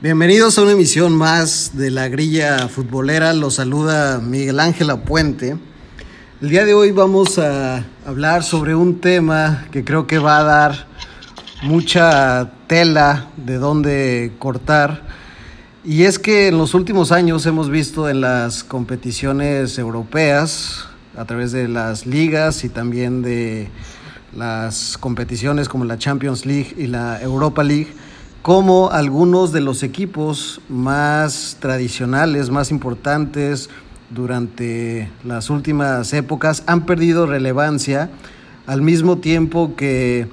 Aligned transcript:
Bienvenidos 0.00 0.56
a 0.56 0.62
una 0.62 0.70
emisión 0.70 1.12
más 1.16 1.76
de 1.76 1.90
la 1.90 2.06
grilla 2.06 2.68
futbolera. 2.68 3.32
Los 3.32 3.54
saluda 3.54 4.20
Miguel 4.20 4.60
Ángel 4.60 4.96
Puente. 5.00 5.56
El 6.40 6.50
día 6.50 6.64
de 6.64 6.72
hoy 6.72 6.92
vamos 6.92 7.36
a 7.40 7.84
hablar 8.06 8.44
sobre 8.44 8.76
un 8.76 9.00
tema 9.00 9.66
que 9.72 9.82
creo 9.82 10.06
que 10.06 10.20
va 10.20 10.38
a 10.38 10.44
dar 10.44 10.86
mucha 11.62 12.52
tela 12.68 13.26
de 13.36 13.56
dónde 13.56 14.34
cortar. 14.38 15.02
Y 15.84 16.04
es 16.04 16.20
que 16.20 16.46
en 16.46 16.58
los 16.58 16.74
últimos 16.74 17.10
años 17.10 17.44
hemos 17.46 17.68
visto 17.68 18.08
en 18.08 18.20
las 18.20 18.62
competiciones 18.62 19.80
europeas, 19.80 20.86
a 21.16 21.24
través 21.24 21.50
de 21.50 21.66
las 21.66 22.06
ligas 22.06 22.62
y 22.62 22.68
también 22.68 23.20
de 23.20 23.68
las 24.32 24.96
competiciones 24.96 25.68
como 25.68 25.84
la 25.84 25.98
Champions 25.98 26.46
League 26.46 26.72
y 26.78 26.86
la 26.86 27.20
Europa 27.20 27.64
League, 27.64 27.88
como 28.42 28.90
algunos 28.90 29.52
de 29.52 29.60
los 29.60 29.82
equipos 29.82 30.60
más 30.68 31.56
tradicionales, 31.60 32.50
más 32.50 32.70
importantes 32.70 33.68
durante 34.10 35.10
las 35.24 35.50
últimas 35.50 36.12
épocas 36.12 36.62
han 36.66 36.86
perdido 36.86 37.26
relevancia 37.26 38.10
al 38.66 38.82
mismo 38.82 39.18
tiempo 39.18 39.74
que 39.76 40.28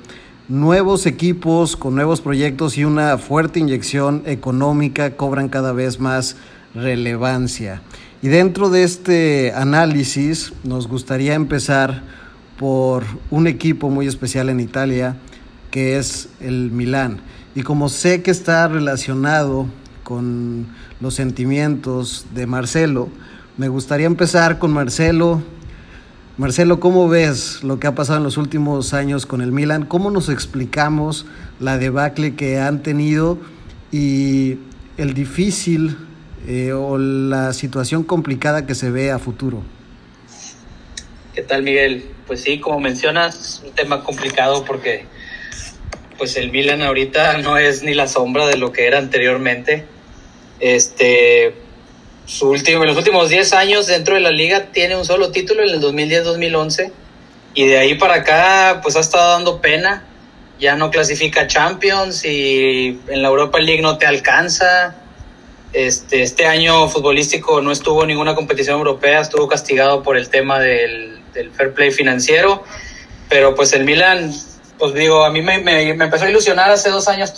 nuevos 0.48 1.06
equipos 1.06 1.76
con 1.76 1.96
nuevos 1.96 2.22
proyectos 2.22 2.78
y 2.78 2.86
una 2.86 3.18
fuerte 3.18 3.60
inyección 3.60 4.24
económica 4.26 5.18
cobran 5.18 5.50
cada 5.50 5.74
vez 5.74 6.00
más 6.00 6.38
relevancia. 6.74 7.82
Y 8.22 8.28
dentro 8.28 8.70
de 8.70 8.84
este 8.84 9.54
análisis 9.54 10.54
nos 10.64 10.88
gustaría 10.88 11.34
empezar 11.34 12.04
por 12.58 13.04
un 13.32 13.48
equipo 13.48 13.90
muy 13.90 14.08
especial 14.08 14.50
en 14.50 14.60
Italia 14.60 15.18
que 15.72 15.98
es 15.98 16.30
el 16.40 16.72
Milán. 16.72 17.20
Y 17.56 17.64
como 17.64 17.88
sé 17.88 18.22
que 18.22 18.32
está 18.32 18.68
relacionado 18.68 19.68
con 20.04 20.68
los 21.00 21.16
sentimientos 21.16 22.26
de 22.36 22.48
Marcelo, 22.48 23.08
me 23.56 23.70
gustaría 23.70 24.08
empezar 24.08 24.60
con 24.60 24.74
Marcelo. 24.74 25.42
Marcelo, 26.38 26.82
¿cómo 26.82 27.08
ves 27.08 27.64
lo 27.64 27.80
que 27.80 27.88
ha 27.88 27.96
pasado 27.96 28.18
en 28.18 28.26
los 28.26 28.36
últimos 28.36 28.94
años 28.94 29.26
con 29.26 29.40
el 29.40 29.54
Milan? 29.54 29.86
¿Cómo 29.86 30.12
nos 30.12 30.28
explicamos 30.28 31.26
la 31.62 31.78
debacle 31.78 32.36
que 32.36 32.60
han 32.60 32.84
tenido 32.84 33.38
y 33.90 34.58
el 34.98 35.14
difícil 35.14 35.96
eh, 36.48 36.74
o 36.74 36.98
la 36.98 37.54
situación 37.54 38.04
complicada 38.04 38.66
que 38.66 38.76
se 38.76 38.92
ve 38.92 39.12
a 39.12 39.18
futuro? 39.18 39.64
¿Qué 41.34 41.42
tal, 41.42 41.64
Miguel? 41.64 42.04
Pues 42.28 42.42
sí, 42.42 42.60
como 42.60 42.82
mencionas, 42.82 43.64
un 43.66 43.72
tema 43.72 44.04
complicado 44.04 44.66
porque 44.66 45.06
pues 46.18 46.38
el 46.38 46.52
Milan 46.52 46.82
ahorita 46.82 47.38
no 47.40 47.58
es 47.58 47.84
ni 47.84 47.94
la 47.94 48.08
sombra 48.08 48.48
de 48.48 48.58
lo 48.58 48.72
que 48.72 48.88
era 48.88 48.98
anteriormente. 48.98 49.86
Este, 50.60 51.56
su 52.26 52.50
último, 52.50 52.82
en 52.82 52.88
los 52.88 52.98
últimos 52.98 53.30
10 53.30 53.54
años 53.54 53.88
dentro 53.88 54.16
de 54.16 54.22
la 54.22 54.32
liga 54.32 54.72
tiene 54.72 54.96
un 54.96 55.06
solo 55.06 55.32
título 55.32 55.64
en 55.64 55.70
el 55.70 55.82
2010-2011 55.82 56.92
y 57.54 57.68
de 57.68 57.78
ahí 57.78 57.96
para 57.96 58.16
acá 58.16 58.80
pues 58.82 58.96
ha 58.96 59.00
estado 59.00 59.32
dando 59.32 59.62
pena. 59.62 60.06
Ya 60.60 60.76
no 60.76 60.90
clasifica 60.90 61.48
Champions 61.48 62.24
y 62.24 63.00
en 63.08 63.22
la 63.22 63.28
Europa 63.28 63.60
League 63.60 63.82
no 63.82 63.98
te 63.98 64.06
alcanza. 64.06 64.96
Este, 65.74 66.24
este 66.24 66.48
año 66.48 66.88
futbolístico 66.88 67.60
no 67.60 67.74
estuvo 67.74 68.04
en 68.04 68.08
ninguna 68.08 68.34
competición 68.34 68.78
europea, 68.78 69.20
estuvo 69.20 69.50
castigado 69.50 70.04
por 70.04 70.16
el 70.16 70.30
tema 70.30 70.60
del, 70.60 71.20
del 71.34 71.52
fair 71.52 71.74
play 71.74 71.92
financiero, 71.92 72.64
pero 73.28 73.56
pues 73.56 73.74
el 73.74 73.84
Milan 73.84 74.34
pues 74.78 74.94
digo, 74.94 75.24
a 75.24 75.30
mí 75.30 75.42
me, 75.42 75.60
me, 75.60 75.90
empezó 75.90 76.26
a 76.26 76.30
ilusionar 76.30 76.70
hace 76.70 76.90
dos 76.90 77.08
años 77.08 77.34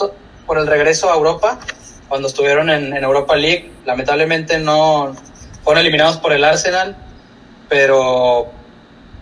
por 0.45 0.57
el 0.57 0.67
regreso 0.67 1.11
a 1.11 1.15
Europa, 1.15 1.59
cuando 2.07 2.27
estuvieron 2.27 2.69
en, 2.69 2.95
en, 2.95 3.03
Europa 3.03 3.35
League. 3.35 3.69
Lamentablemente 3.85 4.59
no 4.59 5.15
fueron 5.63 5.81
eliminados 5.81 6.17
por 6.17 6.33
el 6.33 6.43
Arsenal, 6.43 6.95
pero 7.69 8.51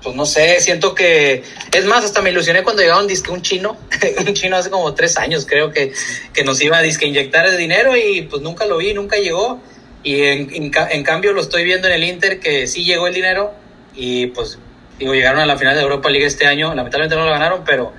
pues 0.03 0.15
no 0.15 0.25
sé, 0.27 0.59
siento 0.61 0.93
que, 0.93 1.43
es 1.71 1.85
más, 1.85 2.05
hasta 2.05 2.21
me 2.21 2.29
ilusioné 2.29 2.61
cuando 2.61 2.83
llegaron 2.83 3.07
disque 3.07 3.31
un 3.31 3.41
chino, 3.41 3.75
un 4.27 4.33
chino 4.35 4.55
hace 4.55 4.69
como 4.69 4.93
tres 4.93 5.17
años 5.17 5.47
creo 5.49 5.71
que, 5.71 5.93
que 6.31 6.43
nos 6.43 6.61
iba 6.61 6.77
a 6.77 6.81
disque 6.83 7.07
inyectar 7.07 7.47
el 7.47 7.57
dinero 7.57 7.97
y 7.97 8.21
pues 8.21 8.43
nunca 8.43 8.67
lo 8.67 8.77
vi, 8.77 8.93
nunca 8.93 9.17
llegó. 9.17 9.59
Y 10.03 10.21
en, 10.21 10.53
en, 10.53 10.71
en 10.91 11.03
cambio 11.03 11.33
lo 11.33 11.41
estoy 11.41 11.63
viendo 11.63 11.87
en 11.87 11.95
el 11.95 12.03
Inter 12.03 12.39
que 12.39 12.67
sí 12.67 12.85
llegó 12.85 13.07
el 13.07 13.15
dinero 13.15 13.53
y 13.95 14.27
pues 14.27 14.59
digo, 14.99 15.15
llegaron 15.15 15.39
a 15.39 15.47
la 15.47 15.57
final 15.57 15.75
de 15.75 15.81
Europa 15.81 16.09
League 16.09 16.27
este 16.27 16.45
año, 16.45 16.75
lamentablemente 16.75 17.15
no 17.15 17.25
lo 17.25 17.31
ganaron, 17.31 17.63
pero 17.65 17.91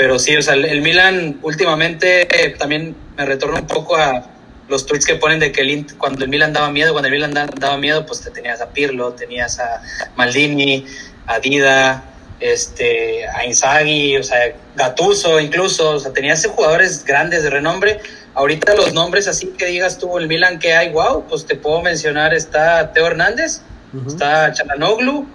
pero 0.00 0.18
sí, 0.18 0.34
o 0.34 0.40
sea, 0.40 0.54
el, 0.54 0.80
Milan 0.80 1.40
últimamente 1.42 2.26
también 2.58 2.96
me 3.18 3.26
retorna 3.26 3.60
un 3.60 3.66
poco 3.66 3.98
a 3.98 4.24
los 4.66 4.86
tweets 4.86 5.04
que 5.04 5.16
ponen 5.16 5.38
de 5.40 5.52
que 5.52 5.60
el, 5.60 5.86
cuando 5.98 6.24
el 6.24 6.30
Milan 6.30 6.54
daba 6.54 6.70
miedo, 6.70 6.92
cuando 6.92 7.08
el 7.08 7.12
Milan 7.12 7.34
daba 7.34 7.76
miedo, 7.76 8.06
pues 8.06 8.22
te 8.22 8.30
tenías 8.30 8.62
a 8.62 8.70
Pirlo, 8.70 9.12
tenías 9.12 9.60
a 9.60 9.82
Maldini, 10.16 10.86
a 11.26 11.38
Dida, 11.38 12.02
este, 12.40 13.28
a 13.28 13.44
Inzaghi, 13.44 14.16
o 14.16 14.22
sea, 14.22 14.38
Gattuso 14.74 15.38
incluso, 15.38 15.90
o 15.90 16.00
sea, 16.00 16.14
tenías 16.14 16.46
jugadores 16.46 17.04
grandes 17.04 17.42
de 17.42 17.50
renombre. 17.50 18.00
Ahorita 18.32 18.74
los 18.76 18.94
nombres 18.94 19.28
así 19.28 19.48
que 19.48 19.66
digas 19.66 19.98
tú 19.98 20.16
el 20.16 20.28
Milan 20.28 20.60
que 20.60 20.72
hay, 20.72 20.88
wow, 20.92 21.26
pues 21.28 21.44
te 21.44 21.56
puedo 21.56 21.82
mencionar, 21.82 22.32
está 22.32 22.94
Teo 22.94 23.06
Hernández, 23.06 23.60
está 24.06 24.50
Chalanoglu, 24.50 25.28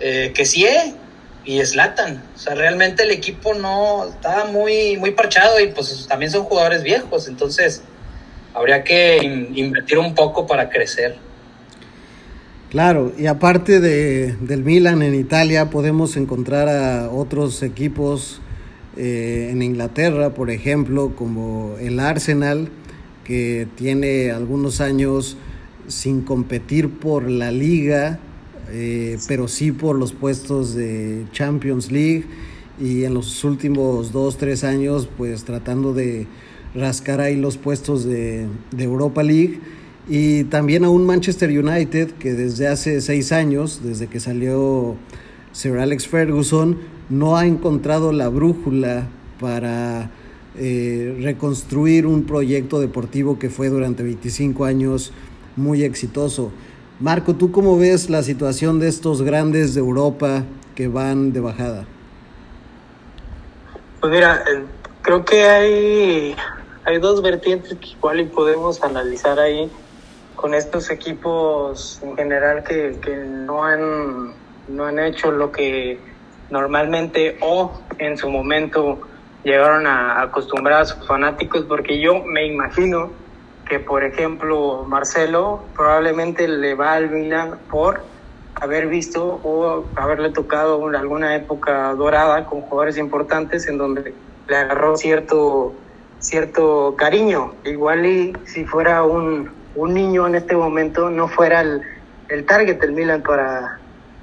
eh, 0.00 0.32
que 0.34 0.44
sí, 0.44 0.66
y 1.44 1.64
Slatan. 1.64 2.22
O 2.34 2.38
sea, 2.38 2.54
realmente 2.54 3.02
el 3.02 3.10
equipo 3.10 3.54
no 3.54 4.06
estaba 4.06 4.44
muy, 4.46 4.96
muy 4.96 5.12
parchado 5.12 5.60
y 5.60 5.68
pues 5.68 6.06
también 6.08 6.30
son 6.30 6.44
jugadores 6.44 6.82
viejos, 6.82 7.28
entonces 7.28 7.82
habría 8.54 8.84
que 8.84 9.18
invertir 9.54 9.98
un 9.98 10.14
poco 10.14 10.46
para 10.46 10.68
crecer. 10.68 11.16
Claro, 12.70 13.12
y 13.18 13.26
aparte 13.26 13.80
de, 13.80 14.34
del 14.40 14.64
Milan 14.64 15.02
en 15.02 15.14
Italia, 15.14 15.68
podemos 15.68 16.16
encontrar 16.16 16.68
a 16.68 17.10
otros 17.10 17.62
equipos 17.62 18.40
eh, 18.96 19.50
en 19.50 19.60
Inglaterra, 19.60 20.32
por 20.32 20.50
ejemplo, 20.50 21.14
como 21.14 21.76
el 21.80 22.00
Arsenal, 22.00 22.70
que 23.24 23.68
tiene 23.76 24.30
algunos 24.30 24.80
años 24.80 25.36
sin 25.86 26.22
competir 26.22 26.98
por 26.98 27.30
la 27.30 27.50
liga, 27.50 28.18
eh, 28.72 29.18
pero 29.28 29.48
sí 29.48 29.70
por 29.70 29.98
los 29.98 30.12
puestos 30.12 30.74
de 30.74 31.26
Champions 31.32 31.92
League 31.92 32.24
y 32.80 33.04
en 33.04 33.12
los 33.12 33.44
últimos 33.44 34.12
dos, 34.12 34.38
tres 34.38 34.64
años 34.64 35.08
pues 35.18 35.44
tratando 35.44 35.92
de 35.92 36.26
rascar 36.74 37.20
ahí 37.20 37.36
los 37.36 37.58
puestos 37.58 38.04
de, 38.04 38.46
Europa 38.78 39.22
League 39.22 39.60
y 40.08 40.44
también 40.44 40.84
a 40.86 40.88
un 40.88 41.04
Manchester 41.04 41.50
United 41.50 42.12
que 42.12 42.32
desde 42.32 42.66
hace 42.66 43.02
seis 43.02 43.30
años, 43.30 43.82
desde 43.84 44.06
que 44.06 44.20
salió 44.20 44.96
Sir 45.52 45.76
Alex 45.76 46.08
Ferguson, 46.08 46.78
no 47.10 47.36
ha 47.36 47.46
encontrado 47.46 48.10
la 48.10 48.28
brújula 48.28 49.06
para 49.38 50.10
eh, 50.56 51.18
reconstruir 51.20 52.06
un 52.06 52.24
proyecto 52.24 52.80
deportivo 52.80 53.38
que 53.38 53.50
fue 53.50 53.68
durante 53.68 54.02
25 54.02 54.64
años 54.64 55.12
muy 55.56 55.84
exitoso. 55.84 56.52
Marco, 57.02 57.34
¿tú 57.34 57.50
cómo 57.50 57.76
ves 57.76 58.10
la 58.10 58.22
situación 58.22 58.78
de 58.78 58.86
estos 58.86 59.22
grandes 59.22 59.74
de 59.74 59.80
Europa 59.80 60.44
que 60.76 60.86
van 60.86 61.32
de 61.32 61.40
bajada? 61.40 61.84
Pues 64.00 64.12
mira, 64.12 64.44
eh, 64.48 64.62
creo 65.02 65.24
que 65.24 65.42
hay, 65.44 66.36
hay 66.84 66.98
dos 67.00 67.20
vertientes 67.20 67.76
que 67.80 67.88
igual 67.88 68.24
podemos 68.32 68.84
analizar 68.84 69.40
ahí 69.40 69.68
con 70.36 70.54
estos 70.54 70.90
equipos 70.90 71.98
en 72.04 72.14
general 72.14 72.62
que, 72.62 72.96
que 73.02 73.16
no, 73.16 73.64
han, 73.64 74.32
no 74.68 74.84
han 74.84 75.00
hecho 75.00 75.32
lo 75.32 75.50
que 75.50 75.98
normalmente 76.50 77.36
o 77.40 77.80
en 77.98 78.16
su 78.16 78.30
momento 78.30 79.00
llegaron 79.42 79.88
a 79.88 80.22
acostumbrar 80.22 80.82
a 80.82 80.84
sus 80.84 81.04
fanáticos, 81.04 81.64
porque 81.64 81.98
yo 81.98 82.22
me 82.22 82.46
imagino 82.46 83.10
que 83.68 83.78
por 83.78 84.04
ejemplo 84.04 84.84
Marcelo 84.86 85.62
probablemente 85.74 86.48
le 86.48 86.74
va 86.74 86.94
al 86.94 87.10
Milan 87.10 87.58
por 87.70 88.02
haber 88.54 88.86
visto 88.88 89.40
o 89.42 89.84
haberle 89.96 90.30
tocado 90.30 90.86
alguna 90.88 91.34
época 91.36 91.94
dorada 91.94 92.46
con 92.46 92.62
jugadores 92.62 92.98
importantes 92.98 93.66
en 93.66 93.78
donde 93.78 94.14
le 94.48 94.56
agarró 94.56 94.96
cierto 94.96 95.74
cierto 96.18 96.94
cariño. 96.96 97.52
Igual 97.64 98.06
y 98.06 98.32
si 98.44 98.64
fuera 98.64 99.02
un, 99.02 99.50
un 99.74 99.94
niño 99.94 100.26
en 100.26 100.36
este 100.36 100.56
momento 100.56 101.10
no 101.10 101.28
fuera 101.28 101.60
el, 101.60 101.82
el 102.28 102.46
target 102.46 102.80
del 102.80 102.92
Milan 102.92 103.22
para, 103.22 103.78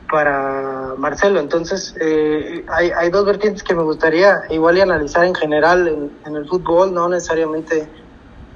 para 0.10 0.94
Marcelo. 0.98 1.40
Entonces, 1.40 1.96
eh, 2.00 2.66
hay, 2.70 2.92
hay 2.92 3.10
dos 3.10 3.26
vertientes 3.26 3.64
que 3.64 3.76
me 3.76 3.84
gustaría 3.84 4.42
igual 4.50 4.78
y 4.78 4.82
analizar 4.82 5.26
en 5.26 5.36
general 5.36 6.10
en, 6.26 6.36
el 6.36 6.48
fútbol, 6.48 6.94
no 6.94 7.10
necesariamente 7.10 7.88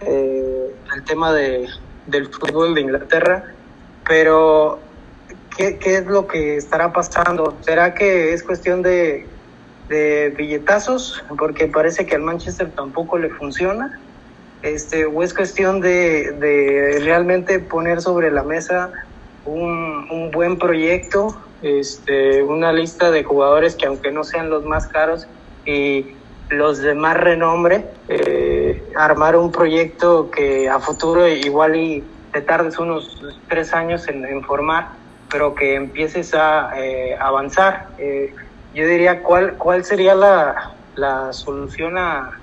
eh, 0.01 0.52
el 0.95 1.03
tema 1.03 1.33
de, 1.33 1.67
del 2.07 2.27
fútbol 2.27 2.75
de 2.75 2.81
Inglaterra, 2.81 3.43
pero 4.07 4.79
¿qué, 5.57 5.77
¿qué, 5.77 5.97
es 5.97 6.05
lo 6.05 6.27
que 6.27 6.57
estará 6.57 6.91
pasando? 6.91 7.57
¿Será 7.61 7.93
que 7.93 8.33
es 8.33 8.43
cuestión 8.43 8.81
de, 8.81 9.27
de 9.89 10.33
billetazos? 10.37 11.23
Porque 11.37 11.67
parece 11.67 12.05
que 12.05 12.15
al 12.15 12.21
Manchester 12.21 12.71
tampoco 12.71 13.17
le 13.17 13.29
funciona. 13.29 13.99
este, 14.61 15.05
o 15.05 15.23
es 15.23 15.33
cuestión 15.33 15.81
de, 15.81 16.31
de 16.31 16.99
realmente 17.03 17.59
poner 17.59 18.01
sobre 18.01 18.31
la 18.31 18.43
mesa 18.43 18.91
un, 19.45 20.07
un, 20.09 20.31
buen 20.31 20.57
proyecto, 20.57 21.37
este, 21.61 22.41
una 22.43 22.71
lista 22.71 23.11
de 23.11 23.23
jugadores 23.25 23.75
que 23.75 23.87
aunque 23.87 24.11
no 24.11 24.23
sean 24.23 24.49
los 24.49 24.63
más 24.63 24.87
caros 24.87 25.27
y 25.65 26.15
los 26.57 26.79
de 26.79 26.93
más 26.93 27.17
renombre, 27.17 27.85
eh, 28.07 28.83
armar 28.95 29.35
un 29.35 29.51
proyecto 29.51 30.31
que 30.31 30.69
a 30.69 30.79
futuro 30.79 31.27
igual 31.27 31.75
y 31.75 32.03
te 32.31 32.41
tardes 32.41 32.79
unos 32.79 33.21
tres 33.47 33.73
años 33.73 34.07
en, 34.07 34.43
formar, 34.43 34.89
pero 35.29 35.53
que 35.55 35.75
empieces 35.75 36.33
a 36.33 36.71
eh, 36.77 37.15
avanzar. 37.19 37.87
Eh, 37.97 38.33
yo 38.73 38.87
diría, 38.87 39.21
¿cuál, 39.21 39.53
cuál 39.53 39.85
sería 39.85 40.15
la, 40.15 40.71
la 40.95 41.31
solución 41.33 41.97
a, 41.97 42.39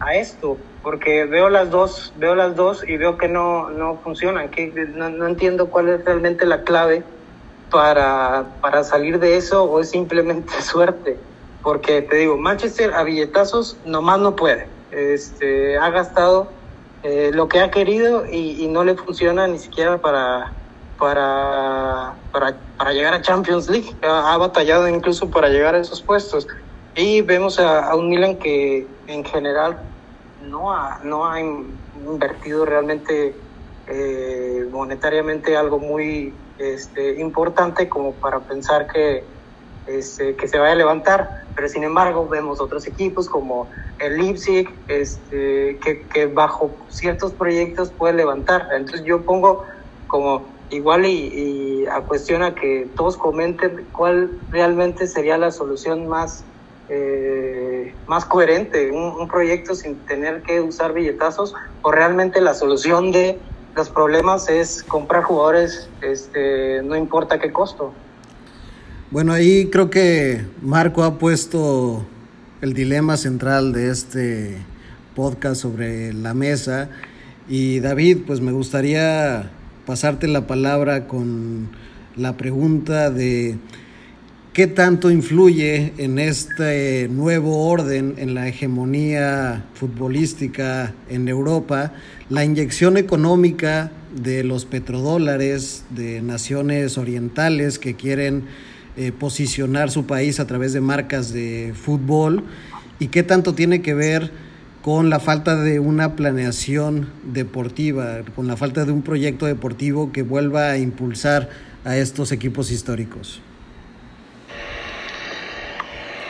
a 0.00 0.14
esto? 0.14 0.56
Porque 0.82 1.24
veo 1.24 1.48
las 1.48 1.70
dos, 1.70 2.12
veo 2.16 2.36
las 2.36 2.54
dos 2.54 2.84
y 2.86 2.96
veo 2.96 3.18
que 3.18 3.28
no, 3.28 3.70
no 3.70 3.96
funcionan, 3.96 4.48
que 4.48 4.72
no, 4.94 5.10
no 5.10 5.26
entiendo 5.26 5.68
cuál 5.68 5.88
es 5.88 6.04
realmente 6.04 6.46
la 6.46 6.62
clave 6.62 7.02
para, 7.70 8.46
para 8.60 8.84
salir 8.84 9.18
de 9.18 9.36
eso 9.36 9.64
o 9.64 9.80
es 9.80 9.90
simplemente 9.90 10.52
suerte. 10.62 11.16
Porque 11.66 12.00
te 12.00 12.14
digo, 12.14 12.36
Manchester 12.36 12.94
a 12.94 13.02
billetazos 13.02 13.76
nomás 13.84 14.20
no 14.20 14.36
puede. 14.36 14.68
Este, 14.92 15.76
ha 15.76 15.90
gastado 15.90 16.46
eh, 17.02 17.32
lo 17.34 17.48
que 17.48 17.58
ha 17.58 17.72
querido 17.72 18.24
y, 18.24 18.62
y, 18.62 18.68
no 18.68 18.84
le 18.84 18.94
funciona 18.94 19.48
ni 19.48 19.58
siquiera 19.58 19.98
para, 19.98 20.52
para, 20.96 22.14
para, 22.30 22.56
para 22.78 22.92
llegar 22.92 23.14
a 23.14 23.20
Champions 23.20 23.68
League. 23.68 23.96
Ha, 24.04 24.32
ha, 24.32 24.36
batallado 24.36 24.86
incluso 24.88 25.28
para 25.28 25.48
llegar 25.48 25.74
a 25.74 25.78
esos 25.78 26.00
puestos. 26.00 26.46
Y 26.94 27.22
vemos 27.22 27.58
a, 27.58 27.90
a 27.90 27.96
un 27.96 28.10
Milan 28.10 28.36
que 28.36 28.86
en 29.08 29.24
general 29.24 29.76
no 30.48 30.72
ha, 30.72 31.00
no 31.02 31.28
ha 31.28 31.40
invertido 31.40 32.64
realmente 32.64 33.34
eh, 33.88 34.68
monetariamente 34.70 35.56
algo 35.56 35.80
muy 35.80 36.32
este, 36.58 37.20
importante 37.20 37.88
como 37.88 38.12
para 38.12 38.38
pensar 38.38 38.86
que, 38.86 39.24
este, 39.86 40.34
que 40.36 40.48
se 40.48 40.58
vaya 40.58 40.72
a 40.72 40.76
levantar. 40.76 41.44
Pero 41.54 41.68
sin 41.68 41.84
embargo 41.84 42.28
vemos 42.28 42.60
otros 42.60 42.86
equipos 42.86 43.28
como 43.28 43.68
el 43.98 44.18
Leipzig 44.18 44.68
este, 44.88 45.78
que, 46.12 46.26
bajo 46.26 46.70
ciertos 46.88 47.32
proyectos 47.32 47.90
puede 47.90 48.14
levantar. 48.14 48.68
Entonces 48.72 49.04
yo 49.04 49.22
pongo 49.22 49.64
como 50.06 50.44
igual 50.70 51.06
y, 51.06 51.82
y 51.82 51.86
a 51.86 52.00
cuestión 52.00 52.42
a 52.42 52.54
que 52.54 52.88
todos 52.96 53.16
comenten 53.16 53.86
cuál 53.92 54.30
realmente 54.50 55.06
sería 55.06 55.38
la 55.38 55.50
solución 55.50 56.08
más 56.08 56.44
eh, 56.88 57.92
más 58.06 58.24
coherente, 58.24 58.92
un, 58.92 59.20
un, 59.20 59.26
proyecto 59.26 59.74
sin 59.74 59.96
tener 60.06 60.42
que 60.42 60.60
usar 60.60 60.92
billetazos 60.92 61.52
o 61.82 61.90
realmente 61.90 62.40
la 62.40 62.54
solución 62.54 63.10
de 63.10 63.40
los 63.74 63.90
problemas 63.90 64.48
es 64.48 64.84
comprar 64.84 65.24
jugadores, 65.24 65.88
este, 66.00 66.82
no 66.82 66.94
importa 66.96 67.40
qué 67.40 67.52
costo. 67.52 67.92
Bueno, 69.12 69.32
ahí 69.32 69.66
creo 69.66 69.88
que 69.88 70.40
Marco 70.62 71.04
ha 71.04 71.16
puesto 71.16 72.04
el 72.60 72.72
dilema 72.72 73.16
central 73.16 73.72
de 73.72 73.90
este 73.90 74.56
podcast 75.14 75.62
sobre 75.62 76.12
la 76.12 76.34
mesa. 76.34 76.90
Y 77.48 77.78
David, 77.78 78.22
pues 78.26 78.40
me 78.40 78.50
gustaría 78.50 79.48
pasarte 79.86 80.26
la 80.26 80.48
palabra 80.48 81.06
con 81.06 81.68
la 82.16 82.36
pregunta 82.36 83.10
de 83.10 83.58
¿Qué 84.56 84.66
tanto 84.66 85.10
influye 85.10 85.92
en 85.98 86.18
este 86.18 87.08
nuevo 87.08 87.68
orden, 87.68 88.14
en 88.16 88.34
la 88.34 88.48
hegemonía 88.48 89.66
futbolística 89.74 90.94
en 91.10 91.28
Europa, 91.28 91.92
la 92.30 92.42
inyección 92.42 92.96
económica 92.96 93.92
de 94.20 94.44
los 94.44 94.64
petrodólares 94.64 95.84
de 95.90 96.22
naciones 96.22 96.96
orientales 96.96 97.78
que 97.78 97.96
quieren 97.96 98.44
eh, 98.96 99.12
posicionar 99.12 99.90
su 99.90 100.06
país 100.06 100.40
a 100.40 100.46
través 100.46 100.72
de 100.72 100.80
marcas 100.80 101.32
de 101.32 101.74
fútbol? 101.74 102.44
¿Y 102.98 103.08
qué 103.08 103.22
tanto 103.22 103.54
tiene 103.54 103.82
que 103.82 103.94
ver 103.94 104.30
con 104.82 105.10
la 105.10 105.20
falta 105.20 105.56
de 105.56 105.80
una 105.80 106.14
planeación 106.16 107.10
deportiva, 107.24 108.20
con 108.34 108.46
la 108.46 108.56
falta 108.56 108.84
de 108.84 108.92
un 108.92 109.02
proyecto 109.02 109.46
deportivo 109.46 110.12
que 110.12 110.22
vuelva 110.22 110.70
a 110.70 110.78
impulsar 110.78 111.50
a 111.84 111.96
estos 111.96 112.32
equipos 112.32 112.70
históricos? 112.70 113.40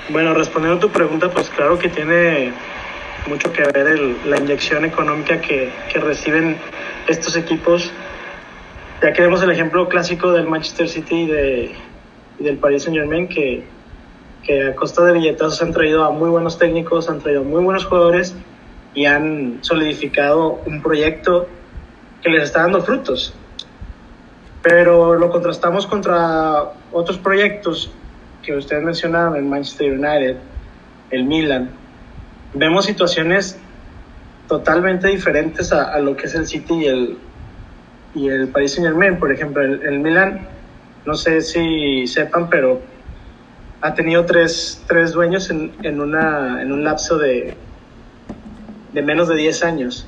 Bueno, 0.08 0.34
respondiendo 0.34 0.78
a 0.78 0.80
tu 0.80 0.90
pregunta, 0.90 1.30
pues 1.30 1.48
claro 1.50 1.78
que 1.78 1.88
tiene 1.88 2.52
mucho 3.28 3.52
que 3.52 3.62
ver 3.62 3.86
el, 3.88 4.16
la 4.24 4.38
inyección 4.38 4.84
económica 4.84 5.40
que, 5.40 5.70
que, 5.92 5.98
reciben 5.98 6.56
estos 7.08 7.36
equipos. 7.36 7.92
Ya 9.02 9.12
que 9.12 9.22
vemos 9.22 9.42
el 9.42 9.50
ejemplo 9.50 9.88
clásico 9.88 10.32
del 10.32 10.46
Manchester 10.46 10.88
City 10.88 11.26
de, 11.26 11.74
y 12.38 12.44
del 12.44 12.58
Paris 12.58 12.84
Saint 12.84 12.98
Germain, 12.98 13.28
que, 13.28 13.64
que 14.42 14.68
a 14.68 14.74
costa 14.74 15.04
de 15.04 15.12
billetazos 15.14 15.62
han 15.62 15.72
traído 15.72 16.04
a 16.04 16.10
muy 16.10 16.30
buenos 16.30 16.58
técnicos, 16.58 17.08
han 17.08 17.20
traído 17.20 17.44
muy 17.44 17.62
buenos 17.62 17.84
jugadores 17.84 18.34
y 18.94 19.06
han 19.06 19.58
solidificado 19.60 20.60
un 20.66 20.82
proyecto 20.82 21.48
que 22.22 22.30
les 22.30 22.44
está 22.44 22.62
dando 22.62 22.82
frutos. 22.82 23.34
Pero 24.62 25.14
lo 25.14 25.30
contrastamos 25.30 25.86
contra 25.86 26.72
otros 26.92 27.18
proyectos 27.18 27.90
que 28.42 28.56
ustedes 28.56 28.82
mencionaron, 28.82 29.36
el 29.36 29.44
Manchester 29.44 29.92
United, 29.92 30.36
el 31.10 31.24
Milan, 31.24 31.70
vemos 32.54 32.86
situaciones 32.86 33.58
totalmente 34.48 35.08
diferentes 35.08 35.72
a, 35.72 35.92
a, 35.92 35.98
lo 35.98 36.16
que 36.16 36.26
es 36.26 36.34
el 36.34 36.46
City 36.46 36.74
y 36.74 36.86
el, 36.86 37.18
y 38.14 38.28
el 38.28 38.48
Paris 38.48 38.74
Saint 38.74 38.88
Germain. 38.88 39.18
Por 39.18 39.32
ejemplo, 39.32 39.62
el, 39.62 39.82
el, 39.82 39.98
Milan, 39.98 40.48
no 41.06 41.14
sé 41.14 41.40
si 41.40 42.06
sepan, 42.06 42.50
pero 42.50 42.80
ha 43.80 43.94
tenido 43.94 44.24
tres, 44.26 44.82
tres 44.86 45.12
dueños 45.12 45.48
en, 45.50 45.72
en, 45.82 46.00
una, 46.00 46.60
en 46.60 46.72
un 46.72 46.82
lapso 46.82 47.18
de, 47.18 47.54
de 48.92 49.02
menos 49.02 49.28
de 49.28 49.36
10 49.36 49.62
años. 49.62 50.06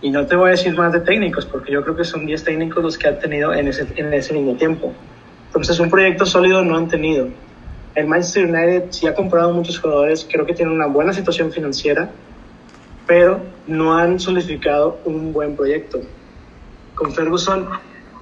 Y 0.00 0.10
no 0.10 0.26
te 0.26 0.34
voy 0.34 0.48
a 0.48 0.50
decir 0.52 0.74
más 0.76 0.92
de 0.92 1.00
técnicos, 1.00 1.46
porque 1.46 1.70
yo 1.70 1.82
creo 1.84 1.94
que 1.94 2.04
son 2.04 2.26
10 2.26 2.42
técnicos 2.42 2.82
los 2.82 2.98
que 2.98 3.06
han 3.06 3.20
tenido 3.20 3.54
en 3.54 3.68
ese, 3.68 3.86
en 3.94 4.12
ese 4.12 4.32
mismo 4.32 4.54
tiempo. 4.56 4.92
Entonces, 5.46 5.78
un 5.78 5.90
proyecto 5.90 6.26
sólido 6.26 6.64
no 6.64 6.76
han 6.76 6.88
tenido. 6.88 7.28
El 7.94 8.06
Manchester 8.06 8.46
United 8.46 8.84
sí 8.90 9.06
ha 9.06 9.14
comprado 9.14 9.52
muchos 9.52 9.78
jugadores, 9.78 10.26
creo 10.28 10.46
que 10.46 10.54
tiene 10.54 10.72
una 10.72 10.86
buena 10.86 11.12
situación 11.12 11.52
financiera, 11.52 12.10
pero 13.06 13.40
no 13.66 13.96
han 13.96 14.18
solidificado 14.18 14.98
un 15.04 15.32
buen 15.32 15.54
proyecto. 15.54 16.00
Con 16.94 17.12
Ferguson 17.12 17.68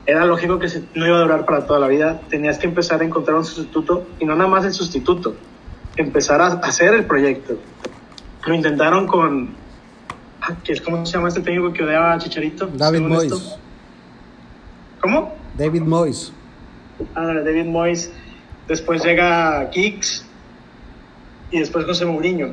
era 0.07 0.25
lógico 0.25 0.59
que 0.59 0.69
no 0.95 1.07
iba 1.07 1.17
a 1.17 1.21
durar 1.21 1.45
para 1.45 1.67
toda 1.67 1.79
la 1.79 1.89
vida, 1.89 2.21
tenías 2.29 2.59
que 2.59 2.67
empezar 2.67 3.01
a 3.01 3.05
encontrar 3.05 3.37
un 3.37 3.45
sustituto 3.45 4.07
y 4.19 4.25
no 4.25 4.35
nada 4.35 4.49
más 4.49 4.65
el 4.65 4.73
sustituto, 4.73 5.35
empezar 5.97 6.41
a 6.41 6.47
hacer 6.47 6.95
el 6.95 7.05
proyecto. 7.05 7.59
Lo 8.47 8.55
intentaron 8.55 9.07
con, 9.07 9.55
¿cómo 10.85 11.07
se 11.07 11.13
llama 11.13 11.29
este 11.29 11.41
técnico 11.41 11.73
que 11.73 11.85
odiaba 11.85 12.15
a 12.15 12.19
Chicharito? 12.19 12.67
David 12.67 13.01
Moyes. 13.01 13.59
¿Cómo? 15.01 15.35
David 15.57 15.83
Moyes. 15.83 16.33
Ah, 17.15 17.35
David 17.45 17.67
Moyes. 17.67 18.13
Después 18.67 19.05
llega 19.05 19.69
Giggs 19.73 20.25
y 21.51 21.59
después 21.59 21.85
José 21.85 22.07
Mourinho. 22.07 22.53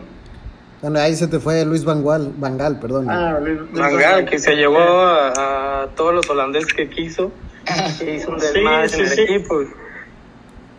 Bueno, 0.82 1.00
ahí 1.00 1.16
se 1.16 1.28
te 1.28 1.40
fue 1.40 1.66
Luis 1.66 1.84
Van 1.84 2.06
Gaal, 2.06 2.34
Van 2.38 2.58
Gaal 2.58 2.80
perdón. 2.80 3.10
Ah, 3.10 3.40
Luis, 3.42 3.60
Luis 3.60 3.72
Van 3.74 3.98
Gaal, 3.98 4.26
que 4.26 4.38
se 4.38 4.56
llevó 4.56 4.80
a, 4.80 5.84
a, 5.84 5.88
todos 5.96 6.14
los 6.14 6.30
holandeses 6.30 6.74
que 6.74 6.90
quiso. 6.90 7.32
Que 8.00 8.16
hizo 8.16 8.32
un 8.32 8.40
desmadre 8.40 8.88
sí, 8.88 8.96
sí, 8.96 9.02
en 9.02 9.08
el 9.08 9.14
sí. 9.14 9.22
equipo. 9.22 9.62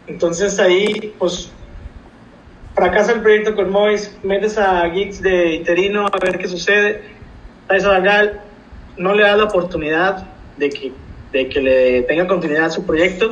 Entonces 0.06 0.58
ahí, 0.58 1.14
pues, 1.18 1.50
fracasa 2.74 3.12
el 3.12 3.20
proyecto 3.20 3.54
con 3.54 3.70
Moyes, 3.70 4.16
metes 4.22 4.56
a 4.56 4.88
Giggs 4.90 5.20
de 5.20 5.54
interino 5.54 6.06
a 6.06 6.18
ver 6.24 6.38
qué 6.38 6.48
sucede. 6.48 7.02
Traes 7.66 7.84
a 7.84 7.90
Van 7.90 8.04
Gaal, 8.04 8.40
no 8.96 9.14
le 9.14 9.24
da 9.24 9.36
la 9.36 9.44
oportunidad 9.44 10.26
de 10.56 10.70
que 10.70 10.92
de 11.32 11.48
que 11.48 11.60
le 11.60 12.02
tenga 12.02 12.26
continuidad 12.26 12.66
a 12.66 12.70
su 12.70 12.84
proyecto. 12.84 13.30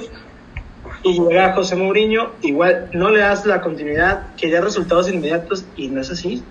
Y 1.07 1.21
llega 1.21 1.53
José 1.53 1.77
Mourinho, 1.77 2.33
igual 2.43 2.91
no 2.93 3.11
le 3.11 3.21
das 3.21 3.47
la 3.47 3.61
continuidad, 3.61 4.35
que 4.35 4.51
ya 4.51 4.61
resultados 4.61 5.09
inmediatos, 5.09 5.65
y 5.77 5.87
no 5.87 6.01
es 6.01 6.11
así. 6.11 6.43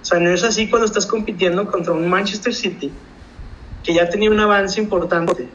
O 0.00 0.04
sea, 0.04 0.20
no 0.20 0.30
es 0.30 0.44
así 0.44 0.70
cuando 0.70 0.86
estás 0.86 1.04
compitiendo 1.04 1.68
contra 1.68 1.92
un 1.92 2.08
Manchester 2.08 2.54
City 2.54 2.92
que 3.82 3.92
ya 3.92 4.08
tenía 4.08 4.30
un 4.30 4.38
avance 4.38 4.80
importante 4.80 5.48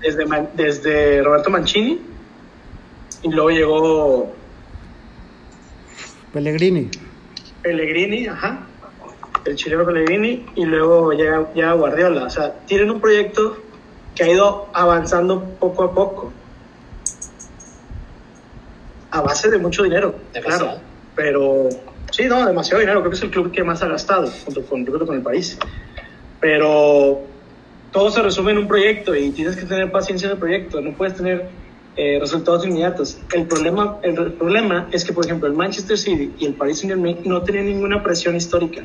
desde, 0.00 0.24
desde 0.54 1.22
Roberto 1.24 1.50
Mancini 1.50 2.00
y 3.22 3.28
luego 3.30 3.50
llegó 3.50 4.32
Pellegrini. 6.32 6.90
Pellegrini, 7.62 8.28
ajá. 8.28 8.64
El 9.44 9.56
chileno 9.56 9.84
Pellegrini 9.84 10.46
y 10.54 10.64
luego 10.66 11.12
llega, 11.12 11.52
llega 11.52 11.72
Guardiola. 11.72 12.24
O 12.26 12.30
sea, 12.30 12.52
tienen 12.66 12.92
un 12.92 13.00
proyecto 13.00 13.56
que 14.14 14.22
ha 14.22 14.28
ido 14.28 14.68
avanzando 14.72 15.42
poco 15.58 15.82
a 15.82 15.92
poco. 15.92 16.32
A 19.14 19.20
base 19.20 19.48
de 19.48 19.58
mucho 19.58 19.84
dinero, 19.84 20.14
demasiado. 20.32 20.64
claro. 20.64 20.80
Pero 21.14 21.68
sí, 22.10 22.24
no, 22.24 22.44
demasiado 22.44 22.80
dinero. 22.80 23.00
Creo 23.00 23.10
que 23.10 23.16
es 23.16 23.22
el 23.22 23.30
club 23.30 23.52
que 23.52 23.62
más 23.62 23.82
ha 23.82 23.88
gastado, 23.88 24.28
junto 24.44 24.62
con, 24.66 24.84
creo, 24.84 25.06
con 25.06 25.16
el 25.16 25.22
país. 25.22 25.56
pero 26.40 27.22
todo 27.94 28.10
se 28.10 28.20
resume 28.20 28.50
en 28.50 28.58
un 28.58 28.66
proyecto 28.66 29.14
y 29.14 29.30
tienes 29.30 29.54
que 29.54 29.66
tener 29.66 29.92
paciencia 29.92 30.26
en 30.26 30.32
el 30.32 30.38
proyecto, 30.38 30.80
no 30.80 30.92
puedes 30.94 31.14
tener 31.14 31.46
eh, 31.96 32.18
resultados 32.20 32.66
inmediatos. 32.66 33.18
El 33.32 33.46
problema, 33.46 33.98
el, 34.02 34.32
problema 34.32 34.88
es 34.90 35.04
que, 35.04 35.12
por 35.12 35.24
ejemplo, 35.24 35.46
el 35.46 35.54
Manchester 35.54 35.96
City 35.96 36.34
y 36.40 36.46
el 36.46 36.54
Paris 36.54 36.80
Saint-Germain 36.80 37.18
no 37.24 37.42
tienen 37.42 37.66
ninguna 37.66 38.02
presión 38.02 38.34
histórica. 38.34 38.82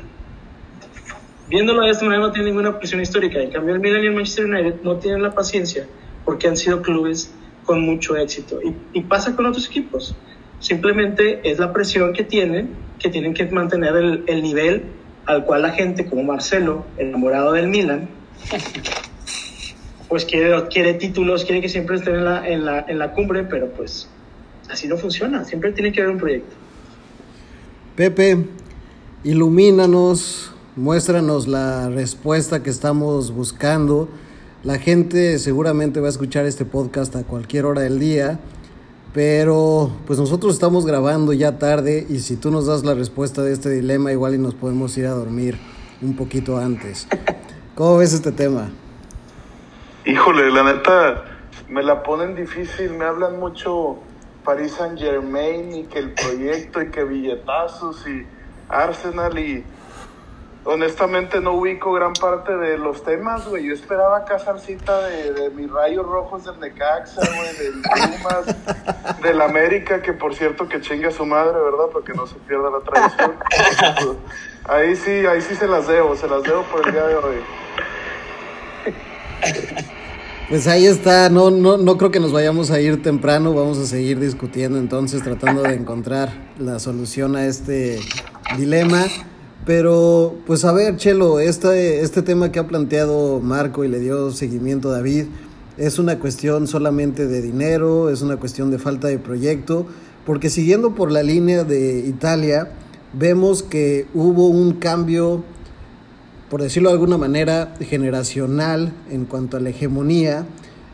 Viéndolo 1.48 1.81
de 1.81 1.89
esta 1.89 2.05
manera, 2.05 2.21
no 2.21 2.31
tienen 2.31 2.53
ninguna 2.53 2.77
presión 2.77 3.01
histórica. 3.01 3.39
En 3.39 3.50
cambio, 3.50 3.74
el 3.74 3.79
Milan 3.81 4.03
y 4.03 4.05
el 4.05 4.13
Manchester 4.13 4.45
United 4.45 4.75
no 4.83 4.98
tienen 4.98 5.24
la 5.24 5.33
paciencia 5.33 5.88
porque 6.24 6.48
han 6.48 6.55
sido 6.55 6.83
clubes 6.83 7.33
con 7.70 7.82
mucho 7.82 8.18
éxito. 8.18 8.60
Y, 8.94 9.02
pasa 9.02 9.36
con 9.36 9.46
otros 9.46 9.68
equipos. 9.68 10.16
Simplemente 10.60 11.40
es 11.44 11.60
la 11.60 11.72
presión 11.72 12.14
que 12.14 12.24
tienen, 12.24 12.72
que 12.98 13.10
tienen 13.10 13.36
que 13.36 13.46
mantener 13.46 13.96
el, 13.96 14.24
el 14.26 14.42
nivel 14.42 14.86
al 15.28 15.46
cual 15.46 15.62
la 15.62 15.70
gente 15.70 16.08
como 16.08 16.24
Marcelo, 16.24 16.88
enamorado 16.98 17.52
del 17.52 17.68
Milan, 17.68 18.10
pues 20.08 20.26
quiere, 20.26 20.68
quiere 20.70 20.96
títulos, 20.96 21.46
quiere 21.46 21.62
que 21.62 21.70
siempre 21.70 21.98
estén 21.98 22.16
en 22.16 22.26
la, 22.26 22.48
en, 22.48 22.66
la, 22.66 22.86
en 22.88 22.98
la 22.98 23.12
cumbre, 23.14 23.44
pero 23.44 23.70
pues 23.70 24.10
así 24.68 24.88
no 24.88 24.98
funciona, 24.98 25.46
siempre 25.46 25.72
tiene 25.72 25.92
que 25.92 26.02
haber 26.02 26.14
un 26.14 26.20
proyecto. 26.20 26.56
Pepe, 27.96 28.48
ilumínanos, 29.24 30.52
muéstranos 30.76 31.48
la 31.48 31.88
respuesta 31.90 32.64
que 32.64 32.72
estamos 32.72 33.32
buscando. 33.32 34.10
La 34.63 34.78
gente 34.78 35.39
seguramente 35.39 36.01
va 36.01 36.08
a 36.08 36.10
escuchar 36.10 36.46
este 36.46 36.66
podcast 36.66 37.16
a 37.16 37.24
cualquier 37.24 37.66
hora 37.66 37.80
del 37.80 37.98
día, 37.98 38.39
pero 39.13 39.89
pues 40.06 40.20
nosotros 40.20 40.54
estamos 40.54 40.86
grabando 40.86 41.32
ya 41.32 41.58
tarde 41.58 42.06
y 42.10 42.20
si 42.20 42.36
tú 42.36 42.51
nos 42.51 42.68
das 42.68 42.84
la 42.84 42.94
respuesta 42.94 43.42
de 43.42 43.54
este 43.54 43.70
dilema 43.70 44.12
igual 44.12 44.36
y 44.36 44.38
nos 44.38 44.56
podemos 44.56 44.98
ir 44.98 45.06
a 45.06 45.12
dormir 45.12 45.58
un 46.01 46.13
poquito 46.18 46.58
antes. 46.58 47.08
¿Cómo 47.75 48.00
ves 48.00 48.12
este 48.12 48.34
tema? 48.34 48.70
Híjole, 50.06 50.51
la 50.51 50.63
neta, 50.63 51.24
me 51.70 51.82
la 51.82 52.04
ponen 52.04 52.36
difícil, 52.36 52.92
me 52.92 53.06
hablan 53.06 53.39
mucho 53.39 54.00
Paris 54.44 54.74
Saint 54.74 55.00
Germain 55.00 55.74
y 55.74 55.84
que 55.84 56.00
el 56.00 56.12
proyecto 56.12 56.82
y 56.82 56.92
que 56.92 57.06
billetazos 57.06 58.06
y 58.10 58.25
Arsenal 58.68 59.39
y 59.39 59.63
honestamente 60.66 61.39
no 61.42 61.54
ubico 61.54 61.92
gran 61.94 62.13
parte 62.13 62.56
de 62.56 62.78
los 62.78 63.04
temas, 63.04 63.48
güey. 63.48 63.66
Yo 63.66 63.74
esperaba 63.74 64.25
casarcita 64.25 65.01
de, 65.08 65.34
de 65.34 65.50
mis 65.51 65.70
rayos 65.72 66.06
rojos 66.06 66.46
del 66.46 66.60
Necaxa, 66.60 67.22
güey, 67.22 67.56
del 67.58 67.82
Pumas, 67.82 69.22
del 69.24 69.42
América, 69.42 70.01
que 70.01 70.13
por 70.13 70.36
cierto 70.36 70.68
que 70.68 70.82
chinga 70.82 71.12
su 71.12 71.25
madre, 71.25 71.54
¿verdad? 71.54 71.88
Para 71.92 72.06
que 72.06 72.13
no 72.13 72.28
se 72.28 72.36
pierda 72.36 72.70
la 72.70 72.80
tradición. 72.80 74.18
ahí 74.66 74.96
sí, 74.96 75.25
ahí 75.25 75.42
sí 75.42 75.56
se 75.56 75.68
las 75.68 75.88
debo, 75.88 76.16
se 76.16 76.28
las 76.28 76.44
debo 76.44 76.63
por 76.63 76.86
el 76.86 76.94
día 76.94 77.06
de 77.06 77.16
hoy. 77.16 77.38
Pues 80.50 80.68
ahí 80.68 80.88
está, 80.88 81.30
no, 81.30 81.51
no, 81.51 81.78
no 81.78 81.98
creo 81.98 82.10
que 82.10 82.20
nos 82.20 82.32
vayamos 82.32 82.72
a 82.72 82.82
ir 82.82 83.04
temprano, 83.04 83.54
vamos 83.54 83.78
a 83.78 83.86
seguir 83.86 84.20
discutiendo 84.20 84.80
entonces, 84.80 85.22
tratando 85.22 85.62
de 85.62 85.75
encontrar 85.75 86.32
la 86.58 86.80
solución 86.80 87.36
a 87.36 87.46
este 87.46 88.00
dilema. 88.58 89.06
Pero, 89.66 90.36
pues 90.48 90.66
a 90.66 90.72
ver, 90.72 90.98
Chelo, 90.98 91.39
este, 91.39 92.01
este 92.01 92.22
tema 92.22 92.51
que 92.51 92.60
ha 92.60 92.68
planteado 92.68 93.39
Marco 93.39 93.84
y 93.84 93.88
le 93.88 94.00
dio 94.00 94.32
seguimiento 94.32 94.89
a 94.89 94.94
David, 94.94 95.25
es 95.78 96.00
una 96.00 96.20
cuestión 96.20 96.68
solamente 96.68 97.28
de 97.28 97.42
dinero, 97.42 98.10
es 98.10 98.22
una 98.22 98.38
cuestión 98.38 98.72
de 98.72 98.80
falta 98.80 99.08
de 99.08 99.20
proyecto, 99.20 99.86
porque 100.25 100.50
siguiendo 100.50 100.96
por 100.96 101.12
la 101.12 101.24
línea 101.24 101.63
de 101.63 102.00
Italia, 102.00 102.72
vemos 103.13 103.63
que 103.63 104.08
hubo 104.13 104.48
un 104.48 104.74
cambio 104.74 105.44
por 106.50 106.63
decirlo 106.63 106.89
de 106.89 106.94
alguna 106.94 107.18
manera, 107.18 107.75
generacional 107.80 108.92
en 109.12 109.25
cuanto 109.25 109.58
a 109.58 109.60
la 109.60 109.70
hegemonía. 109.70 110.46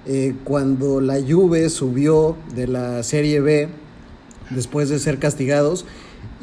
Eh, 0.05 0.35
cuando 0.43 1.01
la 1.01 1.15
Juve 1.15 1.69
subió 1.69 2.35
de 2.53 2.67
la 2.67 3.01
Serie 3.01 3.39
B 3.39 3.69
después 4.51 4.89
de 4.89 4.99
ser 4.99 5.17
castigados 5.17 5.85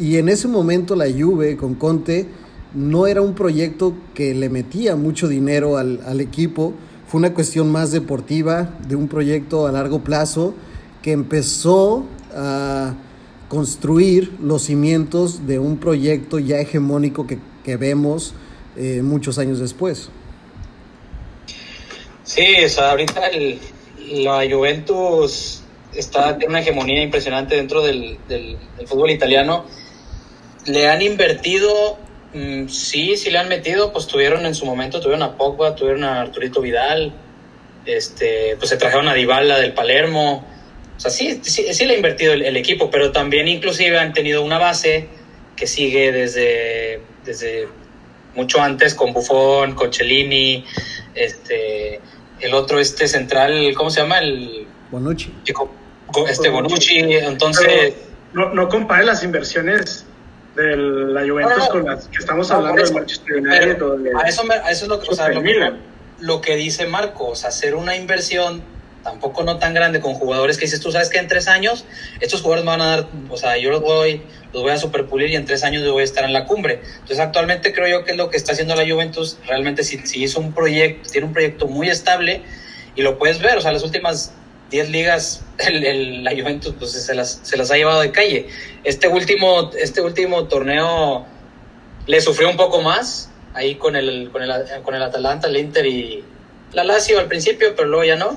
y 0.02 0.18
en 0.18 0.28
ese 0.28 0.48
momento 0.48 0.96
la 0.96 1.06
Juve 1.06 1.56
con 1.56 1.76
Conte 1.76 2.26
no 2.74 3.06
era 3.06 3.22
un 3.22 3.34
proyecto 3.34 3.94
que 4.14 4.34
le 4.34 4.48
metía 4.48 4.96
mucho 4.96 5.28
dinero 5.28 5.76
al, 5.76 6.00
al 6.04 6.20
equipo, 6.20 6.74
fue 7.06 7.20
una 7.20 7.32
cuestión 7.34 7.70
más 7.70 7.92
deportiva, 7.92 8.78
de 8.88 8.96
un 8.96 9.06
proyecto 9.06 9.68
a 9.68 9.72
largo 9.72 10.00
plazo 10.00 10.54
que 11.02 11.12
empezó 11.12 12.04
a 12.34 12.94
construir 13.48 14.32
los 14.42 14.62
cimientos 14.62 15.46
de 15.46 15.60
un 15.60 15.76
proyecto 15.76 16.40
ya 16.40 16.58
hegemónico 16.58 17.26
que, 17.26 17.38
que 17.64 17.76
vemos 17.76 18.34
eh, 18.76 19.02
muchos 19.04 19.38
años 19.38 19.60
después. 19.60 20.08
Sí, 22.24 22.64
o 22.64 22.68
sea, 22.68 22.90
ahorita 22.90 23.26
el, 23.26 23.60
la 24.24 24.42
Juventus 24.50 25.62
está 25.94 26.38
tiene 26.38 26.54
una 26.54 26.60
hegemonía 26.60 27.02
impresionante 27.02 27.54
dentro 27.54 27.82
del, 27.82 28.16
del 28.28 28.56
fútbol 28.86 29.10
italiano. 29.10 29.64
Le 30.66 30.88
han 30.88 31.02
invertido, 31.02 31.98
mmm, 32.32 32.68
sí, 32.68 33.16
sí 33.16 33.30
le 33.30 33.38
han 33.38 33.48
metido, 33.48 33.92
pues 33.92 34.06
tuvieron 34.06 34.46
en 34.46 34.54
su 34.54 34.64
momento, 34.64 35.00
tuvieron 35.00 35.22
a 35.22 35.36
Pogba, 35.36 35.74
tuvieron 35.74 36.04
a 36.04 36.20
Arturito 36.20 36.60
Vidal, 36.60 37.12
este, 37.84 38.56
pues 38.58 38.70
se 38.70 38.76
trajeron 38.76 39.08
a 39.08 39.14
Dybala 39.14 39.58
del 39.58 39.72
Palermo. 39.72 40.46
O 40.96 41.00
sea, 41.00 41.10
sí, 41.10 41.40
sí, 41.42 41.72
sí 41.72 41.84
le 41.84 41.94
ha 41.94 41.96
invertido 41.96 42.32
el, 42.32 42.42
el 42.42 42.56
equipo, 42.56 42.90
pero 42.90 43.10
también 43.10 43.48
inclusive 43.48 43.98
han 43.98 44.12
tenido 44.12 44.42
una 44.42 44.58
base 44.58 45.08
que 45.56 45.66
sigue 45.66 46.12
desde, 46.12 47.00
desde 47.24 47.68
mucho 48.34 48.60
antes 48.60 48.94
con 48.94 49.12
Buffon, 49.12 49.74
con 49.74 49.92
Cellini, 49.92 50.64
este, 51.14 52.00
el 52.40 52.54
otro 52.54 52.80
este 52.80 53.06
central, 53.08 53.74
¿cómo 53.74 53.90
se 53.90 54.00
llama? 54.00 54.18
El 54.18 54.66
Bonucci. 54.90 55.32
Este 56.28 56.48
Bonucci, 56.48 56.98
entonces... 56.98 57.66
Pero 58.32 58.48
no, 58.48 58.54
no 58.54 58.68
compare 58.68 59.04
las 59.04 59.22
inversiones 59.22 60.06
de 60.56 60.76
la 60.76 61.22
Juventus 61.22 61.56
no, 61.56 61.64
no, 61.64 61.70
con 61.70 61.84
las 61.84 62.08
que 62.08 62.18
estamos 62.18 62.48
no, 62.48 62.56
hablando 62.56 62.84
de 62.84 62.92
Manchester 62.92 63.36
United. 63.36 63.82
O 63.82 63.96
de, 63.96 64.10
a, 64.16 64.28
eso 64.28 64.44
me, 64.44 64.54
a 64.54 64.70
eso 64.70 64.84
es 64.84 64.88
lo 64.88 65.00
que, 65.00 65.08
o 65.10 65.14
sea, 65.14 65.28
lo, 65.28 65.42
que, 65.42 65.72
lo 66.20 66.40
que 66.40 66.56
dice 66.56 66.86
Marcos, 66.86 67.44
hacer 67.44 67.74
una 67.74 67.96
inversión 67.96 68.62
tampoco 69.02 69.42
no 69.42 69.58
tan 69.58 69.74
grande 69.74 70.00
con 70.00 70.14
jugadores 70.14 70.56
que 70.56 70.64
dices, 70.64 70.80
tú 70.80 70.92
sabes 70.92 71.08
que 71.08 71.18
en 71.18 71.26
tres 71.26 71.48
años 71.48 71.84
estos 72.20 72.40
jugadores 72.40 72.64
me 72.64 72.70
van 72.70 72.80
a 72.80 72.86
dar, 72.86 73.08
o 73.28 73.36
sea, 73.36 73.56
yo 73.58 73.70
los 73.70 73.80
voy, 73.80 74.22
los 74.52 74.62
voy 74.62 74.70
a 74.70 74.78
superpulir 74.78 75.30
y 75.30 75.36
en 75.36 75.44
tres 75.44 75.64
años 75.64 75.82
yo 75.82 75.92
voy 75.92 76.02
a 76.02 76.04
estar 76.04 76.24
en 76.24 76.32
la 76.32 76.46
cumbre. 76.46 76.80
Entonces 76.94 77.18
actualmente 77.18 77.72
creo 77.72 77.88
yo 77.88 78.04
que 78.04 78.12
es 78.12 78.16
lo 78.16 78.30
que 78.30 78.36
está 78.36 78.52
haciendo 78.52 78.76
la 78.76 78.88
Juventus, 78.88 79.38
realmente 79.46 79.82
si, 79.82 79.98
si 80.06 80.22
hizo 80.22 80.40
un 80.40 80.52
proyecto, 80.52 81.10
tiene 81.10 81.26
un 81.26 81.32
proyecto 81.32 81.66
muy 81.66 81.88
estable 81.88 82.42
y 82.94 83.02
lo 83.02 83.18
puedes 83.18 83.40
ver, 83.40 83.58
o 83.58 83.60
sea, 83.60 83.72
las 83.72 83.82
últimas 83.82 84.32
10 84.72 84.90
ligas 84.90 85.42
la 85.70 86.32
Juventus 86.32 86.74
pues, 86.76 86.90
se, 86.90 87.14
las, 87.14 87.38
se 87.44 87.56
las 87.56 87.70
ha 87.70 87.76
llevado 87.76 88.00
de 88.00 88.10
calle. 88.10 88.48
Este 88.82 89.06
último, 89.06 89.70
este 89.78 90.00
último 90.00 90.48
torneo 90.48 91.24
le 92.06 92.20
sufrió 92.20 92.50
un 92.50 92.56
poco 92.56 92.82
más 92.82 93.30
ahí 93.54 93.76
con 93.76 93.94
el, 93.94 94.30
con 94.32 94.42
el, 94.42 94.50
con 94.82 94.96
el 94.96 95.02
Atalanta, 95.02 95.46
el 95.46 95.56
Inter 95.58 95.86
y 95.86 96.24
la 96.72 96.82
Lazio 96.82 97.20
al 97.20 97.28
principio, 97.28 97.74
pero 97.76 97.86
luego 97.86 98.04
ya 98.04 98.16
no 98.16 98.36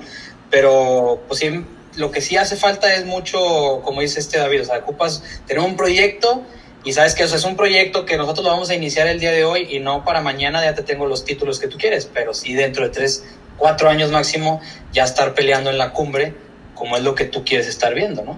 pero 0.50 1.22
pues 1.27 1.39
sí, 1.39 1.65
lo 1.98 2.12
que 2.12 2.22
sí 2.22 2.38
hace 2.38 2.56
falta 2.56 2.94
es 2.94 3.06
mucho, 3.06 3.82
como 3.84 4.01
dice 4.01 4.20
este 4.20 4.38
David, 4.38 4.62
o 4.62 4.65
sea, 4.65 4.77
ocupas 4.77 5.24
tener 5.46 5.63
un 5.63 5.75
proyecto 5.75 6.44
y 6.84 6.94
sabes 6.94 7.15
que 7.15 7.24
o 7.24 7.27
sea, 7.27 7.38
es 7.38 7.46
un 7.46 7.56
proyecto 7.56 8.06
que 8.06 8.18
nosotros 8.18 8.46
lo 8.46 8.51
vamos 8.51 8.70
a 8.70 8.75
iniciar 8.75 9.08
el 9.08 9.20
día 9.20 9.32
de 9.32 9.44
hoy 9.44 9.68
y 9.70 9.80
no 9.80 10.06
para 10.06 10.22
mañana 10.22 10.63
ya 10.63 10.75
te 10.75 10.84
tengo 10.84 11.08
los 11.08 11.25
títulos 11.25 11.60
que 11.60 11.68
tú 11.68 11.77
quieres, 11.77 12.10
pero 12.13 12.34
sí 12.34 12.54
dentro 12.54 12.84
de 12.86 12.92
tres, 12.92 13.25
cuatro 13.57 13.89
años 13.89 14.12
máximo 14.12 14.62
ya 14.91 15.03
estar 15.03 15.33
peleando 15.33 15.69
en 15.69 15.77
la 15.77 15.91
cumbre 15.91 16.33
como 16.74 16.97
es 16.97 17.03
lo 17.03 17.15
que 17.15 17.25
tú 17.25 17.43
quieres 17.43 17.67
estar 17.67 17.93
viendo, 17.93 18.24
¿no? 18.24 18.38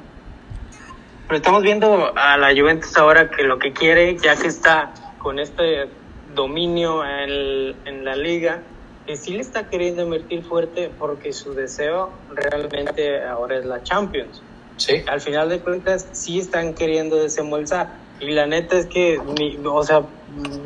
Pero 1.27 1.37
estamos 1.37 1.63
viendo 1.63 2.13
a 2.15 2.37
la 2.37 2.49
Juventus 2.49 2.95
ahora 2.97 3.29
que 3.29 3.43
lo 3.43 3.59
que 3.59 3.73
quiere, 3.73 4.17
ya 4.17 4.35
que 4.37 4.47
está 4.47 4.91
con 5.17 5.39
este 5.39 5.89
dominio 6.33 7.03
en, 7.03 7.75
en 7.85 8.05
la 8.05 8.15
liga, 8.15 8.61
que 9.05 9.17
sí 9.17 9.33
le 9.33 9.41
está 9.41 9.69
queriendo 9.69 10.03
invertir 10.03 10.43
fuerte 10.43 10.89
porque 10.97 11.33
su 11.33 11.53
deseo 11.53 12.11
realmente 12.33 13.23
ahora 13.23 13.57
es 13.57 13.65
la 13.65 13.83
Champions. 13.83 14.41
Sí. 14.77 15.03
Al 15.07 15.19
final 15.19 15.49
de 15.49 15.59
cuentas, 15.59 16.07
sí 16.11 16.39
están 16.39 16.73
queriendo 16.73 17.17
desembolsar. 17.17 17.89
Y 18.19 18.31
la 18.31 18.45
neta 18.45 18.77
es 18.77 18.85
que, 18.85 19.19
mi, 19.37 19.57
o 19.65 19.83
sea, 19.83 20.03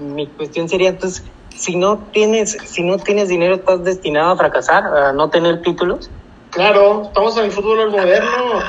mi 0.01 0.27
cuestión 0.27 0.69
sería 0.69 0.89
entonces, 0.89 1.23
si 1.61 1.75
no 1.75 1.99
tienes, 2.11 2.57
si 2.65 2.81
no 2.81 2.97
tienes 2.97 3.29
dinero, 3.29 3.55
estás 3.55 3.83
destinado 3.83 4.31
a 4.31 4.37
fracasar, 4.37 4.83
a 4.83 5.13
no 5.13 5.29
tener 5.29 5.61
títulos. 5.61 6.09
Claro, 6.49 7.03
estamos 7.03 7.37
en 7.37 7.45
el 7.45 7.51
fútbol 7.51 7.91
moderno. 7.91 8.63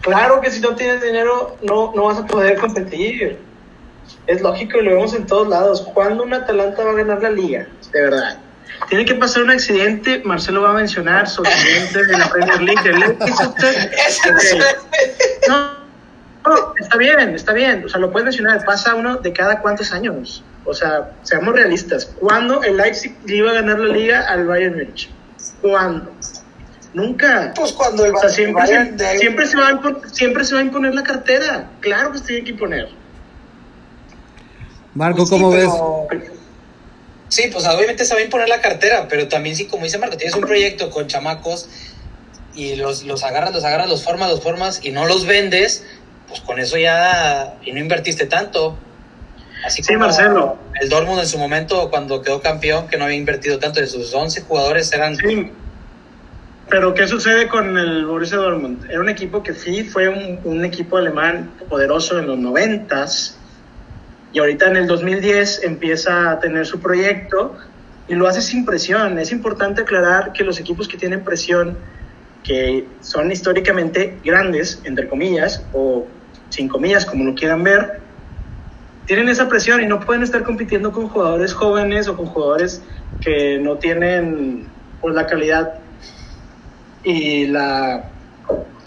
Claro 0.00 0.40
que 0.40 0.50
si 0.50 0.60
no 0.60 0.74
tienes 0.74 1.02
dinero, 1.02 1.56
no, 1.62 1.92
no 1.94 2.04
vas 2.04 2.18
a 2.18 2.26
poder 2.26 2.58
competir. 2.58 3.38
Es 4.26 4.40
lógico 4.40 4.78
y 4.78 4.84
lo 4.84 4.92
vemos 4.92 5.12
en 5.14 5.26
todos 5.26 5.48
lados. 5.48 5.82
¿Cuándo 5.92 6.22
un 6.22 6.32
Atalanta 6.32 6.82
va 6.82 6.92
a 6.92 6.94
ganar 6.94 7.22
la 7.22 7.30
liga? 7.30 7.68
De 7.92 8.02
verdad. 8.02 8.38
Tiene 8.88 9.04
que 9.04 9.14
pasar 9.16 9.42
un 9.42 9.50
accidente, 9.50 10.22
Marcelo 10.24 10.62
va 10.62 10.70
a 10.70 10.74
mencionar 10.74 11.28
su 11.28 11.42
accidente 11.42 12.06
de 12.06 12.18
la 12.18 12.28
Premier 12.30 12.62
League. 12.62 12.80
okay. 13.48 13.90
no, 15.46 15.74
no, 16.46 16.74
está 16.80 16.96
bien, 16.96 17.34
está 17.34 17.52
bien. 17.52 17.84
O 17.84 17.88
sea, 17.88 18.00
lo 18.00 18.10
puedes 18.10 18.24
mencionar. 18.24 18.64
Pasa 18.64 18.94
uno 18.94 19.16
de 19.16 19.32
cada 19.34 19.60
cuántos 19.60 19.92
años. 19.92 20.42
O 20.66 20.72
sea, 20.74 21.12
seamos 21.22 21.54
realistas. 21.54 22.06
¿Cuándo 22.18 22.62
el 22.62 22.76
Leipzig 22.76 23.14
le 23.26 23.36
iba 23.36 23.50
a 23.50 23.54
ganar 23.54 23.78
la 23.78 23.92
liga 23.94 24.20
al 24.28 24.46
Bayern 24.46 24.76
Múnich? 24.76 25.10
¿Cuándo? 25.60 26.10
Nunca. 26.94 27.52
Pues 27.56 27.72
cuando 27.72 28.04
el, 28.06 28.14
O 28.14 28.18
sea, 28.18 28.28
siempre, 28.30 28.62
Bayern 28.62 28.98
se, 28.98 29.04
de- 29.04 29.18
siempre, 29.18 29.46
se 29.46 29.56
va 29.56 29.68
a 29.68 29.72
impon- 29.72 30.08
siempre 30.10 30.44
se 30.44 30.54
va 30.54 30.60
a 30.60 30.64
imponer 30.64 30.94
la 30.94 31.02
cartera. 31.02 31.70
Claro 31.80 32.12
que 32.12 32.18
se 32.18 32.24
tiene 32.24 32.44
que 32.44 32.50
imponer. 32.52 32.88
Marco, 34.94 35.24
Sí, 35.26 35.30
¿cómo 35.30 35.50
ves? 35.50 35.68
pero- 36.08 36.34
Sí, 37.28 37.50
pues 37.52 37.66
obviamente 37.66 38.04
se 38.04 38.14
va 38.14 38.20
a 38.20 38.22
imponer 38.24 38.48
la 38.48 38.60
cartera, 38.60 39.08
pero 39.08 39.26
también 39.26 39.56
sí, 39.56 39.66
como 39.66 39.82
dice 39.84 39.98
Marco, 39.98 40.16
tienes 40.16 40.36
un 40.36 40.42
proyecto 40.42 40.90
con 40.90 41.08
chamacos 41.08 41.68
y 42.54 42.76
los, 42.76 43.02
los 43.02 43.24
agarras, 43.24 43.52
los 43.52 43.64
agarras, 43.64 43.88
los 43.88 44.04
formas, 44.04 44.30
los 44.30 44.40
formas 44.40 44.80
y 44.84 44.92
no 44.92 45.04
los 45.06 45.26
vendes, 45.26 45.84
pues 46.28 46.40
con 46.42 46.60
eso 46.60 46.76
ya 46.78 47.54
y 47.64 47.72
no 47.72 47.80
invertiste 47.80 48.26
tanto. 48.26 48.78
Así 49.64 49.82
Sí, 49.82 49.94
como 49.94 50.06
Marcelo. 50.06 50.58
El 50.80 50.88
Dortmund 50.88 51.20
en 51.20 51.26
su 51.26 51.38
momento 51.38 51.88
cuando 51.90 52.20
quedó 52.22 52.40
campeón, 52.40 52.86
que 52.88 52.98
no 52.98 53.04
había 53.04 53.16
invertido 53.16 53.58
tanto, 53.58 53.80
de 53.80 53.86
sus 53.86 54.12
11 54.12 54.42
jugadores 54.42 54.92
eran 54.92 55.16
Sí. 55.16 55.50
Pero 56.68 56.94
¿qué 56.94 57.06
sucede 57.06 57.48
con 57.48 57.76
el 57.76 58.06
Borussia 58.06 58.38
Dortmund? 58.38 58.90
Era 58.90 59.00
un 59.00 59.08
equipo 59.08 59.42
que 59.42 59.54
sí 59.54 59.84
fue 59.84 60.08
un, 60.08 60.40
un 60.44 60.64
equipo 60.64 60.96
alemán 60.96 61.50
poderoso 61.68 62.18
en 62.18 62.26
los 62.26 62.38
noventas 62.38 63.38
y 64.32 64.38
ahorita 64.38 64.68
en 64.68 64.76
el 64.76 64.86
2010 64.86 65.62
empieza 65.62 66.32
a 66.32 66.40
tener 66.40 66.66
su 66.66 66.80
proyecto 66.80 67.56
y 68.08 68.14
lo 68.14 68.26
hace 68.26 68.42
sin 68.42 68.64
presión. 68.64 69.18
Es 69.18 69.30
importante 69.30 69.82
aclarar 69.82 70.32
que 70.32 70.42
los 70.42 70.58
equipos 70.58 70.88
que 70.88 70.96
tienen 70.96 71.22
presión, 71.22 71.78
que 72.42 72.86
son 73.00 73.30
históricamente 73.30 74.18
grandes, 74.24 74.80
entre 74.84 75.08
comillas, 75.08 75.62
o 75.72 76.06
sin 76.48 76.68
comillas, 76.68 77.06
como 77.06 77.24
lo 77.24 77.34
quieran 77.34 77.62
ver, 77.62 78.00
tienen 79.06 79.28
esa 79.28 79.48
presión 79.48 79.82
y 79.82 79.86
no 79.86 80.00
pueden 80.00 80.22
estar 80.22 80.42
compitiendo 80.44 80.92
con 80.92 81.08
jugadores 81.08 81.52
jóvenes 81.52 82.08
o 82.08 82.16
con 82.16 82.26
jugadores 82.26 82.82
que 83.20 83.58
no 83.58 83.76
tienen 83.76 84.66
pues, 85.00 85.14
la 85.14 85.26
calidad 85.26 85.74
y 87.02 87.46
la, 87.46 88.06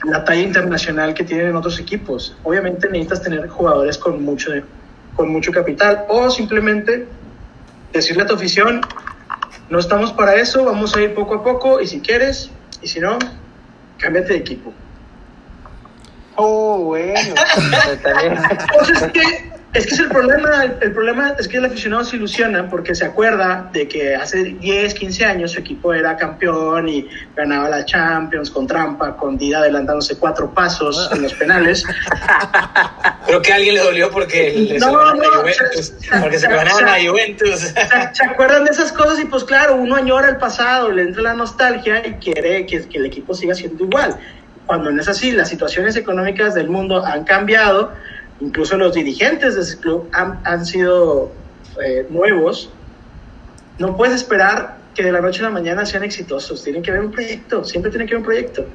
la 0.03 0.23
talla 0.25 0.41
internacional 0.41 1.13
que 1.13 1.23
tienen 1.23 1.55
otros 1.55 1.79
equipos. 1.79 2.35
Obviamente 2.43 2.87
necesitas 2.89 3.21
tener 3.21 3.47
jugadores 3.47 3.97
con 3.97 4.23
mucho, 4.23 4.51
con 5.15 5.29
mucho 5.29 5.51
capital 5.51 6.05
o 6.09 6.29
simplemente 6.29 7.07
decirle 7.93 8.23
a 8.23 8.25
tu 8.25 8.35
afición, 8.35 8.81
no 9.69 9.79
estamos 9.79 10.13
para 10.13 10.35
eso, 10.35 10.63
vamos 10.65 10.95
a 10.95 11.01
ir 11.01 11.13
poco 11.13 11.35
a 11.35 11.43
poco 11.43 11.79
y 11.81 11.87
si 11.87 11.99
quieres, 11.99 12.49
y 12.81 12.87
si 12.87 12.99
no, 12.99 13.17
cámbiate 13.99 14.33
de 14.33 14.39
equipo. 14.39 14.73
Oh, 16.35 16.77
bueno. 16.85 17.33
También- 18.03 18.37
Pues 18.77 19.03
es 19.73 19.85
que 19.85 19.93
es 19.93 19.99
el 19.99 20.07
problema, 20.07 20.63
el, 20.63 20.91
problema 20.91 21.35
es 21.37 21.47
que 21.47 21.57
el 21.57 21.65
aficionado 21.65 22.03
se 22.03 22.15
ilusiona 22.15 22.67
porque 22.69 22.95
se 22.95 23.05
acuerda 23.05 23.69
de 23.73 23.87
que 23.87 24.15
hace 24.15 24.43
10, 24.43 24.93
15 24.95 25.25
años 25.25 25.51
su 25.51 25.59
equipo 25.59 25.93
era 25.93 26.15
campeón 26.17 26.89
y 26.89 27.07
ganaba 27.35 27.69
la 27.69 27.85
Champions 27.85 28.49
con 28.49 28.65
trampa, 28.65 29.15
con 29.17 29.37
Dida 29.37 29.59
adelantándose 29.59 30.17
cuatro 30.17 30.51
pasos 30.53 31.09
en 31.13 31.21
los 31.21 31.33
penales. 31.35 31.83
Creo 33.27 33.41
que 33.41 33.51
a 33.51 33.55
alguien 33.55 33.75
le 33.75 33.81
dolió 33.81 34.09
porque 34.09 34.51
le 34.53 34.79
No, 34.79 35.13
la 35.13 35.27
Juventus, 35.41 35.93
se- 35.99 36.19
porque 36.21 36.39
se 36.39 36.47
se- 36.47 36.53
ganaron 36.53 36.85
la 36.85 36.97
Juventus. 37.09 37.59
¿Se, 37.59 37.73
se 38.13 38.25
acuerdan 38.25 38.63
de 38.63 38.71
esas 38.71 38.91
cosas? 38.93 39.19
Y 39.19 39.25
pues 39.25 39.43
claro, 39.43 39.75
uno 39.75 39.95
añora 39.95 40.29
el 40.29 40.37
pasado, 40.37 40.91
le 40.91 41.03
entra 41.03 41.21
la 41.21 41.33
nostalgia 41.33 42.05
y 42.07 42.13
quiere 42.13 42.65
que, 42.65 42.87
que 42.87 42.97
el 42.97 43.05
equipo 43.05 43.33
siga 43.33 43.53
siendo 43.53 43.83
igual. 43.83 44.17
Cuando 44.65 44.91
no 44.91 44.99
es 45.01 45.07
así, 45.07 45.31
las 45.31 45.49
situaciones 45.49 45.95
económicas 45.95 46.55
del 46.55 46.69
mundo 46.69 47.05
han 47.05 47.23
cambiado, 47.25 47.93
incluso 48.39 48.77
los 48.77 48.93
dirigentes 48.93 49.55
de 49.55 49.61
ese 49.61 49.79
club 49.79 50.09
han, 50.13 50.41
han 50.45 50.65
sido 50.65 51.33
eh, 51.85 52.05
nuevos. 52.09 52.73
No 53.79 53.95
puedes 53.95 54.15
esperar 54.15 54.91
que 54.95 55.03
de 55.03 55.11
la 55.11 55.21
noche 55.21 55.41
a 55.41 55.43
la 55.43 55.49
mañana 55.51 55.85
sean 55.85 56.03
exitosos, 56.03 56.63
tienen 56.63 56.81
que 56.81 56.89
haber 56.91 57.03
un 57.03 57.11
proyecto, 57.11 57.63
siempre 57.63 57.91
tiene 57.91 58.05
que 58.05 58.13
haber 58.15 58.21
un 58.21 58.25
proyecto. 58.25 58.65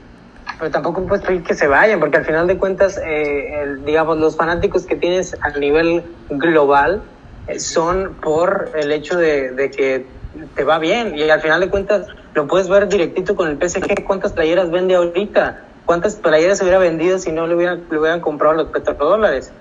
Pero 0.59 0.71
tampoco 0.71 1.07
puedes 1.07 1.25
pedir 1.25 1.43
que 1.43 1.55
se 1.55 1.67
vayan, 1.67 1.99
porque 1.99 2.19
al 2.19 2.25
final 2.25 2.47
de 2.47 2.59
cuentas, 2.59 2.99
eh, 2.99 3.63
el- 3.63 3.85
digamos, 3.85 4.19
los 4.19 4.37
fanáticos 4.37 4.87
que 4.87 4.97
tienes 4.97 5.35
a 5.43 5.59
nivel 5.59 6.05
global 6.29 7.05
eh, 7.47 7.59
son 7.59 8.21
por 8.21 8.71
el 8.77 8.93
hecho 8.93 9.17
de, 9.17 9.53
de 9.53 9.71
que 9.71 10.23
te 10.55 10.65
va 10.65 10.79
bien. 10.79 11.17
Y 11.17 11.29
al 11.31 11.41
final 11.41 11.61
de 11.61 11.71
cuentas, 11.71 12.07
lo 12.35 12.47
puedes 12.47 12.69
ver 12.69 12.89
directito 12.89 13.35
con 13.35 13.49
el 13.49 13.59
PSG. 13.59 14.05
¿Cuántas 14.07 14.33
playeras 14.33 14.71
vende 14.71 14.95
ahorita? 14.95 15.72
¿Cuántas 15.93 16.15
playeras 16.15 16.57
se 16.57 16.65
hubiera 16.65 16.79
vendido 16.79 17.19
si 17.19 17.33
no 17.33 17.47
le 17.47 17.55
hubieran, 17.55 17.85
le 17.91 17.99
hubieran 17.99 18.21
comprado 18.23 18.55
los 18.55 18.69
petrodólares? 18.69 19.53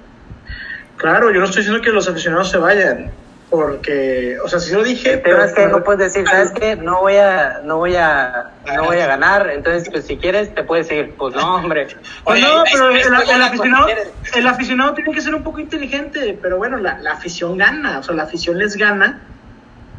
Claro, 0.96 1.30
yo 1.30 1.42
no 1.42 1.46
estoy 1.46 1.64
diciendo 1.64 1.84
que 1.84 1.90
los 1.90 2.08
aficionados 2.08 2.50
se 2.50 2.58
vayan, 2.58 3.12
porque, 3.50 4.38
o 4.42 4.48
sea, 4.48 4.62
si 4.62 4.74
lo 4.74 4.82
dije, 4.82 5.18
Pero 5.18 5.44
es 5.44 5.52
que 5.52 5.68
no 5.68 5.84
puedes 5.84 6.14
decir, 6.14 6.26
¿sabes 6.26 6.52
qué? 6.52 6.78
No 6.78 7.02
voy 7.02 7.18
a, 7.18 7.60
no 7.66 7.80
voy 7.80 7.98
a, 7.98 8.52
no 8.66 8.86
voy 8.86 9.00
a 9.00 9.08
ganar. 9.08 9.50
Entonces, 9.50 9.90
pues 9.92 10.06
si 10.06 10.16
quieres, 10.16 10.56
te 10.56 10.64
puedes 10.64 10.88
decir, 10.88 11.16
pues 11.18 11.36
no, 11.36 11.56
hombre. 11.56 11.88
Pues 12.24 12.42
no, 12.42 12.64
pero 12.72 12.92
el, 12.92 13.42
aficionado, 13.42 13.88
el 14.34 14.48
aficionado 14.48 14.94
tiene 14.94 15.12
que 15.12 15.20
ser 15.20 15.36
un 15.36 15.44
poco 15.44 15.60
inteligente, 15.60 16.40
pero 16.42 16.56
bueno, 16.56 16.78
la, 16.78 16.98
la 17.00 17.12
afición 17.12 17.58
gana, 17.58 18.00
o 18.00 18.04
sea, 18.04 18.16
la 18.16 18.24
afición 18.24 18.58
les 18.58 18.78
gana 18.78 19.20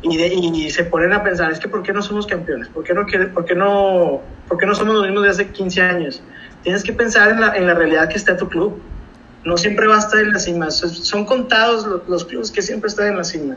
y, 0.03 0.17
de- 0.17 0.35
y 0.35 0.71
se 0.71 0.85
ponen 0.85 1.13
a 1.13 1.23
pensar, 1.23 1.51
es 1.53 1.59
que 1.61 1.69
¿por 1.69 1.83
qué 1.83 1.93
no 1.93 2.03
somos 2.03 2.27
campeones? 2.27 2.69
¿Por 2.69 2.85
qué 2.85 2.95
no, 2.95 3.07
quiere- 3.07 3.29
por 3.29 3.45
qué 3.45 3.55
no, 3.55 4.23
por 4.49 4.59
qué 4.59 4.67
no 4.67 4.75
somos 4.75 4.95
los 4.95 5.05
mismos 5.05 5.23
de 5.25 5.31
hace 5.31 5.53
15 5.53 5.81
años? 5.81 6.23
Tienes 6.63 6.83
que 6.83 6.93
pensar 6.93 7.31
en 7.31 7.41
la, 7.41 7.57
en 7.57 7.67
la 7.67 7.75
realidad 7.75 8.09
que 8.09 8.17
está 8.17 8.37
tu 8.37 8.49
club. 8.49 8.83
No 9.45 9.57
siempre 9.57 9.87
va 9.89 9.97
a 9.97 9.99
estar 10.01 10.21
en 10.21 10.33
la 10.33 10.39
cima, 10.39 10.71
son, 10.71 11.25
contados 11.25 11.85
los, 11.87 12.09
los 12.09 12.25
clubes 12.27 12.51
que 12.53 12.63
siempre 12.63 12.89
están 12.89 13.09
en 13.09 13.17
la 13.17 13.25
cima. 13.25 13.57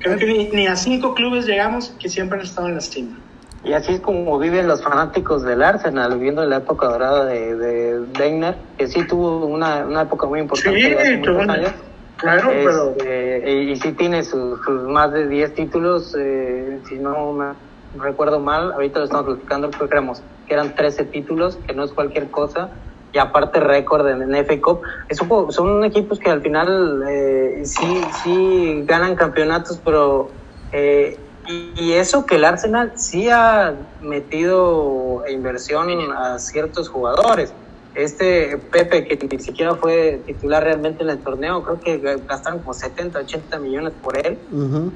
Creo 0.00 0.16
que 0.18 0.26
ni, 0.26 0.48
ni 0.50 0.66
a 0.66 0.76
cinco 0.76 1.14
clubes 1.14 1.46
llegamos 1.46 1.94
que 2.00 2.08
siempre 2.08 2.38
han 2.38 2.44
estado 2.46 2.68
en 2.68 2.74
la 2.76 2.80
cima. 2.80 3.20
Y 3.62 3.72
así 3.72 3.94
es 3.94 4.00
como 4.00 4.38
viven 4.38 4.66
los 4.68 4.82
fanáticos 4.82 5.42
del 5.42 5.62
Arsenal, 5.62 6.14
viviendo 6.14 6.44
la 6.44 6.56
época 6.56 6.86
dorada 6.88 7.24
de, 7.24 7.56
de 7.56 8.54
que 8.76 8.88
sí 8.88 9.06
tuvo 9.06 9.46
una, 9.46 9.86
una 9.86 10.02
época 10.02 10.26
muy 10.26 10.40
importante 10.40 10.78
Sí, 10.80 10.92
hace 10.92 11.16
muchos 11.16 11.48
años. 11.48 11.72
Claro, 12.16 12.48
pero... 12.50 12.90
Este, 12.96 13.52
y, 13.52 13.70
y 13.72 13.76
sí 13.76 13.92
tiene 13.92 14.22
sus, 14.24 14.58
más 14.88 15.12
de 15.12 15.28
10 15.28 15.54
títulos, 15.54 16.14
eh, 16.18 16.80
si 16.88 16.98
no 16.98 17.32
me 17.32 17.54
recuerdo 17.94 18.40
mal, 18.40 18.72
ahorita 18.72 18.98
lo 19.00 19.04
estamos 19.06 19.26
platicando, 19.26 19.70
que 19.70 19.84
éramos- 19.84 20.22
que 20.46 20.54
eran 20.54 20.74
13 20.74 21.04
títulos, 21.06 21.56
que 21.66 21.74
no 21.74 21.84
es 21.84 21.92
cualquier 21.92 22.30
cosa, 22.30 22.70
y 23.12 23.18
aparte 23.18 23.60
récord 23.60 24.06
en, 24.08 24.22
en 24.22 24.34
FA 24.44 24.60
Cup. 24.60 24.80
Son 25.50 25.84
equipos 25.84 26.18
que 26.18 26.30
al 26.30 26.42
final 26.42 27.02
eh, 27.08 27.62
sí, 27.64 28.02
sí 28.22 28.82
ganan 28.86 29.14
campeonatos, 29.16 29.80
pero... 29.84 30.30
eh, 30.72 31.18
y, 31.46 31.74
y 31.76 31.92
eso 31.92 32.24
que 32.24 32.36
el 32.36 32.44
Arsenal 32.44 32.92
sí 32.96 33.28
ha 33.30 33.74
metido 34.00 35.22
inversión 35.28 35.88
a 36.16 36.38
ciertos 36.38 36.88
jugadores. 36.88 37.54
Este 37.94 38.58
Pepe, 38.58 39.06
que 39.06 39.28
ni 39.28 39.42
siquiera 39.42 39.74
fue 39.76 40.20
titular 40.26 40.64
realmente 40.64 41.02
en 41.04 41.10
el 41.10 41.18
torneo, 41.18 41.62
creo 41.62 41.80
que 41.80 42.18
gastaron 42.26 42.60
como 42.60 42.74
70, 42.74 43.20
80 43.20 43.58
millones 43.58 43.92
por 44.02 44.18
él. 44.18 44.38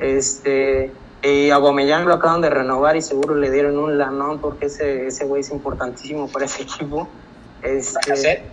Este, 0.00 0.90
y 1.22 1.50
a 1.50 1.56
Aubameyang 1.56 2.06
lo 2.06 2.14
acaban 2.14 2.40
de 2.40 2.50
renovar 2.50 2.96
y 2.96 3.02
seguro 3.02 3.34
le 3.34 3.50
dieron 3.50 3.78
un 3.78 3.98
lanón 3.98 4.38
porque 4.38 4.66
ese 4.66 5.06
ese 5.06 5.24
güey 5.24 5.40
es 5.40 5.50
importantísimo 5.50 6.28
para 6.28 6.46
ese 6.46 6.62
equipo. 6.62 7.08
Este, 7.62 8.44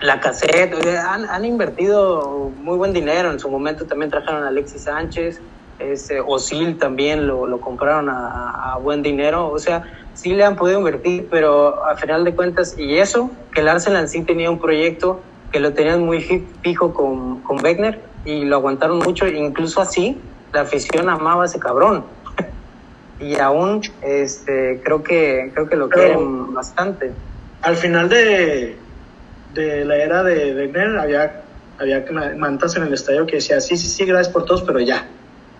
la 0.00 0.20
cassette, 0.20 0.74
han, 0.96 1.28
han 1.28 1.44
invertido 1.44 2.52
muy 2.56 2.76
buen 2.76 2.92
dinero. 2.92 3.32
En 3.32 3.40
su 3.40 3.48
momento 3.48 3.84
también 3.86 4.10
trajeron 4.10 4.44
a 4.44 4.48
Alexis 4.48 4.82
Sánchez, 4.82 5.40
este, 5.78 6.20
Osil 6.20 6.78
también 6.78 7.26
lo, 7.26 7.46
lo 7.46 7.60
compraron 7.60 8.08
a, 8.08 8.72
a 8.74 8.78
buen 8.78 9.02
dinero. 9.02 9.48
O 9.50 9.58
sea, 9.58 9.84
sí 10.14 10.34
le 10.34 10.44
han 10.44 10.56
podido 10.56 10.78
invertir, 10.78 11.28
pero 11.30 11.84
a 11.84 11.96
final 11.96 12.24
de 12.24 12.34
cuentas, 12.34 12.76
y 12.78 12.96
eso, 12.98 13.30
que 13.52 13.60
el 13.60 13.68
Arsenal 13.68 14.08
sí 14.08 14.22
tenía 14.22 14.50
un 14.50 14.58
proyecto 14.58 15.20
que 15.52 15.60
lo 15.60 15.72
tenían 15.72 16.04
muy 16.04 16.20
fi- 16.20 16.44
fijo 16.62 16.92
con, 16.92 17.40
con 17.42 17.62
Wegner 17.64 18.00
y 18.24 18.44
lo 18.44 18.56
aguantaron 18.56 18.98
mucho, 18.98 19.26
incluso 19.26 19.80
así, 19.80 20.20
la 20.52 20.62
afición 20.62 21.08
amaba 21.08 21.44
a 21.44 21.46
ese 21.46 21.58
cabrón. 21.58 22.04
y 23.20 23.38
aún 23.38 23.80
este, 24.02 24.80
creo, 24.84 25.02
que, 25.02 25.50
creo 25.54 25.68
que 25.68 25.76
lo 25.76 25.88
Pero- 25.88 26.02
quieren 26.02 26.54
bastante. 26.54 27.12
al 27.62 27.76
final 27.76 28.08
de, 28.08 28.76
de 29.54 29.84
la 29.84 29.96
era 29.96 30.22
de 30.22 30.54
Wenger 30.54 30.98
había, 30.98 31.42
había 31.78 32.04
mantas 32.36 32.76
en 32.76 32.82
el 32.84 32.92
estadio 32.92 33.26
que 33.26 33.36
decía, 33.36 33.60
sí, 33.60 33.76
sí, 33.76 33.86
sí, 33.88 34.04
gracias 34.04 34.32
por 34.32 34.44
todos, 34.44 34.62
pero 34.62 34.80
ya. 34.80 35.06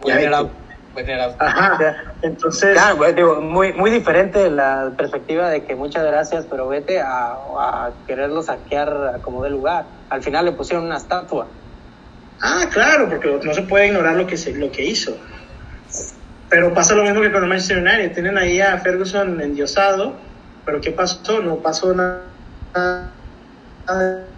Ya 0.05 0.15
Wenger 0.15 0.31
vete". 0.31 0.35
out, 0.37 0.51
Wenger 0.97 1.21
out. 1.21 1.35
Ajá. 1.39 1.95
Entonces, 2.23 2.73
Claro, 2.75 2.97
pues, 2.97 3.15
digo, 3.17 3.41
muy, 3.41 3.73
muy 3.73 3.91
diferente 3.91 4.51
la 4.51 4.93
perspectiva 4.97 5.49
de 5.51 5.65
que 5.65 5.75
muchas 5.75 6.05
gracias, 6.05 6.47
pero 6.51 6.69
vete 6.69 7.01
a, 7.01 7.33
a 7.33 7.91
quererlo 8.07 8.43
saquear 8.43 9.15
a 9.15 9.19
como 9.19 9.43
de 9.45 9.51
lugar. 9.51 9.85
Al 10.11 10.23
final 10.23 10.45
le 10.45 10.53
pusieron 10.53 10.87
una 10.87 10.97
estatua. 10.97 11.47
ah, 12.41 12.65
claro, 12.73 13.09
porque 13.09 13.41
no 13.43 13.55
se 13.55 13.63
puede 13.63 13.89
ignorar 13.89 14.17
lo 14.17 14.27
que, 14.27 14.37
se, 14.37 14.53
lo 14.55 14.71
que 14.71 14.85
hizo. 14.85 15.17
Pero 16.51 16.73
pasa 16.73 16.95
lo 16.95 17.03
mismo 17.03 17.21
que 17.21 17.31
con 17.31 17.43
el 17.43 17.49
Manchester 17.49 17.79
United. 17.79 18.15
Tienen 18.15 18.39
ahí 18.39 18.61
a 18.61 18.79
Ferguson 18.79 19.41
endiosado, 19.41 20.15
pero 20.65 20.81
¿qué 20.81 20.93
pasó? 20.93 21.41
No 21.41 21.57
pasó 21.57 21.95
nada 21.95 22.23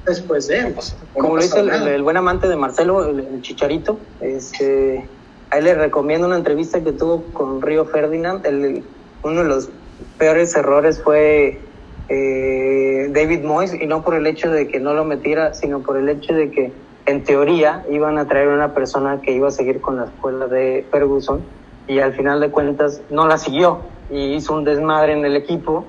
después 0.07 0.49
de 0.49 0.59
él. 0.59 0.75
Como 1.15 1.37
lo 1.37 1.43
dice 1.43 1.61
el, 1.61 2.03
buen 2.03 2.17
amante 2.17 2.49
de 2.49 2.57
Marcelo, 2.57 3.09
el, 3.09 3.41
Chicharito, 3.43 4.01
este, 4.21 5.07
a 5.51 5.61
le 5.61 5.75
recomiendo 5.75 6.27
una 6.27 6.37
entrevista 6.37 6.83
que 6.83 6.93
tuvo 6.93 7.25
con 7.33 7.61
Río 7.61 7.85
Ferdinand. 7.85 8.45
El, 8.47 8.85
uno 9.23 9.43
de 9.43 9.49
los 9.49 9.71
peores 10.19 10.55
errores 10.55 11.03
fue 11.03 11.59
eh, 12.09 13.09
David 13.11 13.43
Moyes, 13.43 13.75
y 13.75 13.87
no 13.87 14.03
por 14.03 14.15
el 14.15 14.27
hecho 14.27 14.51
de 14.51 14.69
que 14.69 14.81
no 14.81 14.95
lo 14.95 15.05
metiera, 15.05 15.55
sino 15.55 15.81
por 15.81 15.97
el 15.97 16.09
hecho 16.09 16.35
de 16.35 16.51
que 16.51 16.73
en 17.07 17.25
teoría 17.25 17.85
iban 17.91 18.19
a 18.19 18.27
traer 18.27 18.49
una 18.49 18.75
persona 18.75 19.21
que 19.21 19.33
iba 19.33 19.49
a 19.49 19.51
seguir 19.51 19.81
con 19.81 19.97
la 19.97 20.05
escuela 20.05 20.47
de 20.47 20.87
Ferguson 20.91 21.43
y 21.89 21.99
al 21.99 22.15
final 22.15 22.41
de 22.41 22.51
cuentas 22.51 23.01
no 23.11 23.27
la 23.27 23.37
siguió 23.37 23.81
y 24.11 24.35
hizo 24.35 24.55
un 24.55 24.65
desmadre 24.65 25.13
en 25.13 25.25
el 25.25 25.35
equipo 25.35 25.87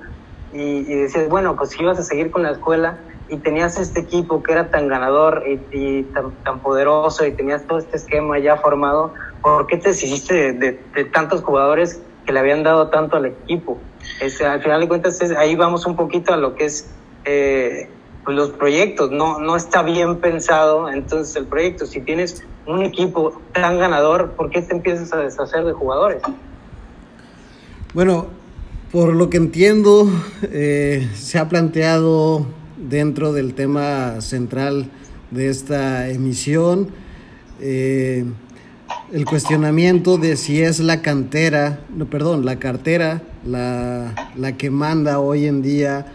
y, 0.54 0.60
y 0.60 0.96
decías, 0.96 1.30
bueno, 1.30 1.56
pues 1.56 1.72
si 1.72 1.84
ibas 1.84 2.00
a 2.00 2.04
seguir 2.04 2.32
con 2.32 2.44
la 2.44 2.52
escuela 2.52 2.98
y 3.32 3.38
tenías 3.38 3.80
este 3.80 4.02
equipo 4.02 4.44
que 4.44 4.52
era 4.52 4.70
tan 4.70 4.90
ganador 4.90 5.46
y, 5.72 6.04
tan, 6.44 6.60
poderoso 6.60 7.26
y 7.26 7.32
tenías 7.32 7.66
todo 7.66 7.80
este 7.80 7.96
esquema 7.96 8.38
ya 8.40 8.58
formado, 8.58 9.14
¿por 9.42 9.68
qué 9.68 9.78
te 9.78 9.90
deshiciste 9.90 10.54
de, 10.54 10.74
tantos 11.06 11.42
jugadores 11.42 12.02
que 12.26 12.34
le 12.34 12.40
habían 12.40 12.64
dado 12.64 12.90
tanto 12.90 13.18
al 13.18 13.26
equipo? 13.26 13.78
Es, 14.20 14.42
al 14.42 14.62
final 14.62 14.82
de 14.82 14.88
cuentas, 14.88 15.20
ahí 15.38 15.56
vamos 15.56 15.86
un 15.86 15.96
poquito 15.96 16.34
a 16.34 16.38
lo 16.38 16.56
que 16.56 16.66
es 16.66 16.90
eh, 17.26 17.90
pues 18.24 18.36
los 18.36 18.52
proyectos. 18.52 19.12
No, 19.12 19.40
no 19.40 19.56
está 19.56 19.84
bien 19.84 20.18
pensado 20.18 20.90
entonces 20.90 21.36
el 21.36 21.46
proyecto. 21.46 21.86
Si 21.86 22.02
tienes 22.02 22.44
un 22.66 22.84
equipo 22.84 23.42
tan 23.54 23.80
ganador, 23.80 24.32
¿por 24.32 24.50
qué 24.50 24.62
te 24.62 24.76
empiezas 24.76 25.12
a 25.14 25.18
deshacer 25.18 25.66
de 25.66 25.74
jugadores? 25.74 26.22
Bueno, 27.94 28.28
por 28.92 29.14
lo 29.14 29.30
que 29.30 29.38
entiendo, 29.38 30.10
eh, 30.44 31.10
se 31.16 31.40
ha 31.40 31.50
planteado 31.50 32.46
dentro 32.78 33.34
del 33.34 33.54
tema 33.54 34.22
central 34.22 34.90
de 35.30 35.50
esta 35.50 36.10
emisión 36.10 36.90
eh, 37.62 38.26
el 39.12 39.26
cuestionamiento 39.26 40.18
de 40.18 40.38
si 40.38 40.62
es 40.62 40.80
la 40.80 41.02
cantera, 41.02 41.82
no, 41.94 42.06
perdón, 42.06 42.46
la 42.46 42.60
cartera 42.60 43.22
la, 43.46 44.14
la 44.38 44.58
que 44.58 44.70
manda 44.70 45.20
hoy 45.20 45.48
en 45.48 45.62
día 45.62 46.06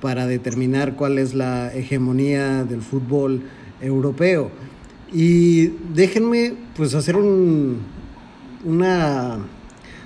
para 0.00 0.26
determinar 0.26 0.94
cuál 0.94 1.18
es 1.18 1.32
la 1.32 1.72
hegemonía 1.72 2.64
del 2.64 2.82
fútbol 2.82 3.42
europeo. 3.80 4.50
Y 5.12 5.68
déjenme 5.94 6.54
pues 6.76 6.94
hacer 6.94 7.16
un, 7.16 7.78
una, 8.64 9.38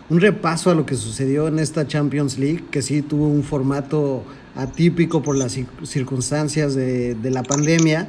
un 0.08 0.20
repaso 0.20 0.70
a 0.70 0.74
lo 0.74 0.86
que 0.86 0.94
sucedió 0.94 1.48
en 1.48 1.58
esta 1.58 1.86
Champions 1.88 2.38
League, 2.38 2.64
que 2.70 2.82
sí 2.82 3.02
tuvo 3.02 3.26
un 3.26 3.42
formato 3.42 4.24
atípico 4.54 5.22
por 5.22 5.36
las 5.36 5.58
circunstancias 5.82 6.74
de, 6.74 7.14
de 7.14 7.30
la 7.30 7.42
pandemia, 7.42 8.06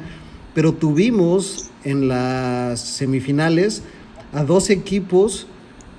pero 0.54 0.74
tuvimos 0.74 1.72
en 1.84 2.08
las 2.08 2.80
semifinales 2.82 3.84
a 4.34 4.44
dos 4.44 4.70
equipos 4.70 5.48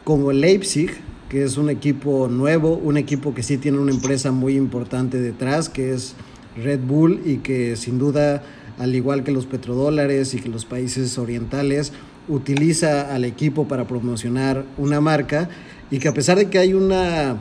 como 0.04 0.32
Leipzig, 0.32 0.90
que 1.28 1.44
es 1.44 1.56
un 1.56 1.70
equipo 1.70 2.28
nuevo, 2.28 2.76
un 2.76 2.96
equipo 2.96 3.34
que 3.34 3.42
sí 3.42 3.58
tiene 3.58 3.78
una 3.78 3.92
empresa 3.92 4.32
muy 4.32 4.56
importante 4.56 5.20
detrás, 5.20 5.68
que 5.68 5.92
es 5.92 6.14
Red 6.56 6.80
Bull 6.80 7.20
y 7.24 7.38
que 7.38 7.76
sin 7.76 7.98
duda 7.98 8.42
al 8.78 8.94
igual 8.94 9.24
que 9.24 9.32
los 9.32 9.46
petrodólares 9.46 10.34
y 10.34 10.40
que 10.40 10.48
los 10.48 10.64
países 10.64 11.18
orientales, 11.18 11.92
utiliza 12.28 13.14
al 13.14 13.24
equipo 13.24 13.66
para 13.66 13.86
promocionar 13.86 14.64
una 14.76 15.00
marca 15.00 15.48
y 15.90 15.98
que 15.98 16.08
a 16.08 16.14
pesar 16.14 16.38
de 16.38 16.48
que 16.48 16.58
hay 16.58 16.74
una 16.74 17.38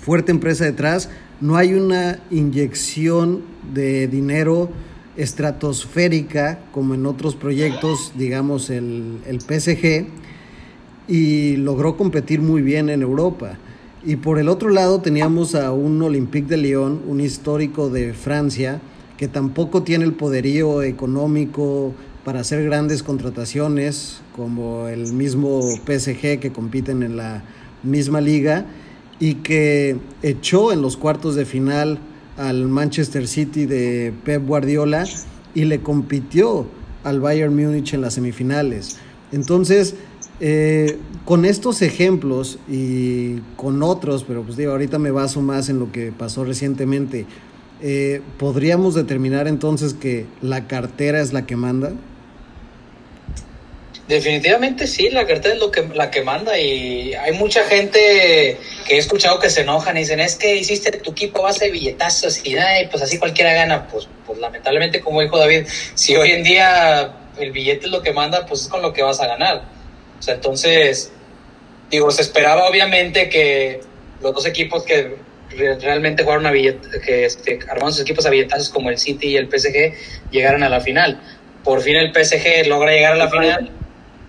fuerte 0.00 0.32
empresa 0.32 0.64
detrás, 0.64 1.10
no 1.40 1.56
hay 1.56 1.74
una 1.74 2.18
inyección 2.30 3.42
de 3.72 4.08
dinero 4.08 4.70
estratosférica 5.18 6.60
como 6.72 6.94
en 6.94 7.04
otros 7.04 7.34
proyectos, 7.34 8.12
digamos 8.16 8.70
el, 8.70 9.18
el 9.26 9.40
PSG, 9.40 10.06
y 11.08 11.56
logró 11.56 11.96
competir 11.96 12.40
muy 12.40 12.62
bien 12.62 12.88
en 12.88 13.02
Europa. 13.02 13.58
Y 14.04 14.16
por 14.16 14.38
el 14.38 14.48
otro 14.48 14.70
lado 14.70 15.00
teníamos 15.00 15.54
a 15.54 15.72
un 15.72 16.00
Olympique 16.00 16.48
de 16.48 16.56
Lyon, 16.56 17.02
un 17.06 17.20
histórico 17.20 17.90
de 17.90 18.14
Francia, 18.14 18.80
que 19.16 19.26
tampoco 19.26 19.82
tiene 19.82 20.04
el 20.04 20.12
poderío 20.12 20.82
económico 20.82 21.92
para 22.24 22.40
hacer 22.40 22.62
grandes 22.64 23.02
contrataciones, 23.02 24.20
como 24.36 24.86
el 24.86 25.12
mismo 25.12 25.60
PSG 25.84 26.38
que 26.38 26.52
compiten 26.54 27.02
en 27.02 27.16
la 27.16 27.42
misma 27.82 28.20
liga, 28.20 28.66
y 29.18 29.34
que 29.34 29.96
echó 30.22 30.72
en 30.72 30.80
los 30.80 30.96
cuartos 30.96 31.34
de 31.34 31.44
final 31.44 31.98
al 32.38 32.68
Manchester 32.68 33.28
City 33.28 33.66
de 33.66 34.12
Pep 34.24 34.46
Guardiola 34.46 35.04
y 35.54 35.64
le 35.64 35.80
compitió 35.80 36.66
al 37.04 37.20
Bayern 37.20 37.54
Múnich 37.54 37.94
en 37.94 38.00
las 38.00 38.14
semifinales. 38.14 38.96
Entonces, 39.32 39.94
eh, 40.40 40.98
con 41.24 41.44
estos 41.44 41.82
ejemplos 41.82 42.58
y 42.68 43.40
con 43.56 43.82
otros, 43.82 44.24
pero 44.26 44.42
pues 44.42 44.56
digo, 44.56 44.72
ahorita 44.72 44.98
me 44.98 45.10
baso 45.10 45.42
más 45.42 45.68
en 45.68 45.78
lo 45.78 45.90
que 45.92 46.12
pasó 46.12 46.44
recientemente, 46.44 47.26
eh, 47.80 48.22
¿podríamos 48.38 48.94
determinar 48.94 49.48
entonces 49.48 49.94
que 49.94 50.26
la 50.40 50.66
cartera 50.66 51.20
es 51.20 51.32
la 51.32 51.44
que 51.44 51.56
manda? 51.56 51.92
Definitivamente 54.08 54.86
sí, 54.86 55.10
la 55.10 55.26
cartera 55.26 55.54
es 55.54 55.60
lo 55.60 55.70
que, 55.70 55.82
la 55.92 56.10
que 56.10 56.22
manda 56.22 56.58
y 56.58 57.12
hay 57.12 57.32
mucha 57.32 57.64
gente 57.64 58.56
que 58.86 58.94
he 58.94 58.96
escuchado 58.96 59.38
que 59.38 59.50
se 59.50 59.60
enojan 59.60 59.98
y 59.98 60.00
dicen, 60.00 60.18
es 60.18 60.36
que 60.36 60.56
hiciste 60.56 60.90
tu 60.92 61.10
equipo 61.10 61.42
base 61.42 61.66
de 61.66 61.72
billetazos 61.72 62.40
y 62.42 62.56
pues 62.90 63.02
así 63.02 63.18
cualquiera 63.18 63.52
gana. 63.52 63.86
Pues, 63.86 64.08
pues 64.26 64.38
lamentablemente, 64.38 65.02
como 65.02 65.20
dijo 65.20 65.38
David, 65.38 65.66
si 65.94 66.16
hoy 66.16 66.30
en 66.30 66.42
día 66.42 67.16
el 67.38 67.52
billete 67.52 67.84
es 67.84 67.92
lo 67.92 68.02
que 68.02 68.14
manda, 68.14 68.46
pues 68.46 68.62
es 68.62 68.68
con 68.68 68.80
lo 68.80 68.94
que 68.94 69.02
vas 69.02 69.20
a 69.20 69.26
ganar. 69.26 69.64
O 70.18 70.22
sea, 70.22 70.34
entonces, 70.34 71.12
digo, 71.90 72.10
se 72.10 72.22
esperaba 72.22 72.66
obviamente 72.66 73.28
que 73.28 73.82
los 74.22 74.34
dos 74.34 74.46
equipos 74.46 74.84
que 74.84 75.16
realmente 75.50 76.22
jugaron 76.22 76.46
a 76.46 76.50
billet 76.50 76.80
que 77.04 77.26
este, 77.26 77.58
armaron 77.68 77.92
sus 77.92 78.02
equipos 78.02 78.24
a 78.24 78.30
billetazos 78.30 78.70
como 78.70 78.88
el 78.88 78.96
City 78.96 79.28
y 79.28 79.36
el 79.36 79.50
PSG 79.50 80.30
llegaran 80.30 80.62
a 80.62 80.70
la 80.70 80.80
final. 80.80 81.20
Por 81.62 81.82
fin 81.82 81.96
el 81.96 82.10
PSG 82.12 82.66
logra 82.68 82.92
llegar 82.92 83.12
a 83.12 83.16
la 83.16 83.28
final, 83.28 83.70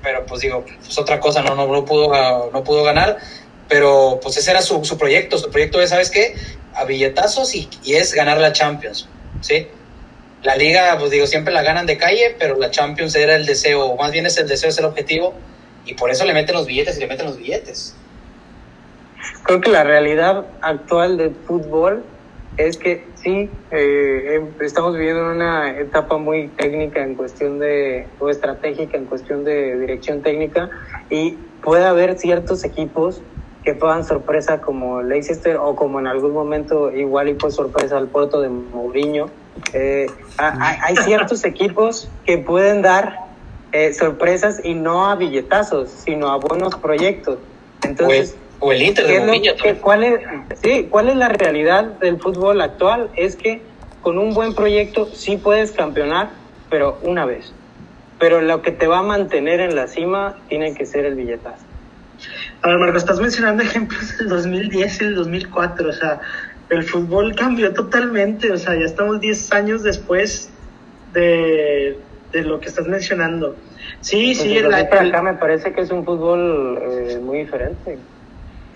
pero 0.01 0.25
pues 0.25 0.41
digo, 0.41 0.65
pues 0.65 0.97
otra 0.97 1.19
cosa, 1.19 1.41
no, 1.41 1.55
no, 1.55 1.85
pudo, 1.85 2.51
no 2.51 2.63
pudo 2.63 2.83
ganar, 2.83 3.17
pero 3.67 4.19
pues 4.21 4.37
ese 4.37 4.51
era 4.51 4.61
su, 4.61 4.83
su 4.85 4.97
proyecto, 4.97 5.37
su 5.37 5.49
proyecto 5.49 5.81
es, 5.81 5.89
¿sabes 5.89 6.09
qué? 6.09 6.35
A 6.73 6.85
billetazos 6.85 7.55
y, 7.55 7.69
y 7.83 7.95
es 7.95 8.13
ganar 8.13 8.39
la 8.39 8.53
Champions, 8.53 9.07
¿sí? 9.41 9.67
La 10.43 10.55
liga, 10.55 10.95
pues 10.97 11.11
digo, 11.11 11.27
siempre 11.27 11.53
la 11.53 11.63
ganan 11.63 11.85
de 11.85 11.97
calle, 11.97 12.35
pero 12.39 12.57
la 12.57 12.71
Champions 12.71 13.15
era 13.15 13.35
el 13.35 13.45
deseo, 13.45 13.95
más 13.97 14.11
bien 14.11 14.25
es 14.25 14.37
el 14.37 14.47
deseo, 14.47 14.69
es 14.69 14.77
el 14.77 14.85
objetivo, 14.85 15.33
y 15.85 15.95
por 15.95 16.11
eso 16.11 16.25
le 16.25 16.33
meten 16.33 16.55
los 16.55 16.65
billetes 16.65 16.97
y 16.97 16.99
le 17.01 17.07
meten 17.07 17.25
los 17.25 17.37
billetes 17.37 17.95
creo 19.49 19.61
que 19.61 19.71
la 19.71 19.83
realidad 19.83 20.45
actual 20.61 21.17
del 21.17 21.33
fútbol 21.33 22.03
es 22.57 22.77
que 22.77 23.03
sí, 23.21 23.49
eh, 23.71 24.35
em, 24.35 24.47
estamos 24.61 24.95
viviendo 24.95 25.31
una 25.31 25.77
etapa 25.79 26.17
muy 26.17 26.47
técnica 26.49 27.03
en 27.03 27.15
cuestión 27.15 27.59
de, 27.59 28.07
o 28.19 28.29
estratégica 28.29 28.97
en 28.97 29.05
cuestión 29.05 29.43
de 29.43 29.77
dirección 29.77 30.21
técnica, 30.21 30.69
y 31.09 31.31
puede 31.61 31.85
haber 31.85 32.17
ciertos 32.17 32.63
equipos 32.63 33.21
que 33.63 33.73
puedan 33.73 34.05
sorpresa 34.05 34.61
como 34.61 35.01
Leicester 35.01 35.57
o 35.57 35.75
como 35.75 35.99
en 35.99 36.07
algún 36.07 36.31
momento 36.31 36.91
igual 36.91 37.29
y 37.29 37.35
fue 37.35 37.51
sorpresa 37.51 37.97
al 37.97 38.07
Porto 38.07 38.41
de 38.41 38.49
Mourinho. 38.49 39.29
Eh, 39.73 40.07
hay, 40.37 40.95
ciertos 40.97 41.43
equipos 41.45 42.09
que 42.25 42.37
pueden 42.37 42.81
dar 42.81 43.17
eh, 43.71 43.93
sorpresas 43.93 44.63
y 44.63 44.73
no 44.73 45.09
a 45.09 45.15
billetazos, 45.15 45.89
sino 45.89 46.29
a 46.29 46.37
buenos 46.37 46.75
proyectos. 46.75 47.37
Entonces, 47.83 48.35
pues, 48.35 48.48
o 48.59 48.71
el 48.71 48.81
Inter 48.81 49.07
de 49.07 49.75
¿cuál, 49.81 50.03
es, 50.03 50.19
sí, 50.61 50.87
¿Cuál 50.89 51.09
es 51.09 51.15
la 51.15 51.29
realidad 51.29 51.85
del 51.99 52.19
fútbol 52.19 52.61
actual? 52.61 53.09
Es 53.15 53.35
que 53.35 53.61
con 54.01 54.17
un 54.17 54.33
buen 54.33 54.53
proyecto 54.53 55.07
sí 55.13 55.37
puedes 55.37 55.71
campeonar, 55.71 56.29
pero 56.69 56.99
una 57.03 57.25
vez. 57.25 57.53
Pero 58.19 58.41
lo 58.41 58.61
que 58.61 58.71
te 58.71 58.87
va 58.87 58.99
a 58.99 59.03
mantener 59.03 59.61
en 59.61 59.75
la 59.75 59.87
cima 59.87 60.37
tiene 60.49 60.73
que 60.73 60.85
ser 60.85 61.05
el 61.05 61.15
billetazo. 61.15 61.63
A 62.61 62.67
ver, 62.67 62.77
Marco, 62.77 62.97
estás 62.97 63.19
mencionando 63.21 63.63
ejemplos 63.63 64.17
del 64.17 64.27
2010 64.27 65.01
y 65.01 65.03
el 65.05 65.15
2004. 65.15 65.89
O 65.89 65.93
sea, 65.93 66.19
el 66.69 66.83
fútbol 66.83 67.33
cambió 67.35 67.73
totalmente. 67.73 68.51
O 68.51 68.57
sea, 68.57 68.75
ya 68.75 68.85
estamos 68.85 69.21
10 69.21 69.53
años 69.53 69.83
después 69.83 70.49
de, 71.13 71.97
de 72.33 72.41
lo 72.43 72.59
que 72.59 72.67
estás 72.67 72.87
mencionando. 72.87 73.55
Sí, 74.01 74.33
pues 74.35 74.39
sí. 74.39 74.57
El, 74.57 74.73
acá 74.73 75.21
me 75.21 75.35
parece 75.35 75.71
que 75.71 75.81
es 75.81 75.91
un 75.91 76.03
fútbol 76.03 76.77
eh, 76.81 77.19
muy 77.23 77.39
diferente. 77.39 77.97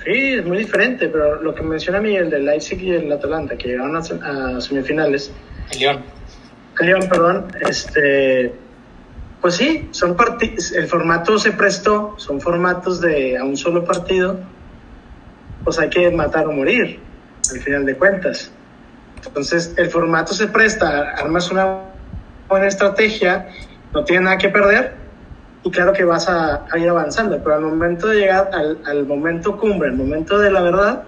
Sí, 0.03 0.33
es 0.33 0.45
muy 0.45 0.57
diferente, 0.57 1.07
pero 1.07 1.41
lo 1.41 1.55
que 1.55 1.63
menciona 1.63 2.01
Miguel 2.01 2.29
del 2.29 2.45
Leipzig 2.45 2.81
y 2.81 2.91
el 2.91 3.11
Atalanta, 3.11 3.55
que 3.57 3.69
llegaron 3.69 3.95
a, 3.95 4.59
semifinales. 4.59 5.31
El 5.71 5.79
León. 5.79 6.03
El 6.79 6.85
León, 6.85 7.01
perdón. 7.09 7.47
Este, 7.61 8.53
pues 9.39 9.55
sí, 9.55 9.87
son 9.91 10.17
el 10.75 10.87
formato 10.87 11.39
se 11.39 11.51
prestó, 11.51 12.15
son 12.17 12.41
formatos 12.41 12.99
de 12.99 13.37
a 13.37 13.45
un 13.45 13.55
solo 13.55 13.85
partido, 13.85 14.39
pues 15.63 15.79
hay 15.79 15.89
que 15.89 16.11
matar 16.11 16.47
o 16.47 16.51
morir, 16.51 16.99
al 17.51 17.59
final 17.61 17.85
de 17.85 17.95
cuentas. 17.95 18.51
Entonces, 19.25 19.73
el 19.77 19.89
formato 19.89 20.33
se 20.33 20.47
presta, 20.47 21.11
armas 21.11 21.49
una 21.49 21.79
buena 22.49 22.67
estrategia, 22.67 23.47
no 23.93 24.03
tiene 24.03 24.25
nada 24.25 24.37
que 24.37 24.49
perder 24.49 25.02
y 25.63 25.71
claro 25.71 25.93
que 25.93 26.04
vas 26.04 26.28
a, 26.28 26.65
ir 26.78 26.89
avanzando, 26.89 27.41
pero 27.41 27.56
al 27.56 27.62
momento 27.62 28.08
de 28.08 28.17
llegar 28.17 28.49
al, 28.54 28.80
al, 28.86 29.06
momento 29.06 29.58
cumbre, 29.58 29.89
al 29.89 29.95
momento 29.95 30.38
de 30.38 30.52
la 30.52 30.62
verdad, 30.62 31.04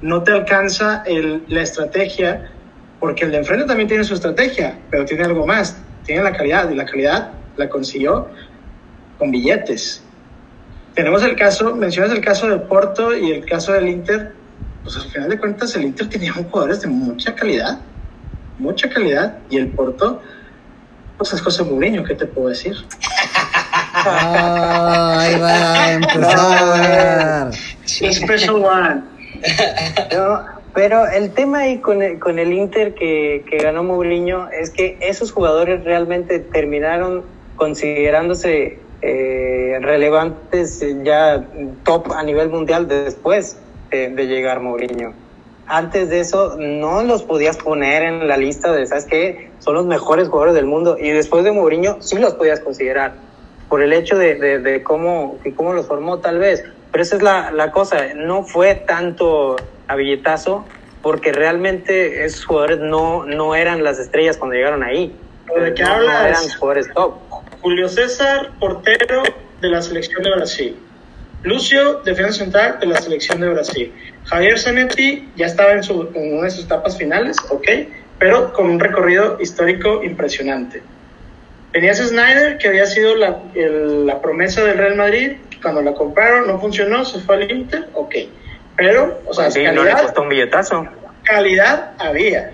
no 0.00 0.22
te 0.22 0.32
alcanza 0.32 1.02
el, 1.06 1.44
la 1.48 1.62
estrategia, 1.62 2.50
porque 2.98 3.24
el 3.24 3.30
de 3.30 3.38
enfrente 3.38 3.66
también 3.66 3.88
tiene 3.88 4.04
su 4.04 4.14
estrategia, 4.14 4.78
pero 4.90 5.04
tiene 5.04 5.24
algo 5.24 5.46
más, 5.46 5.76
tiene 6.04 6.22
la 6.22 6.32
calidad 6.32 6.70
y 6.70 6.74
la 6.74 6.86
calidad 6.86 7.30
la 7.56 7.68
consiguió 7.68 8.28
con 9.18 9.30
billetes. 9.30 10.02
Tenemos 10.94 11.22
el 11.22 11.36
caso, 11.36 11.76
mencionas 11.76 12.12
el 12.12 12.20
caso 12.20 12.48
de 12.48 12.58
Porto 12.58 13.16
y 13.16 13.32
el 13.32 13.44
caso 13.44 13.72
del 13.72 13.88
Inter, 13.88 14.32
pues 14.82 14.96
al 14.96 15.10
final 15.10 15.28
de 15.28 15.38
cuentas 15.38 15.76
el 15.76 15.84
Inter 15.84 16.08
tenía 16.08 16.32
jugadores 16.32 16.80
de 16.80 16.88
mucha 16.88 17.34
calidad, 17.34 17.80
mucha 18.58 18.88
calidad, 18.88 19.38
y 19.50 19.58
el 19.58 19.68
Porto, 19.68 20.22
pues 21.16 21.32
es 21.32 21.40
José 21.40 21.64
Mourinho, 21.64 22.02
¿qué 22.04 22.14
te 22.14 22.26
puedo 22.26 22.48
decir? 22.48 22.74
Oh, 24.08 25.18
ahí 25.18 25.40
va 25.40 25.84
a 25.84 25.92
empezar. 27.50 27.52
Special 27.84 28.64
one. 28.64 29.02
No, 30.12 30.58
pero 30.74 31.06
el 31.08 31.32
tema 31.32 31.60
ahí 31.60 31.78
con 31.78 32.02
el, 32.02 32.18
con 32.18 32.38
el 32.38 32.52
Inter 32.52 32.94
que, 32.94 33.44
que 33.48 33.58
ganó 33.58 33.82
Mourinho 33.82 34.48
es 34.50 34.70
que 34.70 34.96
esos 35.00 35.32
jugadores 35.32 35.82
realmente 35.84 36.38
terminaron 36.38 37.24
considerándose 37.56 38.78
eh, 39.02 39.78
relevantes 39.80 40.84
ya 41.02 41.44
top 41.84 42.12
a 42.12 42.22
nivel 42.22 42.48
mundial 42.50 42.88
después 42.88 43.58
de, 43.90 44.10
de, 44.10 44.26
llegar 44.26 44.60
Mourinho. 44.60 45.12
Antes 45.66 46.10
de 46.10 46.20
eso 46.20 46.56
no 46.56 47.02
los 47.02 47.22
podías 47.22 47.56
poner 47.56 48.02
en 48.02 48.28
la 48.28 48.36
lista 48.36 48.72
de, 48.72 48.86
¿sabes 48.86 49.04
qué? 49.04 49.50
Son 49.58 49.74
los 49.74 49.86
mejores 49.86 50.28
jugadores 50.28 50.54
del 50.54 50.66
mundo. 50.66 50.96
Y 50.98 51.10
después 51.10 51.44
de 51.44 51.52
Mourinho 51.52 51.98
sí 52.00 52.18
los 52.18 52.34
podías 52.34 52.60
considerar 52.60 53.14
por 53.68 53.82
el 53.82 53.92
hecho 53.92 54.16
de, 54.16 54.34
de, 54.36 54.58
de 54.58 54.82
cómo, 54.82 55.38
de 55.44 55.54
cómo 55.54 55.72
los 55.72 55.86
formó 55.86 56.18
tal 56.18 56.38
vez. 56.38 56.64
Pero 56.90 57.02
esa 57.02 57.16
es 57.16 57.22
la, 57.22 57.50
la 57.50 57.70
cosa, 57.70 58.14
no 58.14 58.44
fue 58.44 58.74
tanto 58.74 59.56
a 59.86 59.94
billetazo 59.96 60.64
porque 61.02 61.32
realmente 61.32 62.24
esos 62.24 62.44
jugadores 62.44 62.78
no, 62.80 63.24
no 63.24 63.54
eran 63.54 63.84
las 63.84 63.98
estrellas 63.98 64.36
cuando 64.36 64.56
llegaron 64.56 64.82
ahí. 64.82 65.14
¿De 65.54 65.74
qué 65.74 65.82
no, 65.82 65.90
hablas? 65.90 66.20
no 66.22 66.28
eran 66.28 66.58
jugadores 66.58 66.92
top. 66.94 67.14
Julio 67.60 67.88
César, 67.88 68.52
portero 68.58 69.22
de 69.60 69.68
la 69.68 69.82
selección 69.82 70.22
de 70.22 70.30
Brasil. 70.30 70.76
Lucio, 71.42 72.00
defensa 72.04 72.32
central 72.32 72.78
de 72.80 72.86
la 72.86 73.00
selección 73.00 73.40
de 73.40 73.48
Brasil. 73.48 73.92
Javier 74.24 74.58
Zanetti 74.58 75.28
ya 75.36 75.46
estaba 75.46 75.72
en, 75.72 75.82
su, 75.82 76.10
en 76.14 76.34
una 76.34 76.44
de 76.44 76.50
sus 76.50 76.64
etapas 76.64 76.96
finales, 76.98 77.36
ok, 77.48 77.68
pero 78.18 78.52
con 78.52 78.68
un 78.68 78.80
recorrido 78.80 79.38
histórico 79.40 80.02
impresionante. 80.02 80.82
Tenías 81.78 81.98
Snyder, 81.98 82.58
que 82.58 82.66
había 82.66 82.86
sido 82.86 83.14
la, 83.14 83.38
el, 83.54 84.04
la 84.04 84.20
promesa 84.20 84.64
del 84.64 84.76
Real 84.78 84.96
Madrid, 84.96 85.36
cuando 85.62 85.80
la 85.80 85.94
compraron 85.94 86.48
no 86.48 86.58
funcionó, 86.58 87.04
se 87.04 87.20
fue 87.20 87.36
al 87.36 87.48
Inter, 87.48 87.88
ok. 87.94 88.16
Pero, 88.76 89.20
o 89.26 89.32
sea, 89.32 89.44
Pues 89.44 89.54
sí, 89.54 89.62
calidad, 89.62 89.74
no 89.74 89.84
le 89.84 89.92
costó 90.02 90.22
un 90.22 90.28
billetazo. 90.28 90.88
calidad 91.22 91.92
había. 91.98 92.50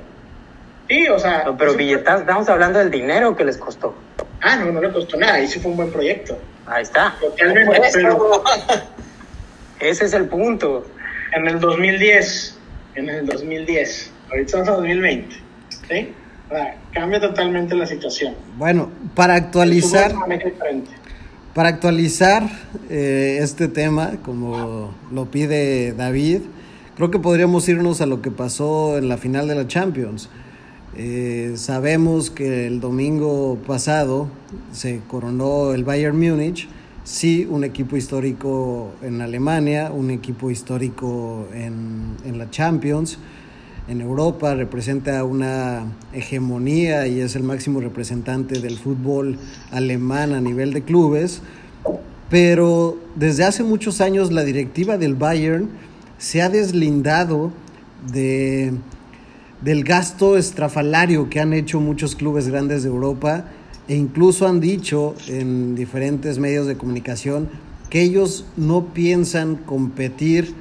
Sí, 0.89 1.09
o 1.09 1.19
sea. 1.19 1.45
No, 1.47 1.57
pero 1.57 1.73
billetazo, 1.73 2.21
estamos 2.21 2.47
hablando 2.51 2.81
del 2.81 2.91
dinero 2.91 3.35
que 3.35 3.47
les 3.47 3.57
costó. 3.57 3.95
Ah, 4.43 4.57
no, 4.57 4.71
no 4.71 4.83
le 4.83 4.93
costó 4.93 5.17
nada, 5.17 5.35
ahí 5.37 5.47
sí 5.47 5.59
fue 5.59 5.71
un 5.71 5.79
buen 5.79 5.91
proyecto. 5.91 6.39
Ahí 6.67 6.83
está. 6.83 7.15
Totalmente, 7.19 7.81
pero 7.95 8.45
Ese 9.81 10.05
es 10.05 10.13
el 10.13 10.27
punto. 10.27 10.85
en 11.33 11.47
el 11.49 11.61
2010, 11.61 12.59
en 12.97 13.09
el 13.09 13.25
2010, 13.25 14.13
ahorita 14.29 14.45
estamos 14.61 14.69
en 14.69 14.75
2020, 14.75 15.37
¿sí? 15.89 16.15
Cambia 16.93 17.21
totalmente 17.21 17.75
la 17.75 17.87
situación. 17.87 18.35
Bueno, 18.59 18.91
para 19.15 19.35
actualizar, 19.35 20.15
para 21.55 21.69
actualizar 21.71 22.49
eh, 22.91 23.39
este 23.41 23.69
tema, 23.69 24.19
como 24.23 24.95
lo 25.11 25.31
pide 25.31 25.93
David, 25.93 26.43
creo 26.97 27.11
que 27.11 27.19
podríamos 27.19 27.69
irnos 27.69 28.01
a 28.01 28.07
lo 28.07 28.23
que 28.23 28.31
pasó 28.31 28.99
en 28.99 29.09
la 29.09 29.17
final 29.17 29.49
de 29.49 29.55
la 29.55 29.67
Champions. 29.67 30.29
Eh, 30.97 31.55
sabemos 31.57 32.31
que 32.31 32.69
el 32.69 32.81
domingo 32.81 33.59
pasado 33.67 34.29
se 34.71 35.01
coronó 35.09 35.73
el 35.73 35.83
Bayern 35.83 36.17
Múnich, 36.17 36.69
sí, 37.03 37.49
un 37.51 37.65
equipo 37.65 37.97
histórico 37.97 38.93
en 39.03 39.21
Alemania, 39.21 39.91
un 39.93 40.11
equipo 40.11 40.51
histórico 40.51 41.49
en, 41.53 42.17
en 42.25 42.39
la 42.39 42.49
Champions, 42.51 43.19
en 43.89 44.01
Europa, 44.01 44.55
representa 44.55 45.23
una 45.25 45.85
hegemonía 46.13 47.07
y 47.07 47.21
es 47.21 47.37
el 47.37 47.43
máximo 47.43 47.81
representante 47.81 48.61
del 48.61 48.79
fútbol 48.79 49.39
alemán 49.71 50.33
a 50.33 50.41
nivel 50.41 50.73
de 50.73 50.83
clubes, 50.83 51.43
pero 52.31 52.99
desde 53.15 53.45
hace 53.45 53.63
muchos 53.63 54.01
años 54.01 54.33
la 54.33 54.45
directiva 54.45 54.97
del 54.97 55.15
Bayern 55.15 55.69
se 56.19 56.41
ha 56.41 56.49
deslindado 56.49 57.53
de 58.13 58.73
del 59.65 59.83
gasto 59.83 60.37
estrafalario 60.37 61.31
que 61.31 61.41
han 61.41 61.55
hecho 61.55 61.81
muchos 61.81 62.15
clubes 62.15 62.49
grandes 62.49 62.83
de 62.83 62.91
Europa 62.91 63.47
e 63.89 63.97
incluso 63.97 64.47
han 64.47 64.61
dicho 64.61 65.15
en 65.27 65.75
diferentes 65.75 66.39
medios 66.39 66.67
de 66.67 66.77
comunicación 66.77 67.49
que 67.89 68.03
ellos 68.03 68.45
no 68.59 68.93
piensan 68.93 69.57
competir 69.57 70.55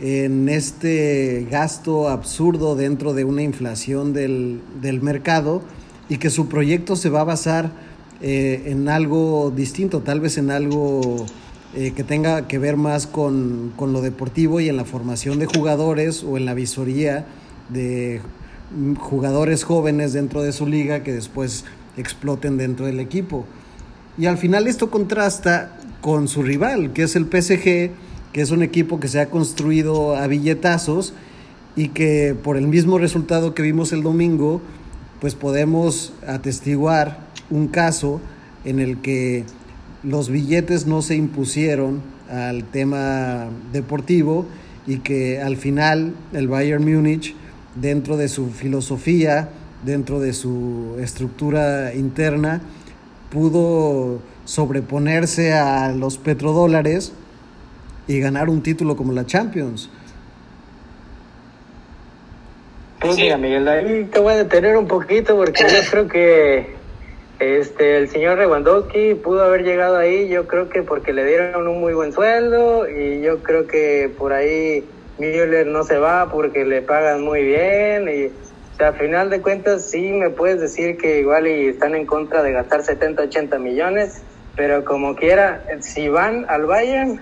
en 0.00 0.48
este 0.48 1.46
gasto 1.50 2.08
absurdo 2.08 2.74
dentro 2.74 3.12
de 3.12 3.24
una 3.24 3.42
inflación 3.42 4.12
del, 4.12 4.60
del 4.80 5.02
mercado 5.02 5.62
y 6.08 6.16
que 6.16 6.30
su 6.30 6.48
proyecto 6.48 6.96
se 6.96 7.10
va 7.10 7.20
a 7.20 7.24
basar 7.24 7.70
eh, 8.22 8.64
en 8.66 8.88
algo 8.88 9.52
distinto, 9.54 10.00
tal 10.00 10.20
vez 10.20 10.38
en 10.38 10.50
algo 10.50 11.24
eh, 11.74 11.92
que 11.92 12.02
tenga 12.02 12.48
que 12.48 12.58
ver 12.58 12.76
más 12.76 13.06
con, 13.06 13.72
con 13.76 13.92
lo 13.92 14.00
deportivo 14.00 14.60
y 14.60 14.68
en 14.68 14.76
la 14.76 14.84
formación 14.84 15.38
de 15.38 15.46
jugadores 15.46 16.24
o 16.24 16.36
en 16.36 16.44
la 16.44 16.54
visoría 16.54 17.26
de 17.68 18.20
jugadores 18.98 19.64
jóvenes 19.64 20.12
dentro 20.12 20.42
de 20.42 20.52
su 20.52 20.66
liga 20.66 21.02
que 21.02 21.12
después 21.12 21.64
exploten 21.96 22.56
dentro 22.56 22.86
del 22.86 23.00
equipo. 23.00 23.44
Y 24.18 24.26
al 24.26 24.38
final 24.38 24.66
esto 24.66 24.90
contrasta 24.90 25.78
con 26.00 26.28
su 26.28 26.42
rival, 26.42 26.92
que 26.92 27.04
es 27.04 27.16
el 27.16 27.24
PSG, 27.24 27.90
que 28.32 28.40
es 28.40 28.50
un 28.50 28.62
equipo 28.62 29.00
que 29.00 29.08
se 29.08 29.20
ha 29.20 29.30
construido 29.30 30.16
a 30.16 30.26
billetazos 30.26 31.14
y 31.76 31.88
que 31.88 32.36
por 32.40 32.56
el 32.56 32.66
mismo 32.66 32.98
resultado 32.98 33.54
que 33.54 33.62
vimos 33.62 33.92
el 33.92 34.02
domingo, 34.02 34.60
pues 35.20 35.34
podemos 35.34 36.12
atestiguar 36.26 37.26
un 37.50 37.68
caso 37.68 38.20
en 38.64 38.80
el 38.80 38.98
que 38.98 39.44
los 40.02 40.30
billetes 40.30 40.86
no 40.86 41.02
se 41.02 41.16
impusieron 41.16 42.00
al 42.30 42.64
tema 42.64 43.48
deportivo 43.72 44.46
y 44.86 44.98
que 44.98 45.40
al 45.40 45.56
final 45.56 46.14
el 46.32 46.48
Bayern 46.48 46.84
Múnich 46.84 47.34
dentro 47.74 48.16
de 48.16 48.28
su 48.28 48.50
filosofía, 48.50 49.50
dentro 49.84 50.20
de 50.20 50.32
su 50.32 50.96
estructura 51.00 51.94
interna, 51.94 52.62
pudo 53.30 54.20
sobreponerse 54.44 55.52
a 55.52 55.92
los 55.92 56.18
petrodólares 56.18 57.12
y 58.10 58.18
ganar 58.20 58.48
un 58.48 58.60
título 58.60 58.96
como 58.96 59.12
la 59.12 59.24
Champions. 59.24 59.88
Pues 63.00 63.14
Sí. 63.14 63.22
mira, 63.22 63.38
Miguel, 63.38 63.68
ahí 63.68 64.08
te 64.12 64.18
voy 64.18 64.32
a 64.32 64.36
detener 64.38 64.76
un 64.76 64.88
poquito 64.88 65.36
porque 65.36 65.62
yo 65.62 65.78
creo 65.90 66.08
que 66.08 66.66
este 67.38 67.96
el 67.98 68.08
señor 68.08 68.38
Lewandowski 68.38 69.14
pudo 69.14 69.44
haber 69.44 69.62
llegado 69.62 69.96
ahí, 69.96 70.28
yo 70.28 70.46
creo 70.48 70.68
que 70.68 70.82
porque 70.82 71.12
le 71.12 71.24
dieron 71.24 71.68
un 71.68 71.80
muy 71.80 71.94
buen 71.94 72.12
sueldo 72.12 72.86
y 72.90 73.22
yo 73.22 73.42
creo 73.44 73.66
que 73.68 74.10
por 74.18 74.32
ahí 74.32 74.84
Müller 75.18 75.66
no 75.68 75.84
se 75.84 75.98
va 75.98 76.30
porque 76.30 76.64
le 76.64 76.82
pagan 76.82 77.22
muy 77.24 77.44
bien 77.44 78.08
y 78.08 78.26
o 78.26 78.76
sea, 78.76 78.88
a 78.88 78.92
final 78.94 79.30
de 79.30 79.40
cuentas 79.40 79.88
sí 79.88 80.10
me 80.12 80.30
puedes 80.30 80.60
decir 80.60 80.96
que 80.98 81.20
igual 81.20 81.46
y 81.46 81.68
están 81.68 81.94
en 81.94 82.06
contra 82.06 82.42
de 82.42 82.52
gastar 82.52 82.82
70, 82.82 83.22
80 83.22 83.58
millones, 83.58 84.20
pero 84.56 84.84
como 84.84 85.14
quiera, 85.14 85.62
si 85.80 86.08
van 86.08 86.44
al 86.48 86.66
Bayern, 86.66 87.20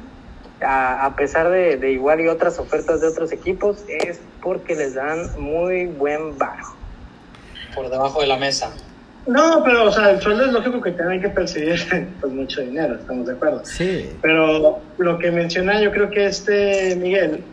a, 0.62 1.06
a 1.06 1.16
pesar 1.16 1.50
de, 1.50 1.76
de 1.76 1.92
igual 1.92 2.20
y 2.20 2.28
otras 2.28 2.58
ofertas 2.58 3.00
de 3.00 3.08
otros 3.08 3.32
equipos, 3.32 3.84
es 3.88 4.20
porque 4.42 4.74
les 4.74 4.94
dan 4.94 5.40
muy 5.40 5.86
buen 5.86 6.36
bajo. 6.38 6.76
Por 7.74 7.90
debajo 7.90 8.20
de 8.20 8.26
la 8.26 8.36
mesa. 8.36 8.72
No, 9.28 9.62
pero, 9.62 9.84
o 9.84 9.92
sea, 9.92 10.10
el 10.10 10.22
sueldo 10.22 10.46
es 10.46 10.52
lógico 10.52 10.80
que 10.80 10.92
tienen 10.92 11.20
que 11.20 11.28
percibir 11.28 11.78
pues 12.20 12.32
mucho 12.32 12.62
dinero, 12.62 12.94
estamos 12.94 13.26
de 13.26 13.34
acuerdo. 13.34 13.60
Sí. 13.64 14.10
Pero 14.22 14.80
lo 14.96 15.18
que 15.18 15.30
menciona, 15.30 15.80
yo 15.82 15.90
creo 15.92 16.08
que 16.10 16.26
este 16.26 16.96
Miguel 16.96 17.44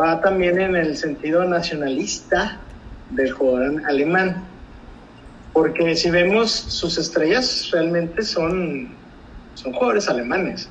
va 0.00 0.20
también 0.20 0.60
en 0.60 0.76
el 0.76 0.96
sentido 0.96 1.44
nacionalista 1.44 2.60
del 3.10 3.32
jugador 3.32 3.82
alemán. 3.86 4.44
Porque 5.52 5.96
si 5.96 6.10
vemos 6.10 6.52
sus 6.52 6.98
estrellas, 6.98 7.68
realmente 7.72 8.22
son, 8.22 8.90
son 9.54 9.72
jugadores 9.72 10.08
alemanes, 10.08 10.68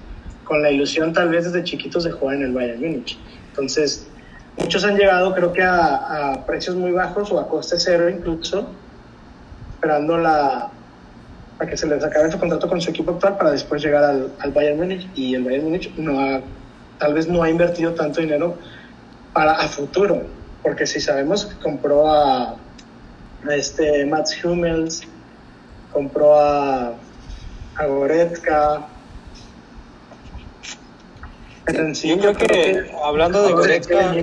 con 0.47 0.61
la 0.61 0.71
ilusión 0.71 1.11
tal 1.13 1.29
vez 1.29 1.45
desde 1.45 1.63
chiquitos 1.63 2.05
de 2.05 2.11
jugar 2.11 2.37
en 2.37 2.43
el 2.43 2.53
Bayern 2.53 2.79
Múnich. 2.79 3.19
Entonces, 3.49 4.07
muchos 4.55 4.83
han 4.85 4.97
llegado 4.97 5.35
creo 5.35 5.51
que 5.51 5.61
a, 5.61 6.43
precios 6.47 6.75
muy 6.75 6.91
bajos 6.91 7.31
o 7.31 7.39
a 7.39 7.47
coste 7.47 7.75
cero 7.77 8.09
incluso, 8.09 8.67
esperando 9.75 10.17
la, 10.17 10.69
a 11.59 11.65
que 11.65 11.75
se 11.75 11.85
les 11.87 12.03
acabe 12.03 12.31
su 12.31 12.39
contrato 12.39 12.67
con 12.69 12.79
su 12.79 12.89
equipo 12.91 13.11
actual 13.11 13.37
para 13.37 13.51
después 13.51 13.83
llegar 13.83 14.03
al, 14.03 14.31
al 14.39 14.51
Bayern 14.51 14.77
Múnich 14.77 15.09
y 15.15 15.35
el 15.35 15.43
Bayern 15.43 15.65
Múnich 15.65 15.93
no 15.97 16.19
ha, 16.19 16.41
tal 16.97 17.13
vez 17.13 17.27
no 17.27 17.43
ha 17.43 17.49
invertido 17.49 17.93
tanto 17.93 18.21
dinero 18.21 18.55
para 19.33 19.51
a 19.53 19.67
futuro, 19.67 20.23
porque 20.63 20.87
si 20.87 20.99
sabemos 20.99 21.45
que 21.45 21.55
compró 21.61 22.09
a, 22.09 22.55
este 23.51 24.05
Mats 24.05 24.43
Hummels, 24.43 25.03
compró 25.93 26.39
a, 26.39 26.93
a. 27.75 28.87
Yo 31.67 32.17
creo 32.19 32.33
que 32.33 32.91
hablando 33.03 33.43
de 33.43 33.51
Goretzka, 33.53 34.15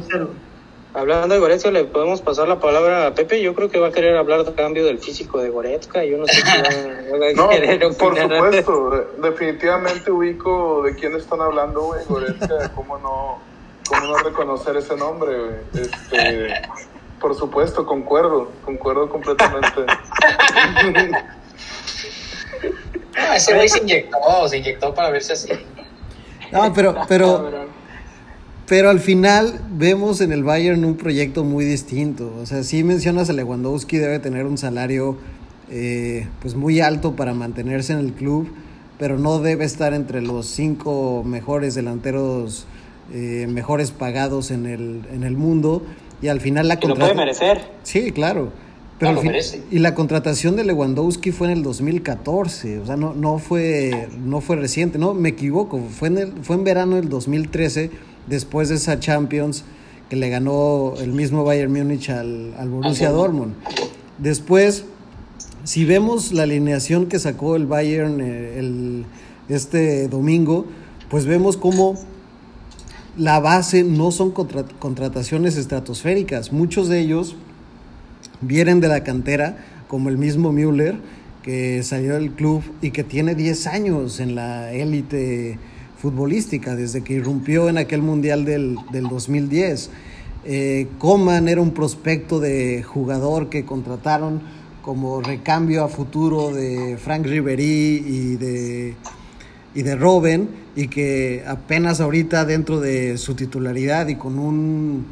hablando 0.94 1.35
de 1.35 1.40
Goretzka, 1.40 1.70
le 1.70 1.85
podemos 1.85 2.22
pasar 2.22 2.48
la 2.48 2.59
palabra 2.59 3.09
a 3.09 3.14
Pepe. 3.14 3.42
Yo 3.42 3.54
creo 3.54 3.68
que 3.68 3.78
va 3.78 3.88
a 3.88 3.92
querer 3.92 4.16
hablar 4.16 4.44
de 4.44 4.54
cambio 4.54 4.85
del 4.87 4.98
físico 4.98 5.40
de 5.42 5.50
Goretzka. 5.50 6.04
Yo 6.04 6.16
no 6.18 6.26
sé 6.26 6.35
si 6.37 6.42
va, 6.42 7.18
va 7.20 7.26
a 7.28 7.33
No, 7.35 7.48
querer 7.50 7.80
por 7.98 8.18
supuesto, 8.18 8.90
de- 8.90 9.28
definitivamente 9.30 10.11
ubico 10.11 10.83
de 10.85 10.94
quién 10.94 11.14
están 11.16 11.40
hablando, 11.42 11.83
güey, 11.83 12.00
Goretzka, 12.09 12.70
cómo 12.74 12.98
no, 12.98 13.38
cómo 13.88 14.07
no 14.07 14.18
reconocer 14.18 14.76
ese 14.76 14.96
nombre, 14.96 15.37
güey. 15.38 15.85
Este, 15.85 16.54
por 17.20 17.35
supuesto, 17.35 17.85
concuerdo, 17.85 18.50
concuerdo 18.64 19.09
completamente. 19.09 19.80
No, 23.16 23.33
ese 23.35 23.54
güey 23.54 23.68
se 23.68 23.78
inyectó, 23.78 24.48
se 24.48 24.59
inyectó 24.59 24.94
para 24.94 25.11
verse 25.11 25.33
así. 25.35 25.48
No, 26.54 26.72
pero, 26.74 26.94
pero, 27.08 27.50
pero 28.66 28.90
al 28.90 29.00
final 29.00 29.60
vemos 29.72 30.20
en 30.20 30.32
el 30.32 30.44
Bayern 30.44 30.84
un 30.84 30.96
proyecto 30.96 31.44
muy 31.44 31.64
distinto. 31.64 32.32
O 32.40 32.46
sea, 32.46 32.62
sí 32.62 32.84
mencionas 32.84 33.28
a 33.28 33.32
Lewandowski, 33.32 33.98
debe 33.98 34.20
tener 34.20 34.46
un 34.46 34.56
salario 34.56 35.18
eh, 35.70 36.28
pues 36.40 36.54
muy 36.54 36.80
alto 36.80 37.16
para 37.16 37.34
mantenerse 37.34 37.92
en 37.92 37.98
el 37.98 38.12
club, 38.12 38.48
pero 38.98 39.18
no 39.18 39.40
debe 39.40 39.64
estar 39.64 39.92
entre 39.92 40.22
los 40.22 40.46
cinco 40.46 41.22
mejores 41.26 41.74
delanteros 41.74 42.66
eh, 43.12 43.46
mejores 43.50 43.90
pagados 43.90 44.50
en 44.50 44.66
el, 44.66 45.02
en 45.12 45.24
el 45.24 45.36
mundo. 45.36 45.82
Y 46.22 46.28
al 46.28 46.40
final 46.40 46.68
la 46.68 46.78
Y 46.80 46.86
lo 46.86 46.94
puede 46.94 47.14
merecer. 47.14 47.60
Sí, 47.82 48.12
claro. 48.12 48.50
Pero 48.98 49.07
No, 49.07 49.09
al 49.11 49.14
lo 49.16 49.20
fin- 49.22 49.30
merece. 49.33 49.62
y 49.70 49.78
la 49.80 49.94
contratación 49.94 50.54
de 50.57 50.64
Lewandowski 50.64 51.33
fue 51.33 51.48
en 51.48 51.54
el 51.59 51.62
2014, 51.64 52.78
o 52.78 52.87
sea, 52.87 52.96
no, 52.96 53.12
no 53.12 53.38
fue 53.38 54.09
no 54.24 54.40
fue 54.40 54.54
reciente, 54.57 54.98
no, 54.98 55.14
me 55.14 55.30
equivoco, 55.30 55.80
fue 55.98 56.09
en 56.09 56.18
el, 56.18 56.33
fue 56.42 56.54
en 56.57 56.64
verano 56.64 56.96
del 56.96 57.09
2013, 57.09 57.90
después 58.28 58.68
de 58.68 58.76
esa 58.76 59.00
Champions 59.00 59.64
que 60.09 60.16
le 60.16 60.28
ganó 60.30 60.94
el 61.00 61.12
mismo 61.12 61.42
Bayern 61.44 61.72
Múnich 61.72 62.09
al, 62.11 62.54
al 62.57 62.68
Borussia 62.68 63.09
Al 63.09 63.14
Dortmund. 63.14 63.54
Después, 64.18 64.85
si 65.64 65.85
vemos 65.85 66.33
la 66.33 66.44
alineación 66.44 67.07
que 67.07 67.18
sacó 67.18 67.57
el 67.57 67.66
Bayern 67.66 68.20
eh, 68.20 68.59
el, 68.61 69.04
este 69.48 70.07
domingo, 70.09 70.66
pues 71.11 71.26
vemos 71.26 71.57
cómo 71.57 71.96
la 73.16 73.40
base 73.40 73.83
no 73.83 74.11
son 74.12 74.30
contra- 74.30 74.64
contrataciones 74.78 75.57
estratosféricas. 75.57 76.52
Muchos 76.52 76.88
de 76.88 77.00
ellos 77.00 77.35
vienen 78.46 78.80
de 78.80 78.88
la 78.88 79.02
cantera, 79.02 79.57
como 79.88 80.09
el 80.09 80.18
mismo 80.18 80.52
Müller, 80.52 80.96
que 81.42 81.83
salió 81.83 82.14
del 82.14 82.30
club 82.30 82.62
y 82.80 82.90
que 82.90 83.04
tiene 83.04 83.35
10 83.35 83.66
años 83.66 84.20
en 84.20 84.35
la 84.35 84.72
élite 84.72 85.59
futbolística, 85.98 86.74
desde 86.74 87.02
que 87.02 87.14
irrumpió 87.14 87.68
en 87.68 87.78
aquel 87.78 88.02
Mundial 88.02 88.44
del, 88.44 88.78
del 88.92 89.09
2010. 89.09 89.90
Eh, 90.46 90.88
Coman 90.98 91.48
era 91.48 91.61
un 91.61 91.72
prospecto 91.72 92.40
de 92.40 92.83
jugador 92.83 93.48
que 93.48 93.64
contrataron 93.64 94.42
como 94.83 95.22
recambio 95.22 95.83
a 95.83 95.88
futuro 95.88 96.52
de 96.52 96.98
Frank 96.98 97.24
Ribery 97.24 98.04
y 98.07 98.37
de 98.37 98.94
y 99.74 99.83
de 99.83 99.96
Robben 99.96 100.48
y 100.76 100.88
que 100.88 101.42
apenas 101.46 102.00
ahorita 102.00 102.44
dentro 102.44 102.80
de 102.80 103.18
su 103.18 103.35
titularidad 103.35 104.09
y 104.09 104.16
con 104.16 104.38
un 104.38 105.07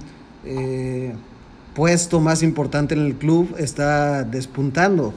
eh, 0.44 1.12
puesto 1.74 2.20
más 2.20 2.42
importante 2.42 2.94
en 2.94 3.06
el 3.06 3.14
club 3.14 3.54
está 3.58 4.24
despuntando. 4.24 5.14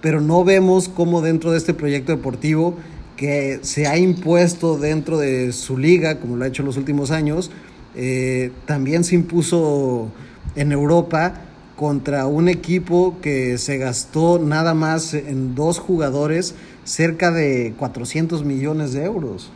Pero 0.00 0.20
no 0.20 0.44
vemos 0.44 0.88
cómo 0.88 1.22
dentro 1.22 1.52
de 1.52 1.58
este 1.58 1.74
proyecto 1.74 2.12
deportivo 2.12 2.76
que 3.16 3.58
se 3.62 3.86
ha 3.86 3.98
impuesto 3.98 4.78
dentro 4.78 5.18
de 5.18 5.52
su 5.52 5.76
liga, 5.76 6.20
como 6.20 6.36
lo 6.36 6.44
ha 6.44 6.48
hecho 6.48 6.62
en 6.62 6.66
los 6.66 6.76
últimos 6.76 7.10
años, 7.10 7.50
eh, 7.96 8.52
también 8.64 9.02
se 9.02 9.16
impuso 9.16 10.10
en 10.54 10.70
Europa 10.70 11.34
contra 11.74 12.26
un 12.26 12.48
equipo 12.48 13.16
que 13.20 13.58
se 13.58 13.76
gastó 13.78 14.38
nada 14.38 14.74
más 14.74 15.14
en 15.14 15.54
dos 15.54 15.78
jugadores 15.78 16.54
cerca 16.84 17.30
de 17.32 17.74
400 17.76 18.44
millones 18.44 18.92
de 18.92 19.04
euros. 19.04 19.50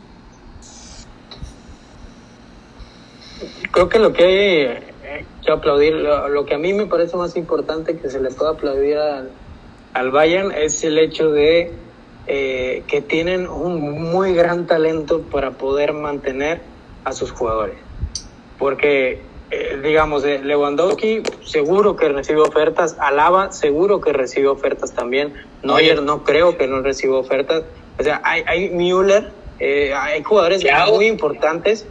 Creo 3.71 3.89
que 3.89 3.99
lo 3.99 4.13
que 4.13 4.25
hay 4.25 4.92
que 5.45 5.53
aplaudir, 5.53 5.95
lo, 5.95 6.29
lo 6.29 6.45
que 6.45 6.55
a 6.55 6.59
mí 6.59 6.73
me 6.73 6.87
parece 6.87 7.17
más 7.17 7.37
importante 7.37 7.97
que 7.97 8.11
se 8.11 8.21
le 8.21 8.31
pueda 8.31 8.53
aplaudir 8.53 8.97
al, 8.99 9.31
al 9.93 10.11
Bayern 10.11 10.53
es 10.53 10.83
el 10.85 10.99
hecho 10.99 11.31
de 11.31 11.73
eh, 12.27 12.85
que 12.87 13.01
tienen 13.01 13.49
un 13.49 13.81
muy 14.13 14.35
gran 14.35 14.67
talento 14.67 15.23
para 15.23 15.53
poder 15.53 15.93
mantener 15.93 16.61
a 17.05 17.13
sus 17.13 17.33
jugadores. 17.33 17.77
Porque, 18.59 19.21
eh, 19.51 19.81
digamos, 19.83 20.25
eh, 20.25 20.41
Lewandowski 20.43 21.23
seguro 21.45 21.97
que 21.97 22.09
recibe 22.09 22.41
ofertas, 22.41 22.97
Alaba 23.01 23.53
seguro 23.53 24.01
que 24.01 24.13
recibe 24.13 24.49
ofertas 24.49 24.95
también, 24.95 25.35
Neuer 25.63 26.03
no 26.03 26.25
creo 26.25 26.57
que 26.57 26.69
no 26.69 26.81
reciba 26.81 27.19
ofertas. 27.19 27.65
O 27.99 28.03
sea, 28.03 28.21
hay, 28.25 28.45
hay 28.47 28.71
Müller, 28.71 29.33
eh, 29.59 29.93
hay 29.95 30.23
jugadores 30.23 30.65
muy 30.91 31.07
importantes, 31.07 31.87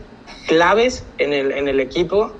claves 0.47 1.05
en 1.17 1.33
el, 1.33 1.51
en 1.51 1.67
el 1.67 1.79
equipo 1.79 2.31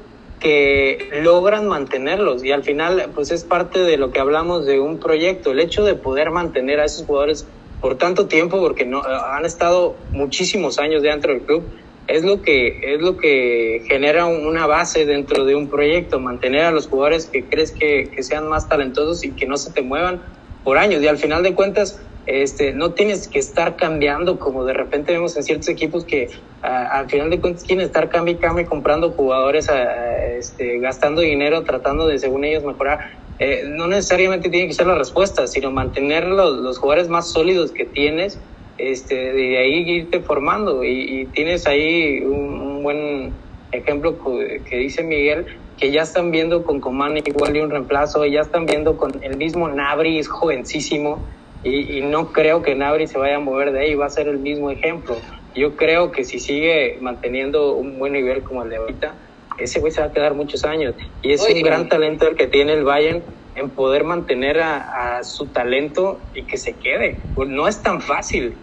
que 0.41 1.09
logran 1.23 1.67
mantenerlos. 1.67 2.43
Y 2.43 2.51
al 2.51 2.63
final 2.63 3.11
pues 3.13 3.31
es 3.31 3.43
parte 3.43 3.79
de 3.79 3.97
lo 3.97 4.11
que 4.11 4.19
hablamos 4.19 4.65
de 4.65 4.79
un 4.79 4.99
proyecto, 4.99 5.51
el 5.51 5.59
hecho 5.59 5.85
de 5.85 5.95
poder 5.95 6.31
mantener 6.31 6.79
a 6.79 6.85
esos 6.85 7.05
jugadores 7.05 7.47
por 7.79 7.97
tanto 7.97 8.27
tiempo 8.27 8.59
porque 8.59 8.85
no 8.85 9.01
han 9.03 9.45
estado 9.45 9.95
muchísimos 10.11 10.77
años 10.77 11.01
dentro 11.01 11.33
del 11.33 11.41
club 11.41 11.63
es 12.07 12.23
lo 12.23 12.41
que 12.41 12.93
es 12.93 13.01
lo 13.01 13.17
que 13.17 13.83
genera 13.87 14.25
una 14.25 14.67
base 14.67 15.05
dentro 15.05 15.45
de 15.45 15.55
un 15.55 15.69
proyecto, 15.69 16.19
mantener 16.19 16.65
a 16.65 16.71
los 16.71 16.87
jugadores 16.87 17.27
que 17.27 17.45
crees 17.45 17.71
que, 17.71 18.09
que 18.13 18.23
sean 18.23 18.47
más 18.47 18.67
talentosos 18.67 19.23
y 19.23 19.31
que 19.31 19.45
no 19.45 19.57
se 19.57 19.71
te 19.71 19.81
muevan 19.81 20.21
por 20.63 20.77
años. 20.77 21.01
Y 21.01 21.07
al 21.07 21.17
final 21.17 21.43
de 21.43 21.55
cuentas 21.55 22.01
este, 22.25 22.73
no 22.73 22.91
tienes 22.93 23.27
que 23.27 23.39
estar 23.39 23.75
cambiando 23.75 24.39
como 24.39 24.63
de 24.65 24.73
repente 24.73 25.11
vemos 25.11 25.35
en 25.37 25.43
ciertos 25.43 25.69
equipos 25.69 26.05
que 26.05 26.29
al 26.61 27.09
final 27.09 27.29
de 27.29 27.39
cuentas 27.39 27.63
quieren 27.63 27.83
estar 27.85 28.09
cambio 28.09 28.37
y 28.59 28.65
comprando 28.65 29.11
jugadores, 29.11 29.69
a- 29.69 29.73
a, 29.73 30.25
este, 30.33 30.79
gastando 30.79 31.21
dinero, 31.21 31.63
tratando 31.63 32.07
de 32.07 32.19
según 32.19 32.43
ellos 32.43 32.63
mejorar. 32.63 32.99
Eh, 33.39 33.63
no 33.67 33.87
necesariamente 33.87 34.49
tiene 34.49 34.67
que 34.67 34.73
ser 34.73 34.85
la 34.85 34.95
respuesta, 34.95 35.47
sino 35.47 35.71
mantener 35.71 36.27
los, 36.27 36.77
jugadores 36.77 37.09
más 37.09 37.31
sólidos 37.31 37.71
que 37.71 37.85
tienes, 37.85 38.39
este, 38.77 39.33
de 39.33 39.57
ahí 39.57 39.89
irte 39.89 40.19
formando 40.19 40.83
y, 40.83 41.21
y 41.21 41.25
tienes 41.25 41.65
ahí 41.65 42.21
un, 42.23 42.83
buen 42.83 43.31
ejemplo 43.71 44.17
que 44.65 44.77
dice 44.77 45.03
Miguel 45.03 45.45
que 45.81 45.91
ya 45.91 46.03
están 46.03 46.29
viendo 46.29 46.63
con 46.63 46.79
Coman 46.79 47.17
igual 47.17 47.57
y 47.57 47.59
un 47.59 47.71
reemplazo, 47.71 48.23
ya 48.27 48.41
están 48.41 48.67
viendo 48.67 48.97
con 48.97 49.11
el 49.23 49.35
mismo 49.35 49.67
Nabri, 49.67 50.19
es 50.19 50.27
jovencísimo, 50.27 51.25
y, 51.63 51.97
y 51.97 52.01
no 52.01 52.31
creo 52.31 52.61
que 52.61 52.75
Nabri 52.75 53.07
se 53.07 53.17
vaya 53.17 53.37
a 53.37 53.39
mover 53.39 53.71
de 53.71 53.81
ahí, 53.81 53.95
va 53.95 54.05
a 54.05 54.09
ser 54.09 54.27
el 54.27 54.37
mismo 54.39 54.71
ejemplo. 54.71 55.17
Yo 55.55 55.75
creo 55.75 56.11
que 56.11 56.23
si 56.23 56.39
sigue 56.39 56.97
manteniendo 57.01 57.73
un 57.73 57.99
buen 57.99 58.13
nivel 58.13 58.43
como 58.43 58.63
el 58.63 58.69
de 58.69 58.77
ahorita, 58.77 59.15
ese 59.57 59.79
güey 59.79 59.91
se 59.91 60.01
va 60.01 60.07
a 60.07 60.11
quedar 60.11 60.33
muchos 60.33 60.63
años. 60.63 60.95
Y 61.21 61.33
es 61.33 61.41
Oye, 61.41 61.55
un 61.55 61.63
gran 61.63 61.89
talento 61.89 62.27
el 62.27 62.35
que 62.35 62.47
tiene 62.47 62.73
el 62.73 62.83
Bayern 62.83 63.21
en 63.55 63.69
poder 63.69 64.03
mantener 64.03 64.59
a, 64.59 65.17
a 65.17 65.23
su 65.23 65.47
talento 65.47 66.19
y 66.33 66.43
que 66.43 66.57
se 66.57 66.73
quede. 66.73 67.17
Pues 67.35 67.49
no 67.49 67.67
es 67.67 67.81
tan 67.81 68.01
fácil. 68.01 68.55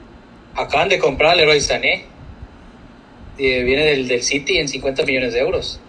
Acaban 0.54 0.88
de 0.88 0.98
comprar 0.98 1.32
al 1.32 1.38
Leroy 1.38 1.60
Sané. 1.60 2.06
Eh, 3.38 3.62
viene 3.62 3.84
del, 3.84 4.08
del 4.08 4.22
City 4.22 4.58
en 4.58 4.68
50 4.68 5.04
millones 5.04 5.32
de 5.34 5.40
euros. 5.40 5.80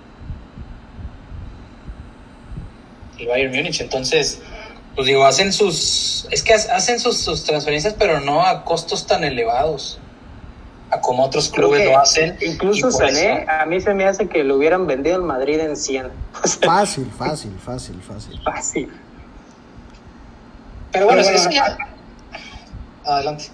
El 3.18 3.28
Bayern 3.28 3.56
Múnich. 3.56 3.82
Entonces, 3.82 4.42
pues 4.96 5.08
digo, 5.08 5.26
hacen 5.26 5.52
sus. 5.54 6.28
Es 6.32 6.44
que 6.44 6.54
ha- 6.54 6.76
hacen 6.76 7.00
sus, 7.00 7.18
sus 7.18 7.44
transferencias, 7.44 7.96
pero 7.98 8.20
no 8.20 8.46
a 8.46 8.64
costos 8.66 9.08
tan 9.08 9.24
elevados. 9.24 10.00
A 10.92 11.00
como 11.02 11.24
otros 11.24 11.50
clubes 11.50 11.82
que 11.82 11.86
lo 11.92 12.00
hacen. 12.00 12.36
Incluso 12.42 12.90
Sané, 12.92 13.44
eso- 13.44 13.52
a 13.52 13.66
mí 13.68 13.80
se 13.80 13.94
me 13.94 14.06
hace 14.06 14.28
que 14.28 14.44
lo 14.44 14.56
hubieran 14.58 14.88
vendido 14.88 15.16
al 15.18 15.22
Madrid 15.24 15.60
en 15.60 15.76
100. 15.78 16.08
O 16.44 16.48
sea, 16.48 16.68
Fácil, 16.68 17.12
fácil, 17.16 17.52
fácil, 17.64 18.02
fácil. 18.02 18.42
fácil. 18.44 18.92
Pero 20.92 21.06
bueno, 21.06 21.22
Pero 21.24 21.36
eso 21.36 21.50
bueno, 21.50 21.66
ya. 21.68 21.78
Adelante. 23.06 23.46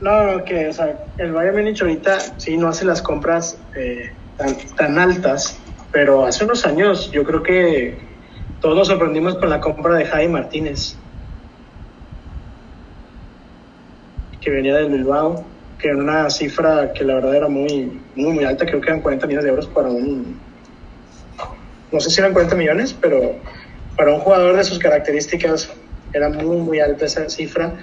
No, 0.00 0.22
no, 0.38 0.44
que 0.44 0.68
o 0.68 0.72
sea, 0.72 0.98
el 1.18 1.32
Bayern 1.32 1.56
Múnich 1.56 1.80
ahorita 1.80 2.18
sí 2.38 2.56
no 2.56 2.68
hace 2.68 2.84
las 2.84 3.00
compras 3.00 3.56
eh, 3.76 4.12
tan, 4.36 4.56
tan 4.76 4.98
altas 4.98 5.56
pero 5.92 6.24
hace 6.26 6.44
unos 6.44 6.64
años 6.66 7.10
yo 7.12 7.22
creo 7.22 7.42
que 7.42 7.98
todos 8.62 8.76
nos 8.76 8.86
sorprendimos 8.86 9.34
con 9.34 9.50
la 9.50 9.60
compra 9.60 9.96
de 9.96 10.04
Jaime 10.06 10.34
Martínez, 10.34 10.94
que 14.40 14.50
venía 14.50 14.76
del 14.76 14.88
Bilbao, 14.88 15.44
que 15.80 15.88
era 15.88 15.96
una 15.96 16.30
cifra 16.30 16.92
que 16.92 17.02
la 17.02 17.16
verdad 17.16 17.34
era 17.34 17.48
muy, 17.48 18.00
muy, 18.14 18.32
muy 18.32 18.44
alta, 18.44 18.64
creo 18.64 18.80
que 18.80 18.86
eran 18.86 19.00
40 19.00 19.26
millones 19.26 19.44
de 19.44 19.50
euros 19.50 19.66
para 19.66 19.88
un... 19.88 20.38
No 21.90 22.00
sé 22.00 22.08
si 22.10 22.20
eran 22.20 22.32
40 22.32 22.54
millones, 22.54 22.96
pero 22.98 23.34
para 23.96 24.12
un 24.12 24.20
jugador 24.20 24.56
de 24.56 24.62
sus 24.62 24.78
características 24.78 25.68
era 26.12 26.28
muy, 26.28 26.58
muy 26.58 26.78
alta 26.78 27.04
esa 27.04 27.28
cifra. 27.28 27.74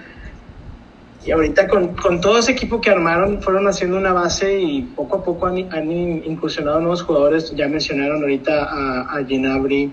Y 1.26 1.32
ahorita 1.32 1.68
con, 1.68 1.94
con, 1.96 2.22
todo 2.22 2.40
ese 2.40 2.54
equipo 2.54 2.80
que 2.80 2.90
armaron, 2.90 3.42
fueron 3.42 3.68
haciendo 3.68 3.98
una 3.98 4.14
base 4.14 4.62
y 4.62 4.84
poco 4.84 5.18
a 5.18 5.24
poco 5.26 5.46
han, 5.48 5.58
han 5.74 5.92
incursionado 5.92 6.80
nuevos 6.80 7.04
jugadores. 7.04 7.54
Ya 7.54 7.68
mencionaron 7.68 8.22
ahorita 8.22 8.64
a, 8.64 9.18
a 9.18 9.26
Ginabri, 9.26 9.92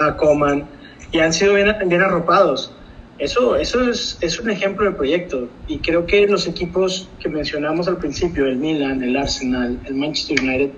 a 0.00 0.16
Coman, 0.16 0.66
y 1.12 1.18
han 1.18 1.32
sido 1.32 1.54
bien, 1.54 1.68
arropados. 2.02 2.72
Eso, 3.18 3.56
eso 3.56 3.88
es, 3.88 4.16
es, 4.20 4.38
un 4.40 4.50
ejemplo 4.50 4.86
de 4.86 4.92
proyecto. 4.92 5.48
Y 5.66 5.78
creo 5.78 6.06
que 6.06 6.26
los 6.26 6.46
equipos 6.46 7.08
que 7.18 7.28
mencionamos 7.28 7.86
al 7.88 7.98
principio, 7.98 8.46
el 8.46 8.56
Milan, 8.56 9.02
el 9.02 9.16
Arsenal, 9.16 9.78
el 9.84 9.94
Manchester 9.94 10.40
United, 10.40 10.70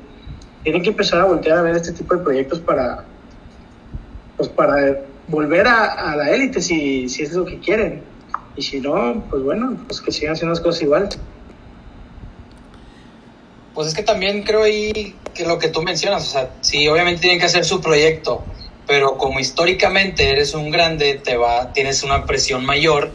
tienen 0.65 0.83
que 0.83 0.91
empezar 0.91 1.21
a 1.21 1.25
voltear 1.25 1.59
a 1.59 1.63
ver 1.63 1.77
este 1.77 1.93
tipo 1.93 2.17
de 2.17 2.23
proyectos 2.23 2.61
para, 2.61 3.05
pues 4.37 4.49
para 4.49 5.03
volver 5.29 5.67
a, 5.67 6.13
a 6.13 6.17
la 6.17 6.31
élite 6.31 6.61
si, 6.61 7.09
si 7.09 7.23
es 7.23 7.33
lo 7.33 7.45
que 7.45 7.59
quieren. 7.59 8.03
Y 8.57 8.63
si 8.63 8.81
no, 8.81 9.25
pues 9.31 9.43
bueno, 9.43 9.79
pues 9.87 10.01
que 10.01 10.11
sigan 10.11 10.35
haciendo 10.35 10.51
las 10.53 10.61
cosas 10.61 10.83
igual. 10.83 11.09
Pues 13.75 13.89
es 13.89 13.95
que 13.95 14.03
también 14.03 14.43
creo 14.43 14.65
ahí 14.65 15.15
que 15.33 15.47
lo 15.47 15.59
que 15.59 15.69
tú 15.69 15.83
mencionas, 15.83 16.29
o 16.29 16.31
sea, 16.31 16.51
sí, 16.61 16.87
obviamente 16.89 17.23
tienen 17.23 17.39
que 17.39 17.47
hacer 17.47 17.65
su 17.65 17.81
proyecto, 17.81 18.45
pero 18.93 19.17
como 19.17 19.41
históricamente 19.41 20.29
eres 20.29 20.53
un 20.53 20.71
grande, 20.71 21.15
te 21.15 21.39
va, 21.39 21.73
tienes 21.73 22.03
una 22.03 22.27
presión 22.27 22.63
mayor 22.67 23.09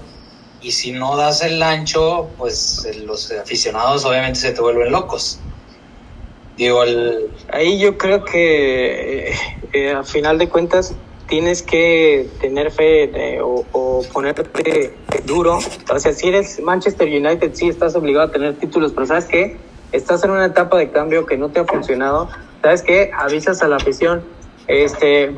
y 0.60 0.72
si 0.72 0.92
no 0.92 1.16
das 1.16 1.44
el 1.44 1.62
ancho, 1.62 2.30
pues 2.36 2.90
los 3.06 3.32
aficionados 3.32 4.04
obviamente 4.04 4.40
se 4.40 4.54
te 4.54 4.60
vuelven 4.60 4.92
locos. 4.92 5.40
Digo, 6.58 6.82
el... 6.82 7.30
ahí 7.54 7.78
yo 7.78 7.96
creo 7.96 8.26
que 8.26 9.30
eh, 9.30 9.34
eh, 9.72 9.92
a 9.92 10.04
final 10.04 10.40
de 10.40 10.50
cuentas 10.50 10.96
tienes 11.28 11.62
que 11.62 12.28
tener 12.42 12.72
fe 12.72 13.36
eh, 13.36 13.40
o, 13.40 13.64
o, 13.72 14.04
ponerte 14.12 14.96
duro. 15.26 15.60
O 15.94 16.00
sea, 16.00 16.12
si 16.12 16.30
eres 16.30 16.60
Manchester 16.60 17.08
United, 17.08 17.52
sí 17.54 17.70
estás 17.70 17.96
obligado 17.96 18.30
a 18.30 18.32
tener 18.32 18.56
títulos, 18.56 18.94
pero 18.94 19.06
¿sabes 19.06 19.26
qué? 19.26 19.58
Estás 19.92 20.24
en 20.24 20.32
una 20.32 20.48
etapa 20.48 20.76
de 20.80 20.90
cambio 20.90 21.28
que 21.28 21.38
no 21.38 21.50
te 21.50 21.60
ha 21.60 21.66
funcionado. 21.66 22.30
¿Sabes 22.64 22.82
qué? 22.82 23.12
Avisas 23.16 23.62
a 23.62 23.68
la 23.68 23.76
afición. 23.76 24.37
Este, 24.68 25.34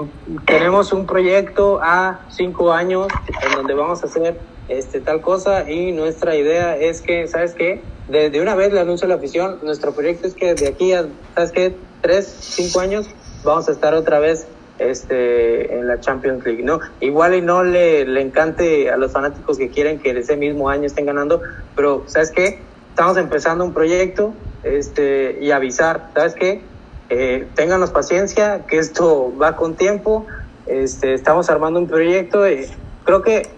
tenemos 0.46 0.92
un 0.92 1.06
proyecto 1.06 1.80
a 1.82 2.22
cinco 2.30 2.74
años 2.74 3.08
en 3.28 3.56
donde 3.56 3.76
vamos 3.76 4.02
a 4.04 4.08
hacer 4.08 4.38
este, 4.70 5.02
tal 5.02 5.22
cosa 5.22 5.70
y 5.70 5.92
nuestra 5.92 6.36
idea 6.36 6.76
es 6.78 7.02
que, 7.02 7.28
¿sabes 7.28 7.54
qué? 7.54 7.82
De, 8.08 8.42
una 8.42 8.56
vez 8.56 8.74
le 8.74 8.80
anuncio 8.80 9.08
la 9.08 9.16
afición, 9.16 9.60
nuestro 9.62 9.94
proyecto 9.94 10.28
es 10.28 10.34
que 10.34 10.56
de 10.56 10.68
aquí 10.68 10.94
a, 10.94 11.06
¿sabes 11.36 11.52
qué? 11.52 11.76
Tres, 12.02 12.26
cinco 12.40 12.80
años 12.80 13.08
vamos 13.44 13.70
a 13.70 13.72
estar 13.72 13.94
otra 13.94 14.20
vez 14.20 14.48
este, 14.80 15.78
en 15.78 15.88
la 15.88 16.00
Champions 16.00 16.44
League, 16.44 16.64
¿no? 16.64 16.80
Igual 17.00 17.36
y 17.36 17.42
no 17.42 17.64
le, 17.64 18.06
le 18.06 18.22
encante 18.22 18.90
a 18.90 18.98
los 18.98 19.12
fanáticos 19.12 19.58
que 19.58 19.70
quieren 19.70 20.00
que 20.00 20.12
ese 20.12 20.38
mismo 20.38 20.70
año 20.70 20.86
estén 20.86 21.06
ganando, 21.06 21.42
pero 21.76 22.04
¿sabes 22.08 22.32
qué? 22.32 22.60
Estamos 22.90 23.18
empezando 23.18 23.64
un 23.64 23.74
proyecto 23.74 24.34
este, 24.64 25.38
y 25.40 25.52
avisar, 25.52 26.10
¿sabes 26.16 26.34
qué? 26.34 26.62
Eh, 27.10 27.48
ténganos 27.56 27.92
paciencia, 27.92 28.66
que 28.68 28.78
esto 28.78 29.34
va 29.38 29.56
con 29.56 29.76
tiempo, 29.76 30.28
este, 30.68 31.14
estamos 31.14 31.50
armando 31.50 31.80
un 31.80 31.88
proyecto 31.88 32.48
y 32.48 32.68
creo 33.04 33.22
que 33.22 33.50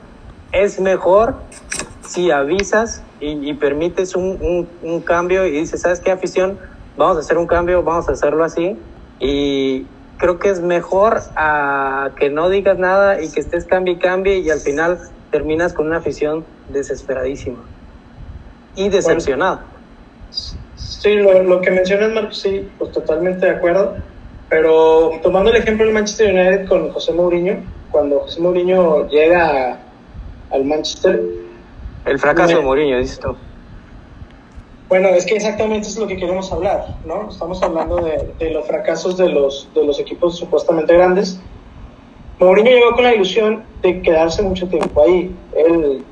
es 0.51 0.79
mejor 0.79 1.35
si 2.07 2.31
avisas 2.31 3.03
y, 3.19 3.49
y 3.49 3.53
permites 3.53 4.15
un, 4.15 4.37
un, 4.41 4.69
un 4.81 5.01
cambio 5.01 5.45
y 5.45 5.51
dices, 5.51 5.81
¿sabes 5.81 5.99
qué 5.99 6.11
afición? 6.11 6.57
Vamos 6.97 7.17
a 7.17 7.19
hacer 7.19 7.37
un 7.37 7.47
cambio, 7.47 7.83
vamos 7.83 8.07
a 8.09 8.13
hacerlo 8.13 8.43
así 8.43 8.77
y, 9.19 9.85
creo 10.21 10.37
que 10.37 10.51
es 10.51 10.61
mejor 10.61 11.19
a 11.35 12.11
que 12.15 12.29
no 12.29 12.47
digas 12.49 12.77
nada 12.77 13.23
y 13.23 13.31
que 13.31 13.39
estés 13.39 13.65
cambie 13.65 13.95
y 13.95 13.97
cambie 13.97 14.37
y 14.37 14.51
al 14.51 14.59
final 14.59 14.99
terminas 15.31 15.73
con 15.73 15.87
una 15.87 15.97
afición 15.97 16.45
desesperadísima 16.71 17.57
y 18.75 18.89
decepcionada. 18.89 19.65
Bueno, 20.29 20.60
sí, 21.01 21.15
lo, 21.15 21.43
lo, 21.43 21.61
que 21.61 21.71
mencionas, 21.71 22.11
Marcos, 22.11 22.39
sí, 22.39 22.67
pues 22.77 22.91
totalmente 22.91 23.45
de 23.45 23.53
acuerdo. 23.53 23.95
Pero 24.49 25.11
tomando 25.23 25.49
el 25.49 25.57
ejemplo 25.57 25.85
del 25.85 25.93
Manchester 25.93 26.33
United 26.33 26.67
con 26.67 26.91
José 26.91 27.13
Mourinho, 27.13 27.63
cuando 27.89 28.19
José 28.21 28.41
Mourinho 28.41 29.07
llega 29.07 29.71
a, 29.71 29.79
al 30.51 30.65
Manchester. 30.65 31.21
El 32.05 32.19
fracaso 32.19 32.53
me, 32.53 32.59
de 32.59 32.65
Mourinho, 32.65 32.97
dices 32.97 33.19
tú. 33.19 33.35
Bueno, 34.89 35.07
es 35.09 35.25
que 35.25 35.35
exactamente 35.35 35.87
es 35.87 35.97
lo 35.97 36.05
que 36.05 36.17
queremos 36.17 36.51
hablar, 36.51 36.97
¿no? 37.05 37.29
Estamos 37.29 37.63
hablando 37.63 37.97
de, 37.97 38.33
de, 38.39 38.51
los 38.51 38.67
fracasos 38.67 39.17
de 39.17 39.29
los, 39.29 39.69
de 39.73 39.85
los 39.85 39.99
equipos 39.99 40.37
supuestamente 40.37 40.93
grandes. 40.93 41.39
Mourinho 42.39 42.71
llegó 42.71 42.93
con 42.93 43.03
la 43.03 43.15
ilusión 43.15 43.63
de 43.81 44.01
quedarse 44.01 44.41
mucho 44.41 44.67
tiempo 44.67 45.03
ahí. 45.03 45.33
Él, 45.55 46.03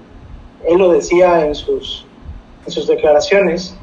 él 0.65 0.77
lo 0.77 0.93
decía 0.93 1.45
en 1.45 1.55
sus, 1.55 2.05
en 2.65 2.71
sus 2.71 2.87
declaraciones. 2.87 3.75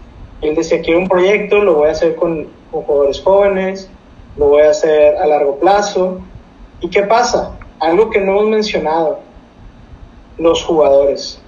Él 0.42 0.54
decía 0.54 0.82
que 0.82 0.94
un 0.94 1.08
proyecto 1.08 1.58
lo 1.58 1.74
voy 1.74 1.88
a 1.88 1.92
hacer 1.92 2.14
con, 2.16 2.48
con 2.70 2.82
jugadores 2.82 3.20
jóvenes, 3.22 3.90
lo 4.36 4.48
voy 4.48 4.62
a 4.62 4.70
hacer 4.70 5.16
a 5.16 5.26
largo 5.26 5.58
plazo. 5.58 6.20
¿Y 6.80 6.90
qué 6.90 7.02
pasa? 7.02 7.56
Algo 7.80 8.10
que 8.10 8.20
no 8.20 8.32
hemos 8.32 8.48
mencionado, 8.48 9.20
los 10.38 10.62
jugadores 10.62 11.40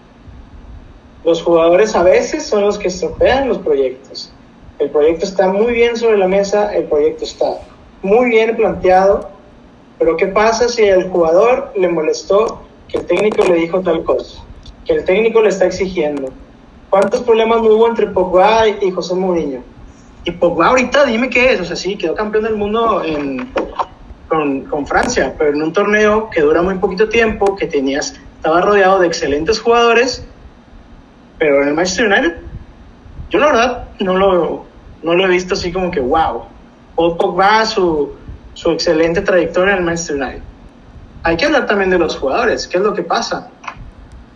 los 1.25 1.43
jugadores 1.43 1.95
a 1.95 2.03
veces 2.03 2.45
son 2.47 2.63
los 2.63 2.79
que 2.79 2.89
estropean 2.89 3.49
los 3.49 3.59
proyectos. 3.59 4.33
El 4.79 4.91
proyecto 4.91 5.25
está 5.25 5.49
muy 5.49 5.73
bien 5.73 5.97
sobre 5.97 6.17
la 6.17 6.29
mesa, 6.29 6.75
el 6.75 6.85
proyecto 6.85 7.25
está 7.25 7.59
muy 8.03 8.31
bien 8.31 8.57
planteado, 8.57 9.29
pero 9.99 10.17
¿qué 10.17 10.29
pasa 10.29 10.69
si 10.69 10.85
el 10.85 11.11
jugador 11.11 11.73
le 11.77 11.89
molestó 11.89 12.63
que 12.89 12.99
el 12.99 13.07
técnico 13.07 13.45
le 13.45 13.55
dijo 13.57 13.81
tal 13.83 14.05
cosa? 14.05 14.43
Que 14.85 14.95
el 14.95 15.05
técnico 15.05 15.43
le 15.43 15.49
está 15.49 15.67
exigiendo. 15.67 16.31
¿Cuántos 16.91 17.21
problemas 17.21 17.59
hubo 17.61 17.87
entre 17.87 18.07
Pogba 18.07 18.67
y 18.69 18.91
José 18.91 19.15
Mourinho? 19.15 19.63
Y 20.25 20.31
Pogba 20.33 20.69
ahorita, 20.69 21.05
dime 21.05 21.29
qué 21.29 21.53
es, 21.53 21.61
o 21.61 21.65
sea, 21.65 21.77
sí, 21.77 21.97
quedó 21.97 22.15
campeón 22.15 22.45
del 22.45 22.57
mundo 22.57 23.03
con, 24.29 24.63
con 24.63 24.87
Francia, 24.87 25.35
pero 25.39 25.51
en 25.51 25.63
un 25.63 25.73
torneo 25.73 26.31
que 26.31 26.41
dura 26.41 26.63
muy 26.63 26.77
poquito 26.77 27.09
tiempo, 27.09 27.57
que 27.57 27.67
tenías, 27.67 28.15
estaba 28.37 28.61
rodeado 28.61 29.01
de 29.01 29.07
excelentes 29.07 29.61
jugadores, 29.61 30.25
pero 31.39 31.63
en 31.63 31.69
el 31.69 31.75
Manchester 31.75 32.07
United, 32.07 32.37
yo 33.31 33.39
la 33.39 33.47
verdad 33.47 33.89
no 34.01 34.17
lo, 34.17 34.65
no 35.03 35.15
lo 35.15 35.25
he 35.25 35.29
visto 35.29 35.55
así 35.55 35.71
como 35.73 35.91
que 35.91 36.01
wow. 36.01 36.45
Paul 36.97 37.17
Pogba, 37.17 37.65
su, 37.65 38.13
su 38.55 38.71
excelente 38.71 39.21
trayectoria 39.21 39.75
en 39.75 39.79
el 39.81 39.85
Manchester 39.85 40.17
United. 40.17 40.43
Hay 41.23 41.37
que 41.37 41.45
hablar 41.45 41.67
también 41.67 41.91
de 41.91 41.99
los 41.99 42.17
jugadores, 42.17 42.67
qué 42.67 42.79
es 42.79 42.83
lo 42.83 42.95
que 42.95 43.03
pasa. 43.03 43.51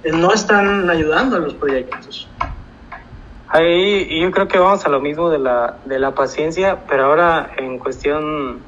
No 0.05 0.33
están 0.33 0.89
ayudando 0.91 1.37
a 1.37 1.39
los 1.39 1.55
proyectos. 1.55 2.29
Ahí 3.49 4.21
yo 4.21 4.31
creo 4.31 4.49
que 4.49 4.59
vamos 4.59 4.85
a 4.87 4.89
lo 4.89 5.01
mismo 5.01 5.29
de 5.29 5.39
la, 5.39 5.77
de 5.85 5.99
la 5.99 6.15
paciencia, 6.15 6.85
pero 6.89 7.07
ahora 7.07 7.51
en 7.59 7.79
cuestión 7.79 8.61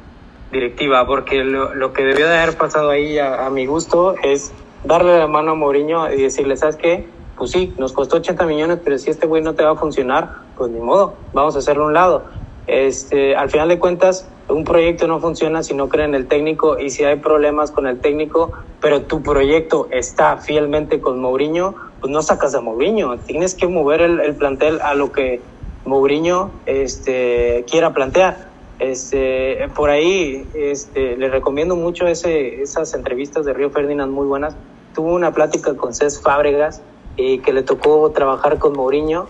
directiva, 0.52 1.06
porque 1.06 1.42
lo, 1.42 1.74
lo 1.74 1.92
que 1.92 2.04
debió 2.04 2.28
de 2.28 2.38
haber 2.38 2.56
pasado 2.56 2.90
ahí 2.90 3.18
a, 3.18 3.48
mi 3.50 3.66
gusto 3.66 4.14
es 4.22 4.52
darle 4.84 5.18
la 5.18 5.26
mano 5.26 5.52
a 5.52 5.54
Mourinho 5.54 6.12
y 6.12 6.20
decirle, 6.20 6.56
¿sabes 6.56 6.76
qué? 6.76 7.08
pues 7.36 7.50
sí, 7.50 7.74
nos 7.78 7.92
costó 7.92 8.16
80 8.16 8.46
millones, 8.46 8.78
pero 8.84 8.98
si 8.98 9.10
este 9.10 9.26
güey 9.26 9.42
no 9.42 9.54
te 9.54 9.64
va 9.64 9.72
a 9.72 9.76
funcionar, 9.76 10.36
pues 10.56 10.70
ni 10.70 10.80
modo, 10.80 11.14
vamos 11.32 11.56
a 11.56 11.58
hacerlo 11.58 11.84
a 11.84 11.86
un 11.88 11.94
lado. 11.94 12.24
Este, 12.66 13.36
al 13.36 13.50
final 13.50 13.68
de 13.68 13.78
cuentas, 13.78 14.26
un 14.48 14.64
proyecto 14.64 15.06
no 15.06 15.20
funciona 15.20 15.62
si 15.62 15.74
no 15.74 15.88
creen 15.88 16.10
en 16.10 16.14
el 16.16 16.26
técnico 16.26 16.78
y 16.78 16.90
si 16.90 17.04
hay 17.04 17.16
problemas 17.16 17.70
con 17.70 17.86
el 17.86 18.00
técnico, 18.00 18.52
pero 18.80 19.02
tu 19.02 19.22
proyecto 19.22 19.88
está 19.90 20.38
fielmente 20.38 21.00
con 21.00 21.20
Mourinho, 21.20 21.74
pues 22.00 22.12
no 22.12 22.22
sacas 22.22 22.54
a 22.54 22.60
Mourinho, 22.60 23.16
tienes 23.18 23.54
que 23.54 23.66
mover 23.66 24.00
el, 24.02 24.20
el 24.20 24.34
plantel 24.34 24.80
a 24.80 24.94
lo 24.94 25.12
que 25.12 25.40
Mourinho 25.84 26.50
este, 26.66 27.64
quiera 27.70 27.92
plantear. 27.92 28.52
Este, 28.78 29.68
por 29.74 29.88
ahí 29.88 30.46
este, 30.54 31.16
le 31.16 31.28
recomiendo 31.28 31.76
mucho 31.76 32.06
ese, 32.06 32.60
esas 32.60 32.92
entrevistas 32.94 33.44
de 33.44 33.52
Río 33.52 33.70
Ferdinand 33.70 34.12
muy 34.12 34.26
buenas. 34.26 34.56
Tuvo 34.94 35.14
una 35.14 35.32
plática 35.32 35.74
con 35.74 35.94
Cés 35.94 36.20
Fábregas, 36.20 36.82
y 37.16 37.38
que 37.38 37.52
le 37.52 37.62
tocó 37.62 38.10
trabajar 38.10 38.58
con 38.58 38.72
Mourinho 38.72 39.26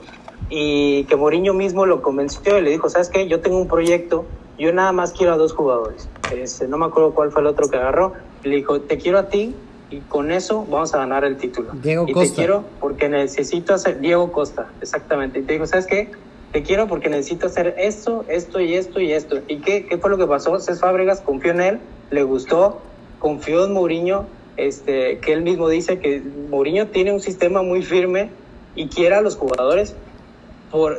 y 0.50 1.04
que 1.04 1.16
Mourinho 1.16 1.54
mismo 1.54 1.86
lo 1.86 2.02
convenció 2.02 2.58
y 2.58 2.62
le 2.62 2.70
dijo, 2.70 2.88
¿sabes 2.88 3.08
qué? 3.08 3.28
Yo 3.28 3.40
tengo 3.40 3.58
un 3.58 3.68
proyecto, 3.68 4.24
yo 4.58 4.72
nada 4.72 4.92
más 4.92 5.12
quiero 5.12 5.32
a 5.32 5.36
dos 5.36 5.52
jugadores. 5.52 6.08
Este, 6.34 6.68
no 6.68 6.78
me 6.78 6.86
acuerdo 6.86 7.14
cuál 7.14 7.30
fue 7.30 7.42
el 7.42 7.48
otro 7.48 7.68
que 7.68 7.76
agarró. 7.76 8.12
Le 8.42 8.56
dijo, 8.56 8.80
te 8.80 8.98
quiero 8.98 9.18
a 9.18 9.28
ti 9.28 9.54
y 9.90 10.00
con 10.00 10.30
eso 10.30 10.66
vamos 10.68 10.94
a 10.94 10.98
ganar 10.98 11.24
el 11.24 11.36
título. 11.36 11.70
Diego 11.74 12.04
y 12.08 12.12
Costa. 12.12 12.30
te 12.30 12.36
quiero 12.36 12.64
porque 12.80 13.08
necesito 13.08 13.74
hacer... 13.74 14.00
Diego 14.00 14.32
Costa, 14.32 14.68
exactamente. 14.80 15.40
Y 15.40 15.42
te 15.42 15.54
dijo, 15.54 15.66
¿sabes 15.66 15.86
qué? 15.86 16.10
te 16.54 16.62
quiero 16.62 16.86
porque 16.86 17.08
necesito 17.08 17.46
hacer 17.46 17.74
esto, 17.78 18.24
esto 18.28 18.60
y 18.60 18.74
esto 18.74 19.00
y 19.00 19.12
esto. 19.12 19.40
¿Y 19.48 19.56
qué, 19.56 19.86
qué 19.86 19.98
fue 19.98 20.08
lo 20.08 20.16
que 20.16 20.26
pasó? 20.28 20.56
Cés 20.60 20.78
Fábregas 20.78 21.20
confió 21.20 21.50
en 21.50 21.60
él, 21.60 21.80
le 22.12 22.22
gustó, 22.22 22.80
confió 23.18 23.64
en 23.64 23.72
Mourinho, 23.72 24.26
este, 24.56 25.18
que 25.18 25.32
él 25.32 25.42
mismo 25.42 25.68
dice 25.68 25.98
que 25.98 26.22
Mourinho 26.50 26.86
tiene 26.86 27.12
un 27.12 27.18
sistema 27.18 27.62
muy 27.62 27.82
firme 27.82 28.30
y 28.76 28.86
quiere 28.86 29.16
a 29.16 29.20
los 29.20 29.34
jugadores 29.34 29.96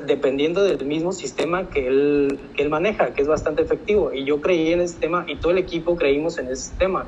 dependiendo 0.06 0.64
del 0.64 0.86
mismo 0.86 1.12
sistema 1.12 1.70
que 1.70 1.88
él, 1.88 2.40
que 2.56 2.64
él 2.64 2.70
maneja, 2.70 3.14
que 3.14 3.22
es 3.22 3.28
bastante 3.28 3.62
efectivo. 3.62 4.14
Y 4.14 4.24
yo 4.24 4.42
creí 4.42 4.72
en 4.72 4.82
ese 4.82 4.94
sistema 4.94 5.26
y 5.28 5.36
todo 5.36 5.52
el 5.52 5.58
equipo 5.58 5.96
creímos 5.96 6.38
en 6.38 6.48
ese 6.48 6.64
sistema. 6.64 7.06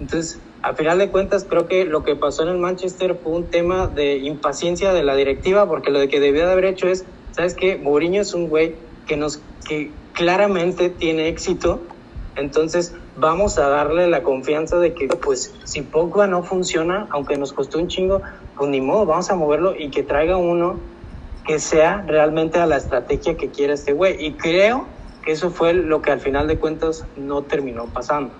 Entonces, 0.00 0.40
a 0.62 0.74
final 0.74 0.98
de 0.98 1.10
cuentas, 1.10 1.44
creo 1.48 1.66
que 1.68 1.84
lo 1.84 2.04
que 2.04 2.16
pasó 2.16 2.42
en 2.42 2.50
el 2.50 2.58
Manchester 2.58 3.18
fue 3.22 3.32
un 3.32 3.44
tema 3.46 3.86
de 3.88 4.18
impaciencia 4.18 4.92
de 4.92 5.02
la 5.02 5.16
directiva, 5.16 5.66
porque 5.66 5.90
lo 5.90 6.06
que 6.08 6.20
debía 6.20 6.46
de 6.46 6.52
haber 6.52 6.66
hecho 6.66 6.88
es 6.88 7.06
¿sabes 7.36 7.54
qué? 7.54 7.76
Mourinho 7.76 8.22
es 8.22 8.32
un 8.32 8.48
güey 8.48 8.74
que, 9.06 9.18
nos, 9.18 9.42
que 9.68 9.90
claramente 10.14 10.88
tiene 10.88 11.28
éxito, 11.28 11.80
entonces 12.34 12.94
vamos 13.16 13.58
a 13.58 13.68
darle 13.68 14.08
la 14.08 14.22
confianza 14.22 14.78
de 14.78 14.94
que, 14.94 15.06
pues, 15.08 15.54
si 15.64 15.82
Pogba 15.82 16.26
no 16.26 16.42
funciona, 16.42 17.06
aunque 17.10 17.36
nos 17.36 17.52
costó 17.52 17.78
un 17.78 17.88
chingo, 17.88 18.22
pues 18.56 18.70
ni 18.70 18.80
modo, 18.80 19.04
vamos 19.04 19.30
a 19.30 19.34
moverlo 19.34 19.74
y 19.78 19.90
que 19.90 20.02
traiga 20.02 20.38
uno 20.38 20.80
que 21.46 21.58
sea 21.58 22.04
realmente 22.06 22.58
a 22.58 22.66
la 22.66 22.76
estrategia 22.76 23.36
que 23.36 23.50
quiere 23.50 23.74
este 23.74 23.92
güey. 23.92 24.24
Y 24.24 24.32
creo 24.32 24.86
que 25.24 25.32
eso 25.32 25.50
fue 25.50 25.72
lo 25.72 26.02
que 26.02 26.10
al 26.10 26.20
final 26.20 26.48
de 26.48 26.58
cuentas 26.58 27.04
no 27.16 27.42
terminó 27.42 27.86
pasando. 27.86 28.32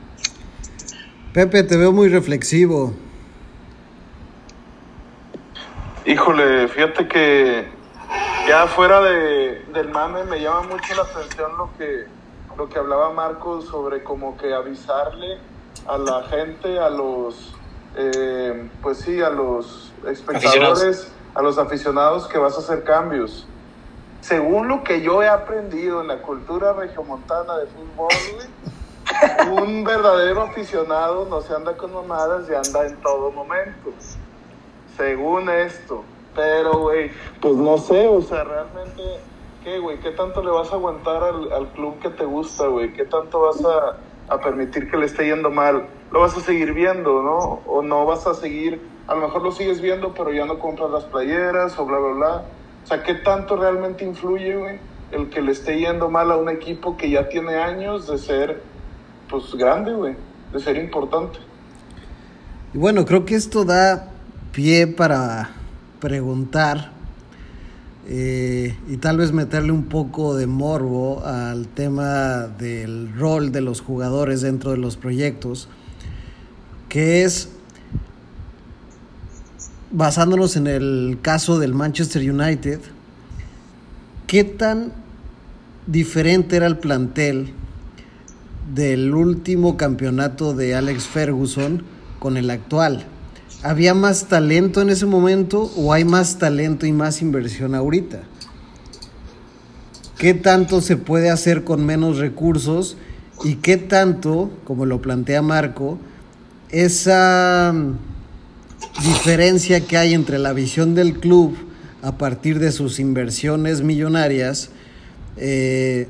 Pepe, 1.32 1.62
te 1.62 1.76
veo 1.76 1.92
muy 1.92 2.08
reflexivo. 2.08 2.92
Híjole, 6.06 6.68
fíjate 6.68 7.08
que 7.08 7.66
ya 8.48 8.66
fuera 8.68 9.00
de, 9.00 9.64
del 9.74 9.88
mame, 9.88 10.24
me 10.24 10.40
llama 10.40 10.62
mucho 10.62 10.94
la 10.94 11.02
atención 11.02 11.50
lo 11.58 11.70
que, 11.76 12.06
lo 12.56 12.68
que 12.68 12.78
hablaba 12.78 13.12
Marcos 13.12 13.66
sobre 13.66 14.04
como 14.04 14.36
que 14.36 14.54
avisarle 14.54 15.38
a 15.86 15.98
la 15.98 16.22
gente, 16.24 16.78
a 16.78 16.88
los, 16.88 17.54
eh, 17.96 18.68
pues 18.82 18.98
sí, 18.98 19.20
a 19.20 19.30
los 19.30 19.92
espectadores, 20.06 21.12
a 21.36 21.42
los 21.42 21.58
aficionados 21.58 22.26
que 22.28 22.38
vas 22.38 22.56
a 22.56 22.60
hacer 22.60 22.82
cambios. 22.82 23.46
Según 24.22 24.68
lo 24.68 24.82
que 24.82 25.02
yo 25.02 25.22
he 25.22 25.28
aprendido 25.28 26.00
en 26.00 26.08
la 26.08 26.22
cultura 26.22 26.72
regiomontana 26.72 27.58
de 27.58 27.66
fútbol, 27.66 28.08
un 29.62 29.84
verdadero 29.84 30.40
aficionado 30.40 31.26
no 31.26 31.42
se 31.42 31.52
anda 31.52 31.76
con 31.76 31.92
mamadas 31.92 32.48
y 32.48 32.54
anda 32.54 32.86
en 32.86 32.96
todo 33.02 33.30
momento. 33.30 33.92
Según 34.96 35.50
esto. 35.50 36.04
Pero, 36.34 36.78
güey, 36.78 37.10
pues 37.40 37.54
no 37.54 37.76
sé, 37.76 38.08
o 38.08 38.22
sea, 38.22 38.44
realmente, 38.44 39.02
¿qué, 39.62 39.78
güey? 39.78 40.00
¿Qué 40.00 40.12
tanto 40.12 40.42
le 40.42 40.50
vas 40.50 40.72
a 40.72 40.76
aguantar 40.76 41.22
al, 41.22 41.52
al 41.52 41.68
club 41.72 41.98
que 42.00 42.08
te 42.08 42.24
gusta, 42.24 42.66
güey? 42.66 42.94
¿Qué 42.94 43.04
tanto 43.04 43.40
vas 43.40 43.62
a, 43.62 44.34
a, 44.34 44.40
permitir 44.40 44.90
que 44.90 44.96
le 44.96 45.04
esté 45.04 45.26
yendo 45.26 45.50
mal? 45.50 45.86
¿Lo 46.12 46.20
vas 46.20 46.36
a 46.36 46.40
seguir 46.40 46.72
viendo, 46.72 47.22
no? 47.22 47.60
¿O 47.66 47.82
no 47.82 48.06
vas 48.06 48.26
a 48.26 48.34
seguir, 48.34 48.95
a 49.06 49.14
lo 49.14 49.20
mejor 49.22 49.42
lo 49.42 49.52
sigues 49.52 49.80
viendo, 49.80 50.14
pero 50.14 50.32
ya 50.32 50.46
no 50.46 50.58
compras 50.58 50.90
las 50.90 51.04
playeras 51.04 51.78
o 51.78 51.86
bla, 51.86 51.98
bla, 51.98 52.12
bla? 52.12 52.42
O 52.84 52.86
sea, 52.86 53.02
¿qué 53.02 53.14
tanto 53.14 53.56
realmente 53.56 54.04
influye, 54.04 54.56
güey, 54.56 54.78
el 55.12 55.28
que 55.30 55.42
le 55.42 55.52
esté 55.52 55.78
yendo 55.78 56.08
mal 56.08 56.30
a 56.30 56.36
un 56.36 56.48
equipo 56.48 56.96
que 56.96 57.10
ya 57.10 57.28
tiene 57.28 57.56
años 57.56 58.08
de 58.08 58.18
ser, 58.18 58.62
pues, 59.28 59.54
grande, 59.54 59.92
güey? 59.92 60.16
De 60.52 60.60
ser 60.60 60.76
importante. 60.76 61.38
Y 62.74 62.78
bueno, 62.78 63.04
creo 63.04 63.24
que 63.24 63.34
esto 63.34 63.64
da 63.64 64.10
pie 64.52 64.86
para 64.86 65.50
preguntar 66.00 66.92
eh, 68.08 68.76
y 68.88 68.98
tal 68.98 69.16
vez 69.16 69.32
meterle 69.32 69.72
un 69.72 69.84
poco 69.84 70.36
de 70.36 70.46
morbo 70.46 71.24
al 71.24 71.66
tema 71.66 72.46
del 72.46 73.12
rol 73.18 73.50
de 73.50 73.60
los 73.60 73.80
jugadores 73.80 74.42
dentro 74.42 74.70
de 74.70 74.76
los 74.76 74.96
proyectos, 74.96 75.68
que 76.88 77.24
es, 77.24 77.55
basándonos 79.90 80.56
en 80.56 80.66
el 80.66 81.18
caso 81.22 81.58
del 81.58 81.74
Manchester 81.74 82.30
United, 82.30 82.80
¿qué 84.26 84.44
tan 84.44 84.92
diferente 85.86 86.56
era 86.56 86.66
el 86.66 86.78
plantel 86.78 87.52
del 88.74 89.14
último 89.14 89.76
campeonato 89.76 90.54
de 90.54 90.74
Alex 90.74 91.04
Ferguson 91.04 91.84
con 92.18 92.36
el 92.36 92.50
actual? 92.50 93.04
¿Había 93.62 93.94
más 93.94 94.26
talento 94.26 94.82
en 94.82 94.90
ese 94.90 95.06
momento 95.06 95.70
o 95.76 95.92
hay 95.92 96.04
más 96.04 96.38
talento 96.38 96.86
y 96.86 96.92
más 96.92 97.22
inversión 97.22 97.74
ahorita? 97.74 98.22
¿Qué 100.18 100.34
tanto 100.34 100.80
se 100.80 100.96
puede 100.96 101.30
hacer 101.30 101.64
con 101.64 101.84
menos 101.84 102.18
recursos 102.18 102.96
y 103.44 103.56
qué 103.56 103.76
tanto, 103.76 104.50
como 104.64 104.86
lo 104.86 105.02
plantea 105.02 105.42
Marco, 105.42 105.98
esa 106.70 107.74
diferencia 109.02 109.80
que 109.80 109.96
hay 109.96 110.14
entre 110.14 110.38
la 110.38 110.52
visión 110.52 110.94
del 110.94 111.18
club 111.18 111.56
a 112.02 112.18
partir 112.18 112.58
de 112.58 112.72
sus 112.72 112.98
inversiones 112.98 113.82
millonarias 113.82 114.70
eh, 115.36 116.08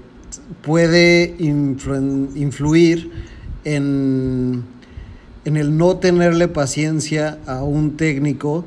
puede 0.62 1.34
influir 1.38 3.10
en 3.64 4.64
en 5.46 5.56
el 5.56 5.78
no 5.78 5.96
tenerle 5.98 6.48
paciencia 6.48 7.38
a 7.46 7.62
un 7.62 7.96
técnico 7.96 8.64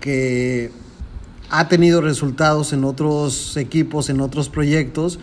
que 0.00 0.70
ha 1.50 1.68
tenido 1.68 2.00
resultados 2.00 2.72
en 2.72 2.82
otros 2.82 3.58
equipos, 3.58 4.08
en 4.08 4.22
otros 4.22 4.48
proyectos, 4.48 5.20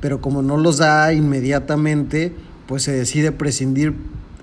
pero 0.00 0.20
como 0.20 0.42
no 0.42 0.56
los 0.56 0.78
da 0.78 1.12
inmediatamente, 1.12 2.32
pues 2.68 2.84
se 2.84 2.92
decide 2.92 3.32
prescindir 3.32 3.94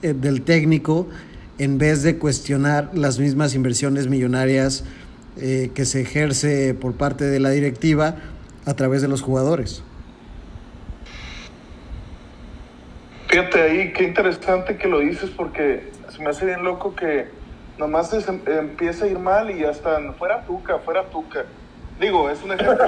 eh, 0.01 0.13
del 0.13 0.41
técnico 0.41 1.07
en 1.62 1.78
vez 1.78 2.01
de 2.01 2.18
cuestionar 2.18 2.89
las 2.93 3.20
mismas 3.20 3.53
inversiones 3.53 4.07
millonarias 4.07 4.84
eh, 5.38 5.70
que 5.76 5.86
se 5.86 6.01
ejerce 6.01 6.74
por 6.74 6.93
parte 6.95 7.26
de 7.26 7.39
la 7.39 7.51
directiva 7.51 8.16
a 8.66 8.74
través 8.74 9.03
de 9.03 9.07
los 9.07 9.22
jugadores. 9.22 9.84
Fíjate 13.28 13.62
ahí, 13.62 13.93
qué 13.93 14.05
interesante 14.05 14.76
que 14.76 14.88
lo 14.88 15.01
dices 15.01 15.30
porque 15.30 15.91
se 16.09 16.24
me 16.24 16.32
hace 16.32 16.47
bien 16.47 16.64
loco 16.64 16.95
que 16.95 17.28
nomás 17.78 18.09
se 18.09 18.24
empieza 18.57 19.05
a 19.05 19.07
ir 19.07 19.20
mal 19.20 19.51
y 19.51 19.59
ya 19.59 19.70
están, 19.70 20.16
fuera 20.16 20.43
Tuca, 20.47 20.80
fuera 20.80 21.03
Tuca. 21.12 21.45
Digo, 21.99 22.28
es 22.32 22.41
un 22.41 22.53
ejemplo, 22.53 22.88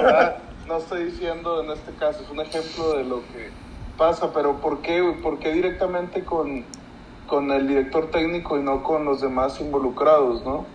no 0.66 0.78
estoy 0.78 1.04
diciendo 1.04 1.62
en 1.62 1.70
este 1.70 1.92
caso, 1.92 2.24
es 2.24 2.28
un 2.28 2.40
ejemplo 2.40 2.98
de 2.98 3.04
lo 3.04 3.20
que 3.28 3.50
pasa, 3.96 4.32
pero 4.34 4.60
¿por 4.60 4.82
qué, 4.82 5.14
por 5.22 5.38
qué 5.38 5.52
directamente 5.52 6.24
con, 6.24 6.64
con 7.26 7.50
el 7.50 7.66
director 7.66 8.10
técnico 8.10 8.58
y 8.58 8.62
no 8.62 8.82
con 8.82 9.04
los 9.04 9.20
demás 9.20 9.60
involucrados, 9.60 10.44
no? 10.44 10.66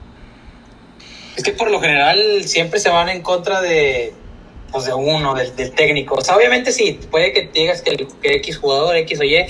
Es 1.35 1.43
que 1.43 1.51
por 1.51 1.71
lo 1.71 1.79
general 1.79 2.43
siempre 2.45 2.79
se 2.79 2.89
van 2.89 3.09
en 3.09 3.21
contra 3.21 3.61
de, 3.61 4.13
pues 4.71 4.85
de 4.85 4.93
uno, 4.93 5.35
del, 5.35 5.55
del 5.55 5.71
técnico. 5.71 6.15
O 6.15 6.21
sea, 6.21 6.35
obviamente 6.35 6.71
sí, 6.71 6.99
puede 7.09 7.33
que 7.33 7.49
digas 7.53 7.81
que, 7.81 7.91
el, 7.91 8.07
que 8.21 8.35
X 8.35 8.57
jugador, 8.57 8.95
X 8.97 9.19
o 9.19 9.23
Y, 9.23 9.45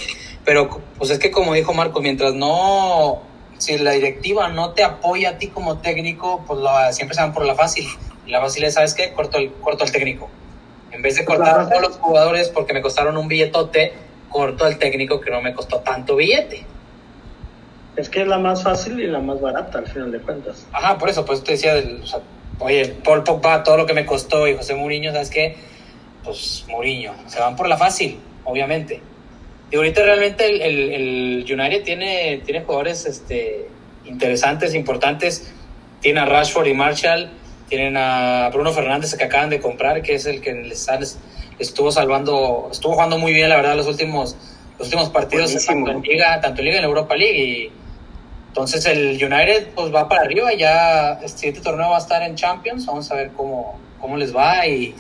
pero 0.46 0.70
pues 0.98 1.10
es 1.10 1.20
que 1.20 1.32
como 1.32 1.54
dijo 1.54 1.74
Marco, 1.74 2.02
mientras 2.02 2.34
no, 2.34 3.22
si 3.58 3.78
la 3.78 3.92
directiva 3.92 4.50
no 4.50 4.74
te 4.74 4.84
apoya 4.84 5.32
a 5.32 5.38
ti 5.38 5.48
como 5.48 5.80
técnico, 5.80 6.44
pues 6.48 6.60
lo, 6.60 6.70
siempre 6.92 7.16
se 7.16 7.22
van 7.22 7.34
por 7.34 7.46
la 7.46 7.56
fácil. 7.56 7.86
Y 8.26 8.32
la 8.32 8.42
fácil 8.42 8.64
es, 8.64 8.76
¿sabes 8.76 8.94
qué? 8.94 9.14
Corto 9.14 9.38
el, 9.38 9.52
corto 9.54 9.84
el 9.84 9.92
técnico. 9.92 10.30
En 10.92 11.02
vez 11.02 11.16
de 11.16 11.26
cortar 11.26 11.60
a 11.60 11.70
todos 11.70 11.82
los 11.82 11.98
jugadores 11.98 12.50
porque 12.50 12.74
me 12.74 12.82
costaron 12.82 13.18
un 13.18 13.28
billetote, 13.28 13.94
corto 14.30 14.66
al 14.66 14.78
técnico 14.78 15.20
que 15.20 15.32
no 15.32 15.42
me 15.42 15.54
costó 15.54 15.80
tanto 15.80 16.16
billete. 16.16 16.66
Es 17.96 18.10
que 18.10 18.22
es 18.22 18.28
la 18.28 18.38
más 18.38 18.64
fácil 18.64 19.00
y 19.00 19.08
la 19.08 19.20
más 19.20 19.42
barata 19.42 19.80
al 19.80 19.88
final 19.88 20.12
de 20.12 20.20
cuentas. 20.20 20.68
Ajá, 20.72 20.98
por 20.98 21.10
eso, 21.10 21.26
pues 21.26 21.44
te 21.44 21.54
decía, 21.54 21.74
oye, 22.60 22.96
Paul 23.04 23.24
Pogba, 23.24 23.64
todo 23.64 23.78
lo 23.78 23.86
que 23.86 23.94
me 23.94 24.06
costó 24.06 24.48
y 24.48 24.56
José 24.56 24.76
Mourinho, 24.76 25.12
¿sabes 25.12 25.30
qué? 25.30 25.58
Pues 26.24 26.66
Mourinho, 26.70 27.14
se 27.28 27.40
van 27.40 27.56
por 27.56 27.68
la 27.68 27.78
fácil, 27.78 28.20
obviamente. 28.46 29.02
Y 29.72 29.76
ahorita 29.76 30.04
realmente 30.04 30.46
el, 30.46 30.92
el, 30.92 31.46
United 31.48 31.84
tiene, 31.84 32.42
tiene 32.46 32.62
jugadores 32.62 33.06
este, 33.06 33.68
interesantes, 34.06 34.74
importantes. 34.74 35.54
Tiene 36.02 36.22
a 36.22 36.26
Rashford 36.26 36.68
y 36.68 36.74
Marshall. 36.74 37.30
Tienen 37.68 37.96
a 37.98 38.50
Bruno 38.52 38.72
Fernández 38.72 39.14
que 39.16 39.26
acaban 39.26 39.52
de 39.52 39.60
comprar, 39.60 40.02
que 40.02 40.16
es 40.16 40.26
el 40.26 40.42
que 40.42 40.54
les 40.54 40.90
estuvo 41.60 41.92
salvando, 41.92 42.70
estuvo 42.72 42.94
jugando 42.94 43.20
muy 43.20 43.34
bien, 43.34 43.50
la 43.50 43.58
verdad, 43.58 43.76
los 43.76 43.86
últimos, 43.86 44.36
los 44.80 44.88
últimos 44.88 45.10
partidos, 45.10 45.54
tanto 45.66 45.92
en, 45.92 46.02
Liga, 46.02 46.42
tanto 46.42 46.62
en 46.62 46.66
Liga 46.66 46.80
en 46.80 46.86
Europa 46.86 47.16
League. 47.16 47.38
Y 47.38 47.72
entonces 48.48 48.86
el 48.86 49.24
United 49.24 49.68
pues 49.76 49.94
va 49.94 50.08
para 50.08 50.22
arriba. 50.22 50.54
Ya 50.54 51.20
este 51.24 51.38
siguiente 51.40 51.62
torneo 51.62 51.90
va 51.90 51.98
a 51.98 52.00
estar 52.00 52.24
en 52.24 52.36
Champions. 52.36 52.86
Vamos 52.86 53.12
a 53.12 53.16
ver 53.16 53.32
cómo, 53.36 53.78
cómo 54.00 54.18
les 54.18 54.36
va. 54.36 54.66
Y 54.66 54.96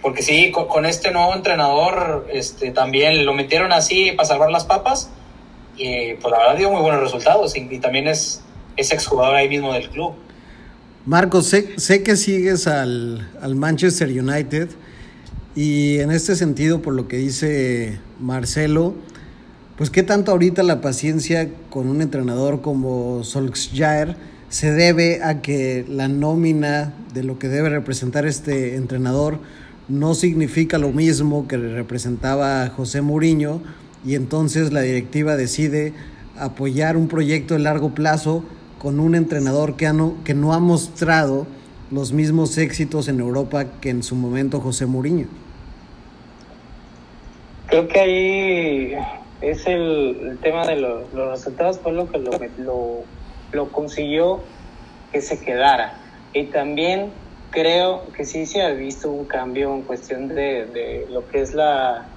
porque 0.00 0.22
sí, 0.22 0.50
con, 0.50 0.68
con, 0.68 0.86
este 0.86 1.10
nuevo 1.10 1.34
entrenador 1.34 2.26
este, 2.32 2.70
también 2.70 3.26
lo 3.26 3.34
metieron 3.34 3.72
así 3.72 4.12
para 4.12 4.28
salvar 4.28 4.50
las 4.50 4.64
papas 4.64 5.10
y 5.76 6.14
pues 6.14 6.30
la 6.30 6.38
verdad 6.38 6.56
dio 6.56 6.70
muy 6.70 6.80
buenos 6.80 7.00
resultados 7.00 7.56
y, 7.56 7.66
y 7.70 7.78
también 7.78 8.08
es, 8.08 8.42
es 8.76 8.92
exjugador 8.92 9.34
ahí 9.34 9.48
mismo 9.48 9.72
del 9.72 9.88
club. 9.90 10.14
Marcos, 11.06 11.46
sé, 11.48 12.02
que 12.02 12.16
sigues 12.16 12.66
al, 12.66 13.30
al, 13.40 13.54
Manchester 13.54 14.08
United 14.08 14.68
y 15.54 15.98
en 15.98 16.10
este 16.10 16.36
sentido, 16.36 16.82
por 16.82 16.94
lo 16.94 17.08
que 17.08 17.16
dice 17.16 17.98
Marcelo, 18.20 18.94
pues 19.76 19.90
qué 19.90 20.02
tanto 20.02 20.32
ahorita 20.32 20.62
la 20.62 20.80
paciencia 20.80 21.48
con 21.70 21.88
un 21.88 22.02
entrenador 22.02 22.60
como 22.60 23.24
Solskjaer 23.24 24.16
se 24.50 24.72
debe 24.72 25.22
a 25.22 25.40
que 25.40 25.86
la 25.88 26.08
nómina 26.08 26.92
de 27.14 27.22
lo 27.22 27.38
que 27.38 27.48
debe 27.48 27.68
representar 27.68 28.26
este 28.26 28.76
entrenador 28.76 29.38
no 29.88 30.14
significa 30.14 30.78
lo 30.78 30.92
mismo 30.92 31.48
que 31.48 31.56
representaba 31.56 32.68
José 32.68 33.00
Mourinho 33.00 33.62
y 34.04 34.14
entonces 34.14 34.72
la 34.72 34.82
directiva 34.82 35.36
decide 35.36 35.92
apoyar 36.38 36.96
un 36.96 37.08
proyecto 37.08 37.54
de 37.54 37.60
largo 37.60 37.94
plazo 37.94 38.44
con 38.78 38.98
un 38.98 39.14
entrenador 39.14 39.76
que, 39.76 39.92
no, 39.92 40.14
que 40.24 40.34
no 40.34 40.52
ha 40.52 40.58
mostrado 40.58 41.46
los 41.90 42.12
mismos 42.12 42.56
éxitos 42.58 43.08
en 43.08 43.20
Europa 43.20 43.66
que 43.80 43.90
en 43.90 44.02
su 44.02 44.14
momento 44.14 44.60
José 44.60 44.86
Mourinho. 44.86 45.26
Creo 47.70 47.86
que 47.86 48.00
ahí 48.00 48.96
es 49.40 49.64
el, 49.68 50.38
tema 50.42 50.66
de 50.66 50.74
los 50.74 51.12
resultados, 51.12 51.78
fue 51.78 51.92
lo 51.92 52.10
que 52.10 52.18
lo, 52.18 53.04
lo, 53.52 53.68
consiguió 53.68 54.40
que 55.12 55.20
se 55.20 55.40
quedara. 55.40 55.94
Y 56.32 56.46
también 56.46 57.12
creo 57.50 58.10
que 58.12 58.24
sí 58.24 58.44
se 58.46 58.62
ha 58.62 58.70
visto 58.70 59.08
un 59.08 59.24
cambio 59.24 59.72
en 59.72 59.82
cuestión 59.82 60.26
de, 60.26 61.06
lo 61.10 61.28
que 61.28 61.42
es 61.42 61.54
la, 61.54 62.08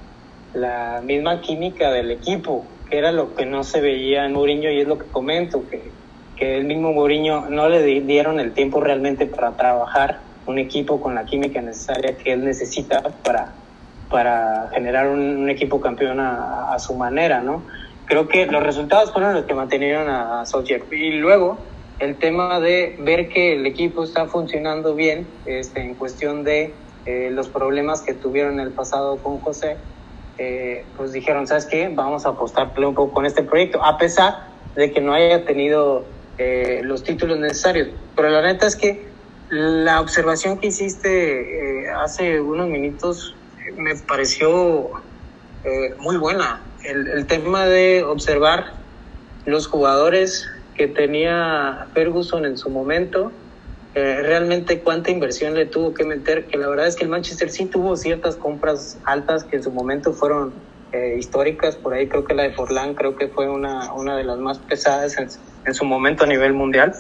misma 1.04 1.40
química 1.42 1.92
del 1.92 2.10
equipo, 2.10 2.66
que 2.90 2.98
era 2.98 3.12
lo 3.12 3.36
que 3.36 3.46
no 3.46 3.64
se 3.64 3.80
veía 3.80 4.26
en 4.26 4.34
Mourinho 4.34 4.72
y 4.72 4.82
es 4.82 4.88
lo 4.88 4.98
que 4.98 5.06
comento, 5.06 5.66
que 6.36 6.58
el 6.58 6.66
mismo 6.66 6.94
Mourinho 6.94 7.48
no 7.50 7.70
le 7.70 8.02
dieron 8.02 8.40
el 8.40 8.54
tiempo 8.54 8.82
realmente 8.82 9.28
para 9.28 9.52
trabajar 9.52 10.20
un 10.48 10.58
equipo 10.58 11.00
con 11.00 11.14
la 11.14 11.26
química 11.26 11.62
necesaria 11.62 12.18
que 12.18 12.34
él 12.34 12.44
necesita 12.44 13.02
para, 13.24 13.54
para 14.14 14.70
generar 14.72 15.08
un, 15.08 15.50
equipo 15.50 15.82
campeón 15.82 16.20
a, 16.20 16.78
su 16.78 16.94
manera, 16.94 17.42
¿no? 17.42 17.64
Creo 18.06 18.28
que 18.28 18.46
los 18.46 18.62
resultados 18.62 19.12
fueron 19.12 19.34
los 19.34 19.46
que 19.46 19.56
mantenieron 19.56 20.08
a, 20.08 20.42
a 20.42 20.46
Solskjaer. 20.46 20.84
Y 20.92 21.14
luego 21.14 21.58
el 21.98 22.16
tema 22.18 22.60
de 22.60 22.96
ver 23.00 23.28
que 23.28 23.54
el 23.54 23.66
equipo 23.66 24.04
está 24.04 24.28
funcionando 24.28 24.94
bien 24.94 25.26
este, 25.48 25.82
en 25.82 25.96
cuestión 25.96 26.44
de 26.44 26.76
eh, 27.08 27.30
los 27.32 27.50
problemas 27.50 28.02
que 28.02 28.14
tuvieron 28.14 28.54
en 28.56 28.60
el 28.60 28.72
pasado 28.72 29.18
con 29.18 29.40
José, 29.40 29.78
eh, 30.38 30.86
pues 30.96 31.12
dijeron, 31.12 31.48
¿sabes 31.48 31.66
qué? 31.66 31.90
Vamos 31.92 32.28
a 32.28 32.30
apostarle 32.30 32.86
un 32.86 32.94
poco 32.94 33.14
con 33.14 33.26
este 33.26 33.42
proyecto, 33.42 33.84
a 33.84 33.98
pesar 33.98 34.48
de 34.76 34.92
que 34.92 35.02
no 35.02 35.14
haya 35.14 35.44
tenido 35.44 36.06
eh, 36.38 36.82
los 36.84 37.04
títulos 37.04 37.40
necesarios. 37.40 37.90
Pero 38.16 38.30
la 38.30 38.44
neta 38.44 38.68
es 38.68 38.76
que 38.76 39.08
la 39.50 40.02
observación 40.02 40.60
que 40.60 40.68
hiciste 40.68 41.90
hace 41.96 42.42
unos 42.42 42.70
minutos 42.70 43.36
me 43.78 43.96
pareció 43.96 44.92
muy 46.00 46.18
buena. 46.18 46.62
El, 46.84 47.08
el 47.08 47.26
tema 47.26 47.66
de 47.66 48.04
observar 48.04 48.74
los 49.46 49.68
jugadores 49.68 50.50
que 50.76 50.88
tenía 50.88 51.88
Ferguson 51.94 52.46
en 52.46 52.58
su 52.58 52.70
momento, 52.70 53.32
eh, 53.96 54.22
realmente 54.24 54.80
cuánta 54.80 55.12
inversión 55.12 55.54
le 55.54 55.66
tuvo 55.66 55.94
que 55.94 56.04
meter, 56.04 56.46
que 56.46 56.58
la 56.58 56.68
verdad 56.68 56.88
es 56.88 56.96
que 56.96 57.04
el 57.04 57.10
Manchester 57.10 57.50
sí 57.50 57.66
tuvo 57.66 57.96
ciertas 57.96 58.36
compras 58.36 58.98
altas 59.06 59.44
que 59.44 59.58
en 59.58 59.64
su 59.64 59.72
momento 59.72 60.14
fueron 60.14 60.54
eh, 60.92 61.16
históricas, 61.20 61.76
por 61.76 61.94
ahí 61.94 62.08
creo 62.08 62.24
que 62.24 62.34
la 62.34 62.44
de 62.44 62.52
Forlán 62.52 62.96
creo 62.96 63.16
que 63.16 63.28
fue 63.28 63.48
una, 63.50 63.94
una 63.94 64.18
de 64.18 64.24
las 64.24 64.40
más 64.40 64.58
pesadas 64.60 65.18
en, 65.18 65.28
en 65.66 65.74
su 65.74 65.86
momento 65.86 66.24
a 66.24 66.28
nivel 66.28 66.54
mundial, 66.54 66.96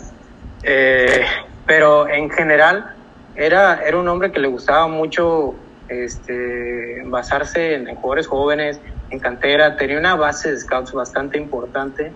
eh, 0.63 1.25
pero 1.65 2.07
en 2.07 2.29
general 2.29 2.95
era, 3.35 3.81
era 3.83 3.97
un 3.97 4.07
hombre 4.07 4.31
que 4.31 4.39
le 4.39 4.47
gustaba 4.47 4.87
mucho 4.87 5.55
este, 5.93 7.03
basarse 7.05 7.75
en, 7.75 7.87
en 7.87 7.95
jugadores 7.95 8.27
jóvenes, 8.27 8.79
en 9.09 9.19
cantera, 9.19 9.77
tenía 9.77 9.99
una 9.99 10.15
base 10.15 10.51
de 10.51 10.59
scouts 10.59 10.91
bastante 10.91 11.37
importante 11.37 12.11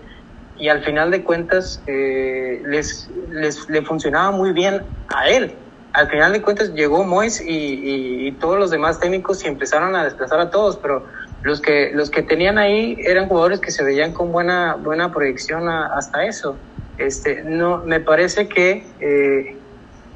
y 0.58 0.68
al 0.68 0.82
final 0.82 1.10
de 1.10 1.22
cuentas 1.22 1.82
eh, 1.86 2.60
les, 2.66 3.08
les, 3.30 3.68
le 3.70 3.82
funcionaba 3.82 4.30
muy 4.30 4.52
bien 4.52 4.82
a 5.08 5.28
él. 5.28 5.54
Al 5.92 6.08
final 6.08 6.32
de 6.32 6.42
cuentas 6.42 6.74
llegó 6.74 7.04
Mois 7.04 7.42
y, 7.44 8.32
todos 8.40 8.58
los 8.58 8.70
demás 8.70 9.00
técnicos 9.00 9.44
y 9.44 9.48
empezaron 9.48 9.96
a 9.96 10.04
desplazar 10.04 10.38
a 10.38 10.50
todos, 10.50 10.76
pero 10.76 11.06
los 11.42 11.60
que, 11.60 11.90
los 11.94 12.10
que 12.10 12.22
tenían 12.22 12.58
ahí 12.58 12.96
eran 13.04 13.26
jugadores 13.26 13.58
que 13.58 13.70
se 13.70 13.82
veían 13.82 14.12
con 14.12 14.30
buena, 14.30 14.74
buena 14.74 15.12
proyección 15.12 15.68
hasta 15.68 16.24
eso. 16.24 16.56
Este, 16.98 17.42
no, 17.42 17.78
me 17.78 18.00
parece 18.00 18.48
que 18.48 18.84
eh, 19.00 19.56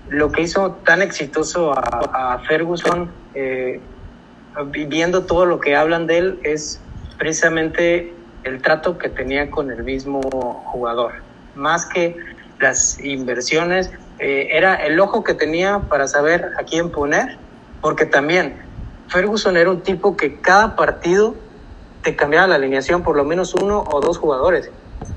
lo 0.08 0.30
que 0.30 0.42
hizo 0.42 0.72
tan 0.84 1.00
exitoso 1.00 1.72
a 1.72 2.40
Ferguson, 2.46 3.10
eh, 3.34 3.80
viendo 4.70 5.24
todo 5.24 5.46
lo 5.46 5.60
que 5.60 5.76
hablan 5.76 6.06
de 6.06 6.18
él, 6.18 6.40
es 6.42 6.80
precisamente 7.18 8.12
el 8.44 8.60
trato 8.60 8.98
que 8.98 9.08
tenía 9.08 9.50
con 9.50 9.70
el 9.70 9.82
mismo 9.82 10.20
jugador. 10.66 11.12
Más 11.54 11.86
que 11.86 12.16
las 12.60 12.98
inversiones, 13.00 13.90
eh, 14.18 14.48
era 14.52 14.74
el 14.74 14.98
ojo 15.00 15.24
que 15.24 15.34
tenía 15.34 15.80
para 15.80 16.06
saber 16.06 16.50
a 16.58 16.62
quién 16.64 16.90
poner, 16.90 17.36
porque 17.80 18.06
también 18.06 18.54
Ferguson 19.08 19.56
era 19.56 19.70
un 19.70 19.80
tipo 19.80 20.16
que 20.16 20.40
cada 20.40 20.76
partido 20.76 21.34
te 22.02 22.16
cambiaba 22.16 22.46
la 22.46 22.54
alineación 22.56 23.02
por 23.02 23.16
lo 23.16 23.24
menos 23.24 23.54
uno 23.54 23.84
o 23.90 24.00
dos 24.00 24.18
jugadores. 24.18 24.70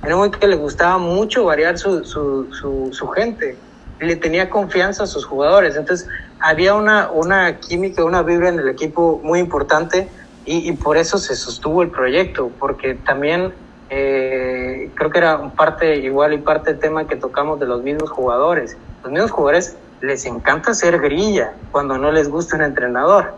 Era 0.04 0.16
un 0.16 0.32
que 0.32 0.48
le 0.48 0.56
gustaba 0.56 0.98
mucho 0.98 1.46
variar 1.46 1.78
su, 1.78 2.04
su, 2.04 2.52
su, 2.52 2.90
su 2.92 3.08
gente, 3.10 3.58
le 4.00 4.16
tenía 4.16 4.50
confianza 4.50 5.04
a 5.04 5.08
sus 5.08 5.26
jugadores. 5.26 5.76
Entonces 5.76 6.08
había 6.40 6.74
una, 6.74 7.10
una 7.12 7.60
química, 7.60 8.04
una 8.04 8.22
vibra 8.22 8.50
en 8.50 8.60
el 8.60 8.70
equipo 8.70 9.20
muy 9.24 9.40
importante 9.40 10.08
y, 10.48 10.72
por 10.74 10.96
eso 10.96 11.18
se 11.18 11.36
sostuvo 11.36 11.82
el 11.82 11.90
proyecto, 11.90 12.52
porque 12.60 12.94
también 12.94 13.52
eh, 13.90 14.92
creo 14.94 15.10
que 15.10 15.18
era 15.18 15.50
parte 15.50 15.96
igual 15.96 16.34
y 16.34 16.38
parte 16.38 16.72
del 16.72 16.80
tema 16.80 17.08
que 17.08 17.16
tocamos 17.16 17.60
de 17.60 17.66
los 17.66 17.82
mismos 17.82 18.12
jugadores. 18.12 18.78
Los 19.04 19.12
mismos 19.12 19.32
jugadores 19.32 19.76
les 20.02 20.24
encanta 20.26 20.76
ser 20.76 21.00
grilla 21.00 21.54
cuando 21.72 21.98
no 21.98 22.12
les 22.12 22.30
gusta 22.30 22.58
un 22.58 22.62
entrenador, 22.62 23.34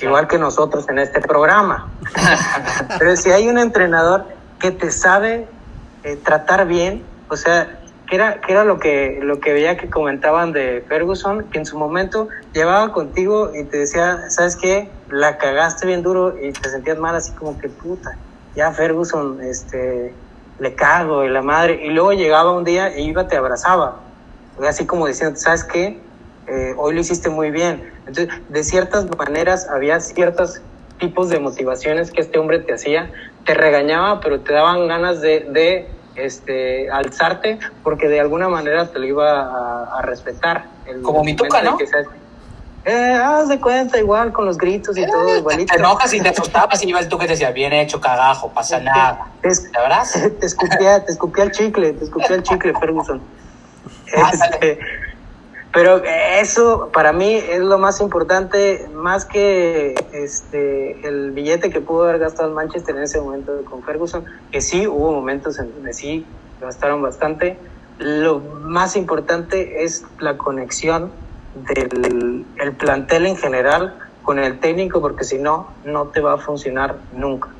igual 0.00 0.28
que 0.28 0.38
nosotros 0.38 0.88
en 0.88 0.98
este 0.98 1.20
programa. 1.20 1.90
Pero 2.98 3.16
si 3.16 3.30
hay 3.32 3.48
un 3.48 3.58
entrenador 3.58 4.24
que 4.58 4.70
te 4.70 4.90
sabe 4.90 5.46
eh, 6.04 6.16
tratar 6.24 6.66
bien, 6.66 7.02
o 7.28 7.36
sea, 7.36 7.80
que 8.06 8.16
era, 8.16 8.40
que 8.40 8.52
era 8.52 8.64
lo 8.64 8.78
que 8.78 9.18
lo 9.22 9.40
que 9.40 9.52
veía 9.52 9.76
que 9.76 9.90
comentaban 9.90 10.52
de 10.52 10.84
Ferguson, 10.88 11.44
que 11.50 11.58
en 11.58 11.66
su 11.66 11.78
momento 11.78 12.28
llevaba 12.52 12.92
contigo 12.92 13.52
y 13.54 13.64
te 13.64 13.78
decía, 13.78 14.30
¿sabes 14.30 14.56
qué? 14.56 14.88
La 15.10 15.38
cagaste 15.38 15.86
bien 15.86 16.02
duro 16.02 16.36
y 16.40 16.52
te 16.52 16.70
sentías 16.70 16.98
mal 16.98 17.14
así 17.14 17.32
como 17.32 17.58
que 17.58 17.68
puta, 17.68 18.16
ya 18.54 18.70
Ferguson 18.72 19.40
este 19.42 20.14
le 20.58 20.74
cago 20.74 21.24
y 21.24 21.28
la 21.28 21.42
madre 21.42 21.84
y 21.84 21.90
luego 21.90 22.12
llegaba 22.12 22.52
un 22.52 22.64
día 22.64 22.96
y 22.98 23.08
iba 23.08 23.28
te 23.28 23.36
abrazaba. 23.36 24.00
Así 24.66 24.86
como 24.86 25.06
diciendo, 25.06 25.38
¿sabes 25.38 25.64
qué? 25.64 26.00
Eh, 26.46 26.74
hoy 26.78 26.94
lo 26.94 27.00
hiciste 27.00 27.28
muy 27.28 27.50
bien. 27.50 27.92
Entonces, 28.06 28.28
de 28.48 28.64
ciertas 28.64 29.06
maneras 29.18 29.68
había 29.68 30.00
ciertos 30.00 30.62
tipos 30.98 31.28
de 31.28 31.40
motivaciones 31.40 32.10
que 32.10 32.22
este 32.22 32.38
hombre 32.38 32.60
te 32.60 32.72
hacía, 32.72 33.10
te 33.44 33.52
regañaba, 33.52 34.20
pero 34.20 34.40
te 34.40 34.54
daban 34.54 34.88
ganas 34.88 35.20
de, 35.20 35.40
de 35.40 35.88
este, 36.16 36.90
alzarte 36.90 37.58
porque 37.82 38.08
de 38.08 38.20
alguna 38.20 38.48
manera 38.48 38.90
te 38.90 38.98
lo 38.98 39.06
iba 39.06 39.98
a, 39.98 40.02
respetar. 40.02 40.64
Como 41.02 41.24
mi 41.24 41.34
tuca, 41.34 41.62
¿no? 41.62 41.78
eh, 42.84 43.12
haz 43.12 43.48
de 43.48 43.60
cuenta, 43.60 43.98
igual 43.98 44.32
con 44.32 44.44
los 44.44 44.56
gritos 44.56 44.96
y 44.96 45.02
eh, 45.02 45.08
todo, 45.10 45.36
igualito. 45.36 45.74
Te 45.74 45.80
enojas 45.80 46.14
y 46.14 46.20
te 46.20 46.28
asustabas 46.28 46.82
y 46.84 46.92
el 46.92 47.08
tuca 47.08 47.24
y 47.24 47.26
te 47.26 47.32
decía, 47.32 47.50
bien 47.50 47.72
hecho, 47.72 48.00
cagajo, 48.00 48.50
pasa 48.50 48.78
nada. 48.78 49.26
Te, 49.42 49.48
te, 50.40 50.46
escupía, 50.46 51.04
te 51.04 51.12
escupía 51.12 51.44
el 51.44 51.50
chicle, 51.50 51.92
te 51.92 52.04
escupía 52.04 52.36
el 52.36 52.42
chicle, 52.42 52.72
Ferguson. 52.78 53.20
Este, 54.06 54.78
pero 55.76 56.02
eso 56.40 56.88
para 56.90 57.12
mí 57.12 57.34
es 57.34 57.60
lo 57.60 57.76
más 57.76 58.00
importante, 58.00 58.88
más 58.94 59.26
que 59.26 59.94
este 60.10 61.06
el 61.06 61.32
billete 61.32 61.68
que 61.68 61.82
pudo 61.82 62.04
haber 62.04 62.18
gastado 62.18 62.48
el 62.48 62.54
Manchester 62.54 62.96
en 62.96 63.02
ese 63.02 63.20
momento 63.20 63.62
con 63.68 63.82
Ferguson, 63.82 64.24
que 64.50 64.62
sí 64.62 64.86
hubo 64.86 65.12
momentos 65.12 65.58
en 65.58 65.70
donde 65.74 65.92
sí 65.92 66.24
gastaron 66.62 67.02
bastante. 67.02 67.58
Lo 67.98 68.38
más 68.38 68.96
importante 68.96 69.84
es 69.84 70.04
la 70.18 70.38
conexión 70.38 71.10
del 71.68 72.46
el 72.56 72.72
plantel 72.72 73.26
en 73.26 73.36
general 73.36 73.98
con 74.22 74.38
el 74.38 74.58
técnico, 74.60 75.02
porque 75.02 75.24
si 75.24 75.36
no, 75.36 75.68
no 75.84 76.06
te 76.06 76.20
va 76.20 76.36
a 76.36 76.38
funcionar 76.38 76.96
nunca. 77.14 77.50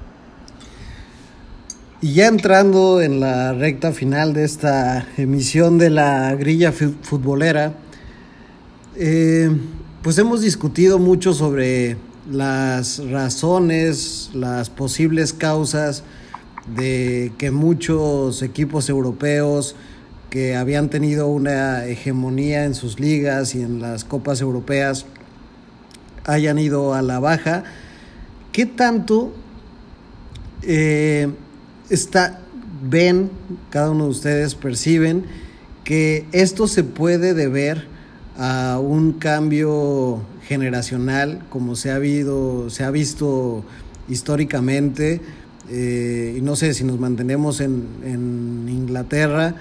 Y 2.00 2.14
ya 2.14 2.28
entrando 2.28 3.02
en 3.02 3.20
la 3.20 3.52
recta 3.52 3.92
final 3.92 4.32
de 4.32 4.44
esta 4.44 5.06
emisión 5.18 5.76
de 5.76 5.90
la 5.90 6.34
grilla 6.34 6.72
futbolera, 6.72 7.74
eh, 8.98 9.50
pues 10.02 10.16
hemos 10.18 10.40
discutido 10.40 10.98
mucho 10.98 11.34
sobre 11.34 11.96
las 12.30 12.98
razones, 13.10 14.30
las 14.32 14.70
posibles 14.70 15.32
causas 15.32 16.02
de 16.74 17.32
que 17.38 17.50
muchos 17.50 18.42
equipos 18.42 18.88
europeos 18.88 19.76
que 20.30 20.56
habían 20.56 20.88
tenido 20.88 21.28
una 21.28 21.84
hegemonía 21.86 22.64
en 22.64 22.74
sus 22.74 22.98
ligas 22.98 23.54
y 23.54 23.62
en 23.62 23.80
las 23.80 24.04
copas 24.04 24.40
europeas 24.40 25.06
hayan 26.24 26.58
ido 26.58 26.94
a 26.94 27.02
la 27.02 27.20
baja. 27.20 27.64
¿Qué 28.52 28.66
tanto 28.66 29.32
eh, 30.62 31.28
está, 31.90 32.40
ven, 32.82 33.30
cada 33.70 33.90
uno 33.90 34.04
de 34.04 34.10
ustedes 34.10 34.54
perciben 34.54 35.26
que 35.84 36.26
esto 36.32 36.66
se 36.66 36.82
puede 36.82 37.34
deber 37.34 37.95
a 38.38 38.78
un 38.80 39.12
cambio 39.12 40.20
generacional 40.42 41.42
como 41.50 41.76
se 41.76 41.90
ha, 41.90 41.96
habido, 41.96 42.70
se 42.70 42.84
ha 42.84 42.90
visto 42.90 43.64
históricamente? 44.08 45.20
Eh, 45.70 46.36
y 46.38 46.40
no 46.42 46.54
sé 46.54 46.74
si 46.74 46.84
nos 46.84 47.00
mantenemos 47.00 47.60
en, 47.60 47.86
en, 48.04 48.68
Inglaterra, 48.68 49.54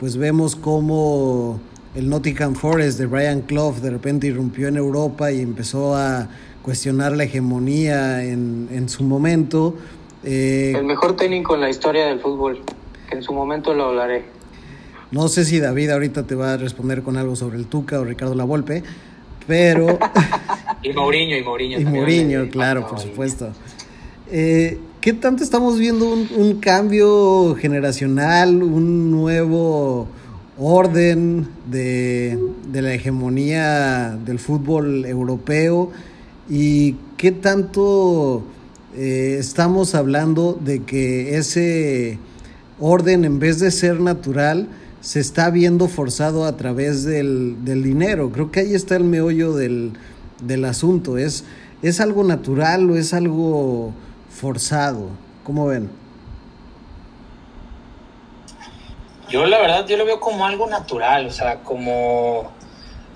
pues 0.00 0.16
vemos 0.16 0.56
cómo 0.56 1.60
el 1.94 2.08
Nottingham 2.08 2.54
Forest 2.54 2.98
de 2.98 3.06
Brian 3.06 3.42
Clough 3.42 3.76
de 3.76 3.90
repente 3.90 4.26
irrumpió 4.26 4.66
en 4.66 4.76
Europa 4.76 5.30
y 5.30 5.40
empezó 5.40 5.94
a 5.94 6.28
cuestionar 6.62 7.12
la 7.12 7.24
hegemonía 7.24 8.24
en, 8.24 8.68
en 8.72 8.88
su 8.88 9.04
momento. 9.04 9.76
Eh, 10.24 10.72
el 10.76 10.84
mejor 10.84 11.16
técnico 11.16 11.54
en 11.54 11.60
la 11.60 11.70
historia 11.70 12.06
del 12.06 12.20
fútbol, 12.20 12.60
en 13.10 13.22
su 13.22 13.32
momento 13.32 13.74
lo 13.74 13.86
hablaré. 13.86 14.24
No 15.12 15.28
sé 15.28 15.44
si 15.44 15.60
David 15.60 15.90
ahorita 15.90 16.26
te 16.26 16.34
va 16.34 16.54
a 16.54 16.56
responder 16.56 17.02
con 17.02 17.18
algo 17.18 17.36
sobre 17.36 17.58
el 17.58 17.66
Tuca 17.66 18.00
o 18.00 18.04
Ricardo 18.04 18.34
Lavolpe, 18.34 18.82
pero... 19.46 19.98
y 20.82 20.92
Mourinho, 20.92 21.36
y 21.36 21.42
Mourinho. 21.42 21.78
Y 21.80 21.84
Mourinho, 21.84 22.48
claro, 22.48 22.88
por 22.88 22.98
supuesto. 22.98 23.50
Eh, 24.30 24.78
¿Qué 25.02 25.12
tanto 25.12 25.44
estamos 25.44 25.78
viendo 25.78 26.10
un, 26.10 26.28
un, 26.34 26.60
cambio 26.60 27.54
generacional, 27.56 28.62
un 28.62 29.10
nuevo 29.10 30.08
orden 30.58 31.46
de, 31.66 32.38
de, 32.68 32.82
la 32.82 32.94
hegemonía 32.94 34.16
del 34.24 34.38
fútbol 34.38 35.04
europeo? 35.04 35.90
¿Y 36.48 36.96
qué 37.18 37.32
tanto 37.32 38.44
eh, 38.96 39.36
estamos 39.38 39.94
hablando 39.94 40.58
de 40.64 40.82
que 40.82 41.36
ese 41.36 42.18
orden, 42.80 43.24
en 43.24 43.38
vez 43.38 43.58
de 43.58 43.70
ser 43.70 44.00
natural, 44.00 44.68
se 45.02 45.20
está 45.20 45.50
viendo 45.50 45.88
forzado 45.88 46.46
a 46.46 46.56
través 46.56 47.04
del, 47.04 47.62
del 47.66 47.82
dinero? 47.82 48.30
Creo 48.32 48.50
que 48.50 48.60
ahí 48.60 48.74
está 48.74 48.96
el 48.96 49.04
meollo 49.04 49.52
del, 49.52 49.92
del 50.40 50.64
asunto. 50.64 51.18
¿Es, 51.18 51.44
¿Es 51.82 52.00
algo 52.00 52.24
natural 52.24 52.88
o 52.90 52.96
es 52.96 53.12
algo 53.12 53.92
forzado. 54.30 55.10
¿Cómo 55.44 55.66
ven? 55.66 55.90
Yo 59.28 59.46
la 59.46 59.58
verdad, 59.58 59.86
yo 59.86 59.96
lo 59.96 60.04
veo 60.04 60.20
como 60.20 60.46
algo 60.46 60.68
natural, 60.68 61.26
o 61.26 61.30
sea, 61.30 61.60
como 61.60 62.52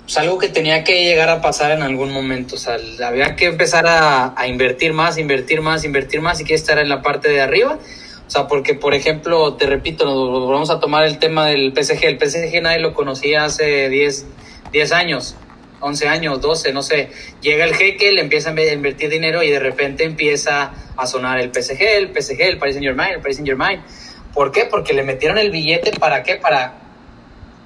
pues, 0.05 0.17
algo 0.17 0.39
que 0.39 0.49
tenía 0.49 0.83
que 0.83 1.05
llegar 1.05 1.29
a 1.29 1.43
pasar 1.43 1.73
en 1.73 1.83
algún 1.83 2.11
momento, 2.11 2.55
o 2.55 2.59
sea, 2.59 2.79
había 3.05 3.37
que 3.37 3.47
empezar 3.47 3.87
a, 3.87 4.33
a 4.35 4.47
invertir 4.47 4.95
más, 4.95 5.19
invertir 5.19 5.61
más, 5.61 5.85
invertir 5.85 6.23
más 6.23 6.41
y 6.41 6.45
que 6.45 6.55
estar 6.55 6.79
en 6.79 6.89
la 6.89 7.03
parte 7.03 7.29
de 7.29 7.43
arriba. 7.43 7.79
O 8.27 8.31
sea, 8.31 8.49
porque, 8.49 8.75
por 8.75 8.95
ejemplo, 8.95 9.55
te 9.55 9.67
repito, 9.67 10.49
vamos 10.49 10.71
a 10.71 10.81
tomar 10.81 11.05
el 11.05 11.19
tema 11.19 11.47
del 11.47 11.73
PSG. 11.73 12.05
El 12.05 12.19
PSG 12.19 12.61
nadie 12.61 12.81
lo 12.81 12.93
conocía 12.93 13.45
hace 13.45 13.89
10, 13.89 14.27
10 14.73 14.93
años. 14.93 15.37
11 15.81 16.09
años, 16.09 16.41
12, 16.41 16.73
no 16.73 16.83
sé, 16.83 17.11
llega 17.43 17.65
el 17.65 17.75
jeque, 17.75 18.11
le 18.13 18.23
empieza 18.23 18.51
a 18.51 18.73
invertir 18.73 19.11
dinero 19.11 19.43
y 19.43 19.51
de 19.51 19.61
repente 19.61 20.05
empieza 20.05 20.73
a 20.97 21.07
sonar 21.07 21.39
el 21.39 21.53
PSG, 21.53 21.81
el 21.81 22.09
PSG, 22.09 22.41
el 22.41 22.59
Paris 22.59 22.77
Saint 22.77 22.87
Germain, 22.87 23.15
el 23.15 23.21
Paris 23.21 23.37
Saint 23.37 23.47
Germain. 23.47 23.83
¿Por 24.33 24.53
qué? 24.53 24.65
Porque 24.65 24.95
le 24.95 25.03
metieron 25.03 25.39
el 25.39 25.51
billete, 25.51 25.93
¿para 25.99 26.23
qué? 26.23 26.37
Para, 26.37 26.75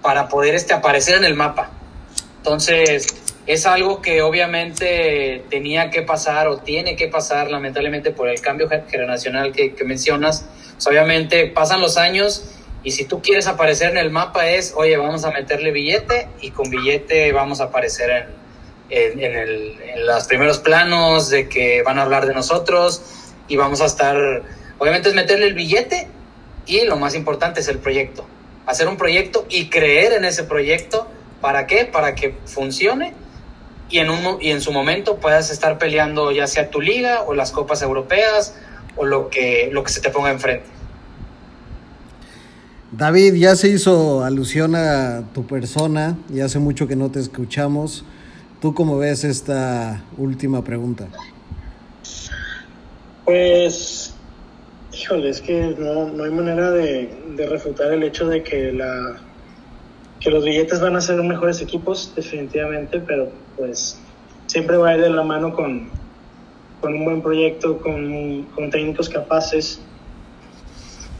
para 0.03 0.29
poder 0.29 0.55
este, 0.55 0.75
aparecer 0.75 1.17
en 1.17 1.25
el 1.25 1.35
mapa. 1.35 1.71
Entonces, 2.39 3.30
es 3.53 3.67
algo 3.67 4.01
que 4.01 4.23
obviamente 4.23 5.45
tenía 5.51 5.91
que 5.91 6.03
pasar 6.03 6.47
o 6.47 6.59
tiene 6.59 6.95
que 6.95 7.09
pasar, 7.09 7.51
lamentablemente, 7.51 8.13
por 8.13 8.29
el 8.29 8.41
cambio 8.41 8.69
generacional 8.89 9.51
que, 9.51 9.75
mencionas. 9.85 10.47
Pues, 10.75 10.87
obviamente 10.87 11.49
pasan 11.49 11.81
los 11.81 11.97
años 11.97 12.45
y 12.85 12.93
si 12.93 13.07
tú 13.07 13.21
quieres 13.21 13.49
aparecer 13.49 13.91
en 13.91 13.99
el 13.99 14.11
mapa 14.11 14.49
es, 14.49 14.73
oye, 14.77 14.97
vamos 14.97 15.25
a 15.25 15.33
meterle 15.33 15.73
billete 15.73 16.29
y 16.41 16.53
con 16.53 16.71
billete 16.71 17.33
vamos 17.33 17.61
a 17.61 17.65
aparecer 17.65 18.29
en, 18.89 19.21
en, 19.21 19.37
el, 19.37 19.81
en 19.83 20.07
los 20.07 20.29
primeros 20.29 20.59
planos 20.59 21.29
de 21.29 21.49
que 21.49 21.83
van 21.83 21.99
a 21.99 22.03
hablar 22.03 22.27
de 22.27 22.35
nosotros 22.35 23.03
y 23.49 23.57
vamos 23.57 23.81
a 23.81 23.87
estar, 23.87 24.17
obviamente 24.79 25.09
es 25.09 25.17
meterle 25.17 25.47
el 25.47 25.55
billete 25.55 26.07
y 26.67 26.85
lo 26.85 26.97
más 26.97 27.17
importante 27.17 27.59
es 27.59 27.67
el 27.67 27.81
proyecto. 27.81 28.25
Hacer 28.67 28.87
un 28.87 28.97
proyecto 28.97 29.45
y 29.51 29.71
creer 29.71 30.13
en 30.13 30.25
ese 30.25 30.45
proyecto. 30.45 31.09
¿Para 31.41 31.67
qué? 31.67 31.85
Para 31.87 32.15
que 32.15 32.37
funcione 32.45 33.13
y 33.91 33.99
en, 33.99 34.11
un, 34.11 34.41
y 34.41 34.51
en 34.51 34.61
su 34.61 34.73
momento 34.73 35.17
puedas 35.17 35.51
estar 35.51 35.79
peleando 35.79 36.31
ya 36.33 36.47
sea 36.47 36.71
tu 36.71 36.81
liga 36.81 37.23
o 37.23 37.35
las 37.35 37.51
copas 37.51 37.83
europeas 37.83 38.55
o 38.97 39.05
lo 39.05 39.29
que, 39.29 39.69
lo 39.73 39.83
que 39.83 39.91
se 39.91 40.01
te 40.01 40.11
ponga 40.11 40.31
enfrente. 40.31 40.67
David, 42.93 43.35
ya 43.35 43.55
se 43.55 43.69
hizo 43.69 44.25
alusión 44.25 44.75
a 44.75 45.23
tu 45.33 45.47
persona 45.47 46.17
y 46.33 46.41
hace 46.41 46.59
mucho 46.59 46.89
que 46.89 46.97
no 46.97 47.11
te 47.11 47.21
escuchamos. 47.21 48.05
¿Tú 48.61 48.75
cómo 48.75 48.99
ves 48.99 49.25
esta 49.25 50.03
última 50.19 50.65
pregunta? 50.65 51.07
Pues, 53.25 54.13
híjole, 54.93 55.31
es 55.31 55.41
que 55.41 55.75
no, 55.79 56.07
no 56.09 56.25
hay 56.25 56.31
manera 56.31 56.73
de, 56.73 57.15
de, 57.37 57.47
refutar 57.47 57.93
el 57.93 58.03
hecho 58.03 58.27
de 58.27 58.43
que, 58.43 58.73
la, 58.73 59.19
que 60.19 60.31
los 60.31 60.45
billetes 60.45 60.81
van 60.81 60.97
a 60.97 61.01
ser 61.01 61.23
mejores 61.23 61.63
equipos, 61.63 62.13
definitivamente, 62.17 62.99
pero 62.99 63.31
pues 63.61 64.01
siempre 64.47 64.77
va 64.79 64.89
a 64.89 64.97
ir 64.97 65.03
de 65.03 65.11
la 65.11 65.23
mano 65.23 65.55
con, 65.55 65.91
con 66.81 66.95
un 66.95 67.05
buen 67.05 67.23
proyecto, 67.23 67.79
con, 67.79 68.45
con 68.55 68.71
técnicos 68.71 69.09
capaces. 69.09 69.81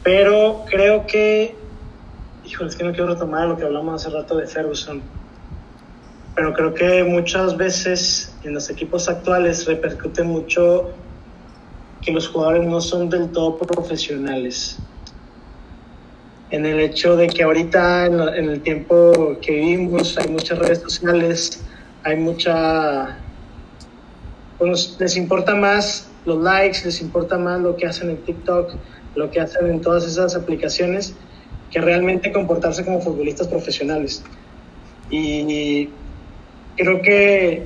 Pero 0.03 0.65
creo 0.67 1.05
que 1.05 1.55
híjole, 2.45 2.69
es 2.69 2.75
que 2.75 2.83
no 2.83 2.91
quiero 2.91 3.13
retomar 3.13 3.47
lo 3.47 3.57
que 3.57 3.63
hablamos 3.63 4.01
hace 4.01 4.15
rato 4.15 4.35
de 4.37 4.47
Ferguson, 4.47 5.01
pero 6.35 6.53
creo 6.53 6.73
que 6.73 7.03
muchas 7.03 7.55
veces 7.57 8.35
en 8.43 8.53
los 8.53 8.69
equipos 8.69 9.07
actuales 9.07 9.65
repercute 9.65 10.23
mucho 10.23 10.89
que 12.01 12.11
los 12.11 12.27
jugadores 12.27 12.67
no 12.67 12.81
son 12.81 13.09
del 13.09 13.29
todo 13.29 13.57
profesionales. 13.57 14.77
En 16.49 16.65
el 16.65 16.79
hecho 16.79 17.15
de 17.15 17.27
que 17.27 17.43
ahorita, 17.43 18.07
en, 18.07 18.49
el 18.49 18.61
tiempo 18.61 19.37
que 19.41 19.53
vivimos, 19.53 20.17
hay 20.17 20.27
muchas 20.29 20.59
redes 20.59 20.79
sociales, 20.79 21.63
hay 22.03 22.17
mucha... 22.17 23.17
Pues 24.57 24.95
les 24.99 25.17
importa 25.17 25.55
más 25.55 26.09
los 26.25 26.41
likes, 26.41 26.79
les 26.85 27.01
importa 27.01 27.37
más 27.37 27.59
lo 27.61 27.75
que 27.75 27.87
hacen 27.87 28.09
en 28.09 28.17
TikTok, 28.17 28.73
lo 29.15 29.31
que 29.31 29.39
hacen 29.39 29.67
en 29.67 29.81
todas 29.81 30.05
esas 30.05 30.35
aplicaciones, 30.35 31.15
que 31.71 31.81
realmente 31.81 32.31
comportarse 32.31 32.85
como 32.85 33.01
futbolistas 33.01 33.47
profesionales. 33.47 34.23
Y 35.09 35.89
creo 36.77 37.01
que 37.01 37.65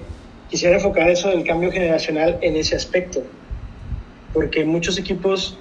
quisiera 0.50 0.78
enfocar 0.78 1.10
eso 1.10 1.30
del 1.30 1.46
cambio 1.46 1.72
generacional 1.72 2.38
en 2.42 2.56
ese 2.56 2.76
aspecto, 2.76 3.24
porque 4.34 4.64
muchos 4.64 4.98
equipos, 4.98 5.58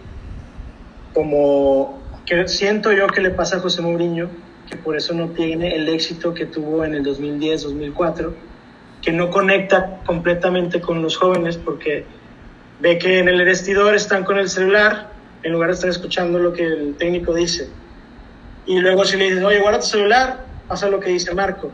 como 1.12 1.98
que 2.26 2.46
siento 2.48 2.92
yo 2.92 3.06
que 3.08 3.20
le 3.20 3.30
pasa 3.30 3.56
a 3.56 3.60
José 3.60 3.82
Mourinho, 3.82 4.28
que 4.70 4.76
por 4.76 4.96
eso 4.96 5.14
no 5.14 5.28
tiene 5.30 5.74
el 5.74 5.88
éxito 5.88 6.32
que 6.32 6.46
tuvo 6.46 6.84
en 6.84 6.94
el 6.94 7.04
2010-2004, 7.04 8.32
que 9.04 9.12
no 9.12 9.30
conecta 9.30 10.00
completamente 10.06 10.80
con 10.80 11.02
los 11.02 11.16
jóvenes 11.16 11.58
porque 11.58 12.06
ve 12.80 12.98
que 12.98 13.18
en 13.18 13.28
el 13.28 13.44
vestidor 13.44 13.94
están 13.94 14.24
con 14.24 14.38
el 14.38 14.48
celular 14.48 15.10
en 15.42 15.52
lugar 15.52 15.68
de 15.68 15.74
estar 15.74 15.90
escuchando 15.90 16.38
lo 16.38 16.54
que 16.54 16.64
el 16.64 16.94
técnico 16.96 17.34
dice. 17.34 17.68
Y 18.64 18.78
luego 18.80 19.04
si 19.04 19.18
le 19.18 19.24
dices, 19.24 19.44
oye, 19.44 19.60
guarda 19.60 19.80
tu 19.80 19.86
celular, 19.86 20.46
pasa 20.66 20.88
lo 20.88 21.00
que 21.00 21.10
dice 21.10 21.34
Marco. 21.34 21.70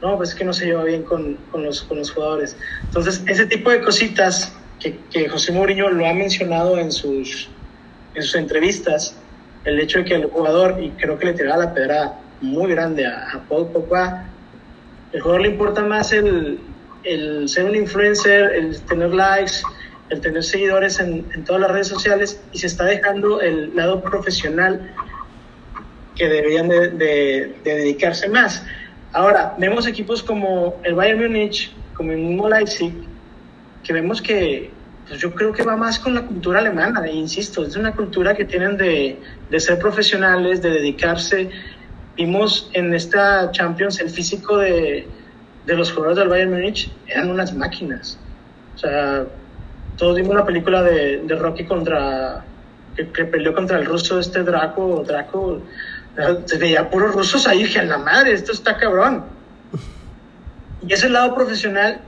No, 0.00 0.16
pues 0.16 0.30
es 0.30 0.34
que 0.34 0.44
no 0.44 0.54
se 0.54 0.64
lleva 0.64 0.84
bien 0.84 1.02
con, 1.02 1.34
con, 1.52 1.64
los, 1.64 1.82
con 1.82 1.98
los 1.98 2.10
jugadores. 2.10 2.56
Entonces, 2.86 3.22
ese 3.26 3.46
tipo 3.46 3.70
de 3.70 3.82
cositas 3.82 4.56
que, 4.80 4.98
que 5.10 5.28
José 5.28 5.52
Mourinho 5.52 5.90
lo 5.90 6.06
ha 6.06 6.14
mencionado 6.14 6.78
en 6.78 6.90
sus, 6.90 7.50
en 8.14 8.22
sus 8.22 8.34
entrevistas, 8.36 9.16
el 9.64 9.78
hecho 9.80 9.98
de 9.98 10.04
que 10.06 10.14
el 10.14 10.26
jugador, 10.26 10.82
y 10.82 10.90
creo 10.90 11.18
que 11.18 11.26
le 11.26 11.34
tiraba 11.34 11.64
la 11.64 11.74
pedra 11.74 12.14
muy 12.40 12.70
grande 12.70 13.06
a, 13.06 13.32
a 13.32 13.48
Paul 13.48 13.68
Pogba, 13.68 14.33
el 15.14 15.20
jugador 15.20 15.42
le 15.42 15.48
importa 15.48 15.82
más 15.84 16.12
el, 16.12 16.58
ser 17.46 17.64
un 17.64 17.76
influencer, 17.76 18.52
el 18.52 18.80
tener 18.82 19.14
likes, 19.14 19.62
el 20.10 20.20
tener 20.20 20.42
seguidores 20.42 20.98
en, 20.98 21.24
todas 21.44 21.62
las 21.62 21.70
redes 21.70 21.86
sociales 21.86 22.42
y 22.52 22.58
se 22.58 22.66
está 22.66 22.84
dejando 22.84 23.40
el 23.40 23.74
lado 23.76 24.02
profesional 24.02 24.92
que 26.16 26.28
deberían 26.28 26.68
de, 26.68 26.90
de, 26.90 27.54
de, 27.62 27.74
dedicarse 27.74 28.28
más. 28.28 28.66
Ahora, 29.12 29.54
vemos 29.56 29.86
equipos 29.86 30.20
como 30.20 30.80
el 30.82 30.94
Bayern 30.94 31.22
Múnich, 31.22 31.72
como 31.96 32.10
el 32.10 32.18
mismo 32.18 32.48
Leipzig, 32.48 32.92
que 33.84 33.92
vemos 33.92 34.20
que 34.20 34.70
pues 35.06 35.20
yo 35.20 35.32
creo 35.32 35.52
que 35.52 35.62
va 35.62 35.76
más 35.76 35.98
con 36.00 36.14
la 36.14 36.22
cultura 36.22 36.58
alemana, 36.58 37.04
e 37.06 37.12
insisto, 37.12 37.64
es 37.64 37.76
una 37.76 37.92
cultura 37.92 38.34
que 38.34 38.44
tienen 38.46 38.76
de, 38.76 39.20
de 39.50 39.60
ser 39.60 39.78
profesionales, 39.78 40.60
de 40.62 40.70
dedicarse, 40.70 41.50
vimos 42.16 42.70
en 42.72 42.94
esta 42.94 43.50
Champions 43.50 44.00
el 44.00 44.10
físico 44.10 44.58
de, 44.58 45.06
de 45.66 45.74
los 45.74 45.92
jugadores 45.92 46.18
del 46.18 46.28
Bayern 46.28 46.52
Múnich, 46.52 46.90
eran 47.06 47.30
unas 47.30 47.54
máquinas. 47.54 48.18
O 48.74 48.78
sea, 48.78 49.24
todos 49.96 50.16
vimos 50.16 50.32
una 50.32 50.44
película 50.44 50.82
de, 50.82 51.18
de 51.18 51.34
Rocky 51.36 51.64
contra, 51.64 52.44
que, 52.96 53.08
que, 53.08 53.24
peleó 53.24 53.54
contra 53.54 53.78
el 53.78 53.86
ruso 53.86 54.18
este 54.18 54.42
Draco, 54.42 55.04
Draco, 55.06 55.62
se 56.44 56.58
veía 56.58 56.88
puros 56.90 57.14
rusos 57.14 57.46
ahí, 57.46 57.64
dije, 57.64 57.80
a 57.80 57.84
la 57.84 57.98
madre, 57.98 58.32
esto 58.32 58.52
está 58.52 58.76
cabrón. 58.76 59.24
Y 60.86 60.92
es 60.92 61.02
el 61.02 61.14
lado 61.14 61.34
profesional 61.34 62.00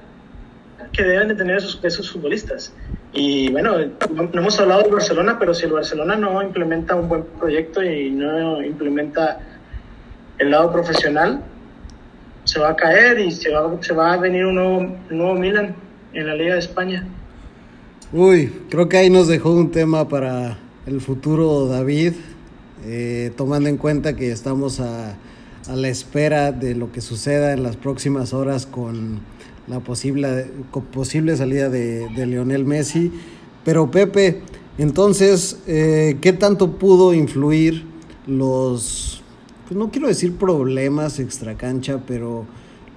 que 0.92 1.02
deben 1.02 1.28
de 1.28 1.34
tener 1.34 1.56
esos, 1.56 1.80
esos 1.82 2.10
futbolistas. 2.10 2.72
Y 3.12 3.50
bueno, 3.50 3.78
no, 4.14 4.22
no, 4.24 4.40
hemos 4.40 4.60
hablado 4.60 4.82
del 4.82 4.92
Barcelona, 4.92 5.38
pero 5.38 5.54
si 5.54 5.64
el 5.64 5.72
Barcelona 5.72 6.16
no 6.16 6.42
implementa 6.42 6.94
un 6.94 7.08
buen 7.08 7.24
proyecto 7.38 7.82
y 7.82 8.10
no 8.10 8.62
implementa 8.62 9.40
el 10.38 10.50
lado 10.50 10.72
profesional, 10.72 11.42
se 12.44 12.60
va 12.60 12.70
a 12.70 12.76
caer 12.76 13.18
y 13.18 13.32
se 13.32 13.50
va, 13.50 13.76
se 13.80 13.92
va 13.92 14.12
a 14.12 14.16
venir 14.16 14.46
un 14.46 14.54
nuevo, 14.54 14.96
nuevo 15.10 15.34
Milan 15.34 15.74
en 16.12 16.26
la 16.26 16.34
Liga 16.34 16.54
de 16.54 16.60
España. 16.60 17.06
Uy, 18.12 18.52
creo 18.70 18.88
que 18.88 18.96
ahí 18.98 19.10
nos 19.10 19.26
dejó 19.26 19.50
un 19.50 19.70
tema 19.70 20.08
para 20.08 20.58
el 20.86 21.00
futuro 21.00 21.66
David, 21.66 22.12
eh, 22.84 23.32
tomando 23.36 23.68
en 23.68 23.76
cuenta 23.76 24.14
que 24.14 24.30
estamos 24.30 24.78
a, 24.78 25.16
a, 25.68 25.74
la 25.74 25.88
espera 25.88 26.52
de 26.52 26.76
lo 26.76 26.92
que 26.92 27.00
suceda 27.00 27.52
en 27.52 27.64
las 27.64 27.76
próximas 27.76 28.32
horas 28.32 28.66
con 28.66 29.20
la 29.66 29.80
posible, 29.80 30.46
posible 30.92 31.36
salida 31.36 31.68
de, 31.68 32.08
de, 32.10 32.26
Lionel 32.26 32.64
Messi. 32.64 33.10
Pero 33.64 33.90
Pepe, 33.90 34.42
entonces, 34.78 35.58
eh, 35.66 36.18
¿qué 36.20 36.32
tanto 36.32 36.78
pudo 36.78 37.12
influir 37.12 37.84
los, 38.28 39.22
pues 39.66 39.76
no 39.76 39.90
quiero 39.90 40.08
decir 40.08 40.36
problemas 40.36 41.18
extracancha, 41.18 42.00
pero 42.06 42.46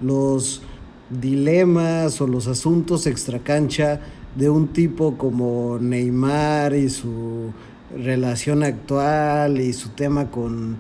los 0.02 0.62
dilemas 1.10 2.22
o 2.22 2.28
los 2.28 2.48
asuntos 2.48 3.08
extracancha 3.08 4.00
de 4.36 4.50
un 4.50 4.68
tipo 4.68 5.18
como 5.18 5.80
Neymar 5.80 6.76
y 6.76 6.90
su 6.90 7.52
relación 7.98 8.64
actual 8.64 9.60
y 9.60 9.74
su 9.74 9.90
tema 9.90 10.30
con, 10.30 10.78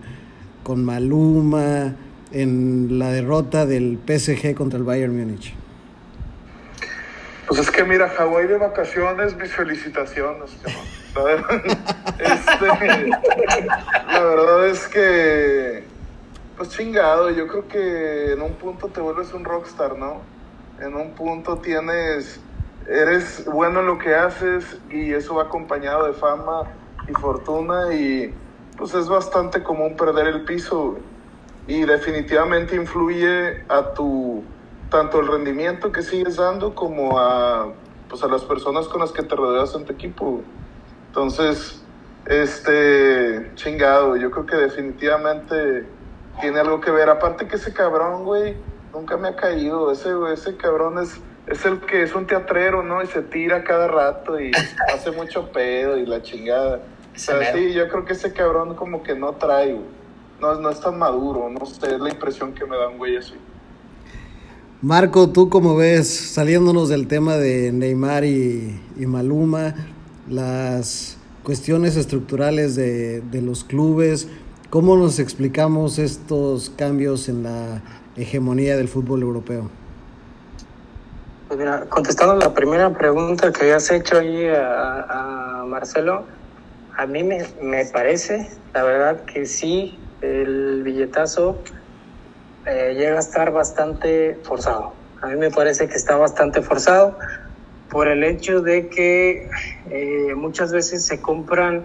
con 0.64 0.86
Maluma 0.86 1.96
en 2.32 3.00
la 3.00 3.12
derrota 3.12 3.66
del 3.66 3.98
PSG 4.06 4.54
contra 4.54 4.78
el 4.78 4.86
Bayern 4.86 5.18
Múnich? 5.18 5.56
Pues 7.48 7.62
es 7.62 7.72
que 7.72 7.84
mira, 7.84 8.08
Hawái 8.10 8.48
de 8.48 8.58
vacaciones, 8.58 9.36
mis 9.36 9.52
felicitaciones. 9.52 10.52
Este, 12.20 13.08
la 14.08 14.20
verdad 14.20 14.68
es 14.68 14.88
que, 14.88 15.84
pues 16.58 16.70
chingado, 16.70 17.30
yo 17.30 17.48
creo 17.48 17.68
que 17.68 18.34
en 18.34 18.42
un 18.42 18.54
punto 18.54 18.88
te 18.88 19.00
vuelves 19.00 19.34
un 19.34 19.46
rockstar, 19.46 19.98
¿no? 19.98 20.22
En 20.82 20.96
un 20.96 21.12
punto 21.12 21.58
tienes 21.58 22.42
eres 22.90 23.46
bueno 23.46 23.82
en 23.82 23.86
lo 23.86 23.98
que 24.00 24.16
haces 24.16 24.78
y 24.90 25.14
eso 25.14 25.36
va 25.36 25.44
acompañado 25.44 26.08
de 26.08 26.14
fama 26.14 26.64
y 27.08 27.14
fortuna 27.14 27.94
y 27.94 28.34
pues 28.78 28.94
es 28.96 29.08
bastante 29.08 29.62
común 29.62 29.96
perder 29.96 30.28
el 30.28 30.44
piso 30.44 30.98
y 31.68 31.82
definitivamente 31.82 32.76
influye 32.76 33.64
a 33.70 33.94
tu 33.94 34.44
tanto 34.90 35.20
el 35.20 35.28
rendimiento 35.28 35.92
que 35.92 36.02
sigues 36.02 36.38
dando 36.38 36.74
como 36.74 37.20
a 37.20 37.72
pues 38.10 38.24
a 38.24 38.28
las 38.28 38.44
personas 38.44 38.88
con 38.88 39.02
las 39.02 39.12
que 39.12 39.22
te 39.22 39.36
rodeas 39.36 39.76
en 39.76 39.86
tu 39.86 39.94
equipo. 39.94 40.42
Entonces, 41.10 41.84
este 42.30 43.52
chingado, 43.56 44.16
yo 44.16 44.32
creo 44.32 44.46
que 44.46 44.56
definitivamente 44.56 45.86
tiene 46.40 46.60
algo 46.60 46.80
que 46.80 46.92
ver. 46.92 47.10
Aparte 47.10 47.48
que 47.48 47.58
ese 47.58 47.74
cabrón, 47.74 48.24
güey, 48.24 48.56
nunca 48.94 49.18
me 49.18 49.28
ha 49.28 49.36
caído. 49.36 49.92
Ese, 49.92 50.10
ese 50.34 50.56
cabrón 50.56 51.00
es 51.00 51.20
es 51.50 51.66
el 51.66 51.80
que 51.80 52.04
es 52.04 52.14
un 52.14 52.28
teatrero, 52.28 52.84
¿no? 52.84 53.02
Y 53.02 53.08
se 53.08 53.22
tira 53.22 53.64
cada 53.64 53.88
rato 53.88 54.40
y 54.40 54.52
hace 54.94 55.12
mucho 55.12 55.52
pedo 55.52 55.98
y 55.98 56.06
la 56.06 56.22
chingada. 56.22 56.82
O 57.16 57.20
sea, 57.20 57.54
sí, 57.54 57.74
yo 57.74 57.90
creo 57.90 58.06
que 58.06 58.14
ese 58.14 58.32
cabrón 58.32 58.76
como 58.76 59.04
que 59.04 59.16
no 59.16 59.34
trae, 59.34 59.78
no, 60.40 60.56
no 60.56 60.70
es 60.70 60.80
tan 60.80 60.98
maduro, 60.98 61.50
no 61.50 61.66
sé, 61.66 61.96
es 61.96 62.00
la 62.00 62.10
impresión 62.10 62.54
que 62.54 62.66
me 62.66 62.78
da 62.78 62.88
un 62.88 62.98
güey 62.98 63.18
así. 63.18 63.34
Marco, 64.82 65.30
¿tú 65.30 65.50
cómo 65.50 65.76
ves, 65.76 66.08
saliéndonos 66.08 66.88
del 66.88 67.08
tema 67.08 67.36
de 67.36 67.74
Neymar 67.74 68.24
y, 68.24 68.80
y 68.98 69.06
Maluma, 69.06 69.76
las 70.30 71.19
cuestiones 71.50 71.96
estructurales 71.96 72.76
de, 72.76 73.22
de 73.22 73.42
los 73.42 73.64
clubes, 73.64 74.28
cómo 74.70 74.96
nos 74.96 75.18
explicamos 75.18 75.98
estos 75.98 76.70
cambios 76.70 77.28
en 77.28 77.42
la 77.42 77.82
hegemonía 78.16 78.78
del 78.78 78.88
fútbol 78.88 79.24
europeo? 79.24 79.68
Pues 81.48 81.60
mira, 81.60 81.88
contestando 81.90 82.36
la 82.36 82.54
primera 82.54 82.96
pregunta 82.96 83.52
que 83.52 83.62
habías 83.62 83.90
hecho 83.90 84.20
ahí 84.20 84.46
a, 84.48 85.64
Marcelo, 85.66 86.24
a 86.96 87.08
mí 87.08 87.24
me, 87.24 87.44
me, 87.64 87.84
parece, 87.86 88.48
la 88.76 88.84
verdad, 88.84 89.26
que 89.26 89.48
sí, 89.48 89.98
el 90.22 90.84
billetazo 90.84 91.58
eh, 92.68 92.94
llega 92.96 93.16
a 93.16 93.22
estar 93.22 93.52
bastante 93.52 94.38
forzado. 94.44 94.94
A 95.24 95.28
mí 95.30 95.36
me 95.36 95.50
parece 95.50 95.88
que 95.88 95.96
está 95.96 96.16
bastante 96.16 96.62
forzado 96.62 97.18
por 97.90 98.08
el 98.08 98.24
hecho 98.24 98.62
de 98.62 98.88
que 98.88 99.50
eh, 99.90 100.34
muchas 100.36 100.72
veces 100.72 101.06
se 101.06 101.22
compran 101.22 101.84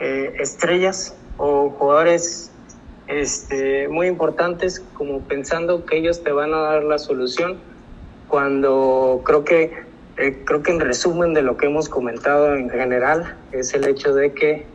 eh, 0.00 0.34
estrellas 0.38 1.14
o 1.36 1.70
jugadores 1.70 2.50
este, 3.08 3.88
muy 3.88 4.06
importantes 4.06 4.80
como 4.94 5.20
pensando 5.20 5.84
que 5.84 5.98
ellos 5.98 6.22
te 6.22 6.32
van 6.32 6.54
a 6.54 6.58
dar 6.58 6.84
la 6.84 6.98
solución 6.98 7.58
cuando 8.28 9.22
creo 9.24 9.44
que 9.44 9.92
eh, 10.18 10.42
creo 10.44 10.62
que 10.62 10.72
en 10.72 10.80
resumen 10.80 11.34
de 11.34 11.42
lo 11.42 11.56
que 11.56 11.66
hemos 11.66 11.88
comentado 11.88 12.54
en 12.54 12.68
general 12.68 13.36
es 13.52 13.72
el 13.74 13.86
hecho 13.86 14.14
de 14.14 14.32
que 14.32 14.66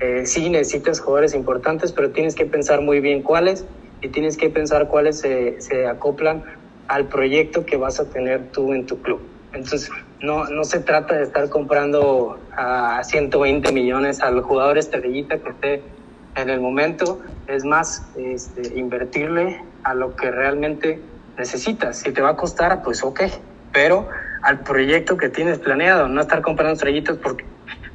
eh, 0.00 0.24
sí 0.24 0.48
necesitas 0.50 1.00
jugadores 1.00 1.34
importantes, 1.34 1.92
pero 1.92 2.10
tienes 2.10 2.34
que 2.34 2.46
pensar 2.46 2.80
muy 2.80 3.00
bien 3.00 3.22
cuáles 3.22 3.64
y 4.02 4.08
tienes 4.08 4.36
que 4.36 4.50
pensar 4.50 4.88
cuáles 4.88 5.18
se, 5.18 5.60
se 5.60 5.86
acoplan 5.86 6.44
al 6.88 7.08
proyecto 7.08 7.64
que 7.64 7.76
vas 7.76 8.00
a 8.00 8.08
tener 8.08 8.50
tú 8.52 8.72
en 8.72 8.86
tu 8.86 9.00
club. 9.00 9.20
Entonces, 9.52 9.90
no, 10.24 10.44
no 10.46 10.64
se 10.64 10.80
trata 10.80 11.14
de 11.14 11.24
estar 11.24 11.48
comprando 11.50 12.38
a 12.56 13.02
120 13.04 13.72
millones 13.72 14.20
al 14.20 14.40
jugador 14.40 14.78
estrellita 14.78 15.38
que 15.38 15.50
esté 15.50 15.82
en 16.34 16.50
el 16.50 16.60
momento, 16.60 17.20
es 17.46 17.64
más, 17.64 18.08
este, 18.16 18.78
invertirle 18.78 19.62
a 19.84 19.94
lo 19.94 20.16
que 20.16 20.30
realmente 20.30 21.00
necesitas. 21.36 21.98
Si 21.98 22.12
te 22.12 22.22
va 22.22 22.30
a 22.30 22.36
costar, 22.36 22.82
pues 22.82 23.04
ok, 23.04 23.22
pero 23.72 24.08
al 24.42 24.60
proyecto 24.60 25.16
que 25.16 25.28
tienes 25.28 25.58
planeado, 25.58 26.08
no 26.08 26.20
estar 26.20 26.42
comprando 26.42 26.74
estrellitas 26.74 27.18
porque 27.18 27.44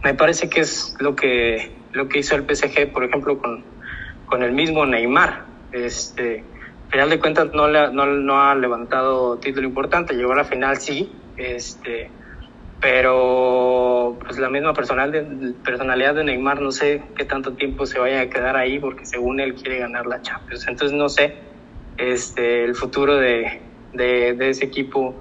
me 0.04 0.14
parece 0.14 0.50
que 0.50 0.62
es 0.62 0.96
lo 1.00 1.16
que, 1.16 1.72
lo 1.92 2.08
que 2.08 2.20
hizo 2.20 2.36
el 2.36 2.44
PSG, 2.44 2.94
por 2.94 3.04
ejemplo, 3.04 3.40
con, 3.40 3.64
con 4.26 4.44
el 4.44 4.54
mismo 4.54 4.86
Neymar. 4.86 5.46
Este, 5.72 6.44
final 6.90 7.10
de 7.10 7.20
cuentas 7.20 7.54
no, 7.54 7.68
le, 7.68 7.92
no, 7.92 8.06
no 8.06 8.42
ha 8.42 8.56
levantado 8.56 9.38
título 9.38 9.68
importante, 9.68 10.16
llegó 10.16 10.34
a 10.34 10.38
la 10.38 10.46
final 10.46 10.78
sí, 10.78 11.12
este, 11.40 12.12
pero 12.82 14.18
pues 14.26 14.38
la 14.40 14.50
misma 14.50 14.74
personal 14.74 15.12
de, 15.12 15.54
personalidad 15.64 16.16
de 16.16 16.24
Neymar 16.24 16.62
no 16.62 16.72
sé 16.72 17.04
qué 17.16 17.26
tanto 17.26 17.54
tiempo 17.54 17.86
se 17.86 18.00
vaya 18.00 18.22
a 18.22 18.30
quedar 18.30 18.56
ahí 18.56 18.80
porque 18.80 19.06
según 19.06 19.40
él 19.40 19.56
quiere 19.56 19.80
ganar 19.80 20.06
la 20.06 20.22
Champions. 20.22 20.68
Entonces 20.68 20.98
no 20.98 21.10
sé 21.10 21.38
este, 21.98 22.64
el 22.64 22.76
futuro 22.76 23.16
de, 23.16 23.62
de, 23.94 24.50
ese 24.50 24.66
equipo, 24.66 25.20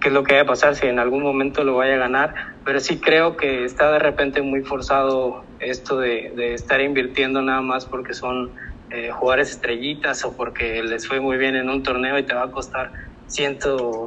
qué 0.00 0.08
es 0.08 0.14
lo 0.14 0.24
que 0.24 0.34
vaya 0.34 0.42
a 0.42 0.46
pasar, 0.46 0.74
si 0.74 0.86
en 0.86 0.98
algún 0.98 1.22
momento 1.22 1.64
lo 1.64 1.76
vaya 1.76 1.94
a 1.94 1.98
ganar, 1.98 2.34
pero 2.64 2.80
sí 2.80 3.00
creo 3.00 3.36
que 3.36 3.64
está 3.64 3.92
de 3.92 3.98
repente 3.98 4.42
muy 4.42 4.62
forzado 4.62 5.44
esto 5.60 5.98
de, 5.98 6.32
de 6.36 6.54
estar 6.54 6.80
invirtiendo 6.80 7.40
nada 7.42 7.62
más 7.62 7.86
porque 7.86 8.14
son 8.14 8.52
eh, 8.90 9.10
jugadores 9.12 9.50
estrellitas 9.50 10.24
o 10.24 10.36
porque 10.36 10.82
les 10.82 11.06
fue 11.06 11.20
muy 11.20 11.38
bien 11.38 11.54
en 11.54 11.70
un 11.70 11.82
torneo 11.82 12.18
y 12.18 12.24
te 12.24 12.34
va 12.34 12.44
a 12.44 12.50
costar 12.50 12.92
100, 13.30 13.58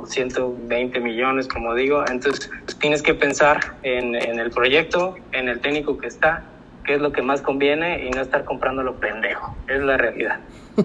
120 0.08 1.00
millones, 1.00 1.48
como 1.48 1.74
digo, 1.74 2.04
entonces 2.10 2.52
pues, 2.66 2.78
tienes 2.78 3.02
que 3.02 3.14
pensar 3.14 3.76
en, 3.84 4.16
el 4.16 4.52
proyecto, 4.52 5.16
en 5.32 5.48
el 5.48 5.60
técnico 5.60 5.98
que 5.98 6.08
está, 6.08 6.44
qué 6.86 6.96
es 6.96 7.02
lo 7.02 7.12
que 7.14 7.22
más 7.22 7.42
conviene 7.42 8.06
y 8.06 8.12
no 8.12 8.22
estar 8.22 8.44
comprando 8.44 8.84
lo 8.84 9.00
pendejo, 9.00 9.56
es 9.68 9.82
la 9.82 9.98
realidad. 9.98 10.40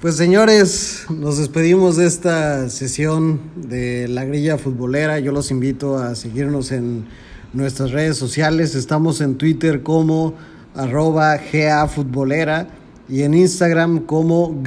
Pues 0.00 0.16
señores, 0.16 1.06
nos 1.10 1.38
despedimos 1.38 1.96
de 1.96 2.06
esta 2.06 2.68
sesión 2.68 3.40
de 3.56 4.06
la 4.06 4.24
grilla 4.24 4.56
futbolera. 4.56 5.18
Yo 5.18 5.32
los 5.32 5.50
invito 5.50 5.98
a 5.98 6.14
seguirnos 6.14 6.70
en 6.70 7.04
nuestras 7.52 7.90
redes 7.90 8.16
sociales. 8.16 8.76
Estamos 8.76 9.20
en 9.20 9.36
Twitter 9.36 9.82
como 9.82 10.34
arroba 10.76 11.36
GA 11.36 12.68
y 13.08 13.22
en 13.22 13.34
Instagram 13.34 13.98
como 14.06 14.62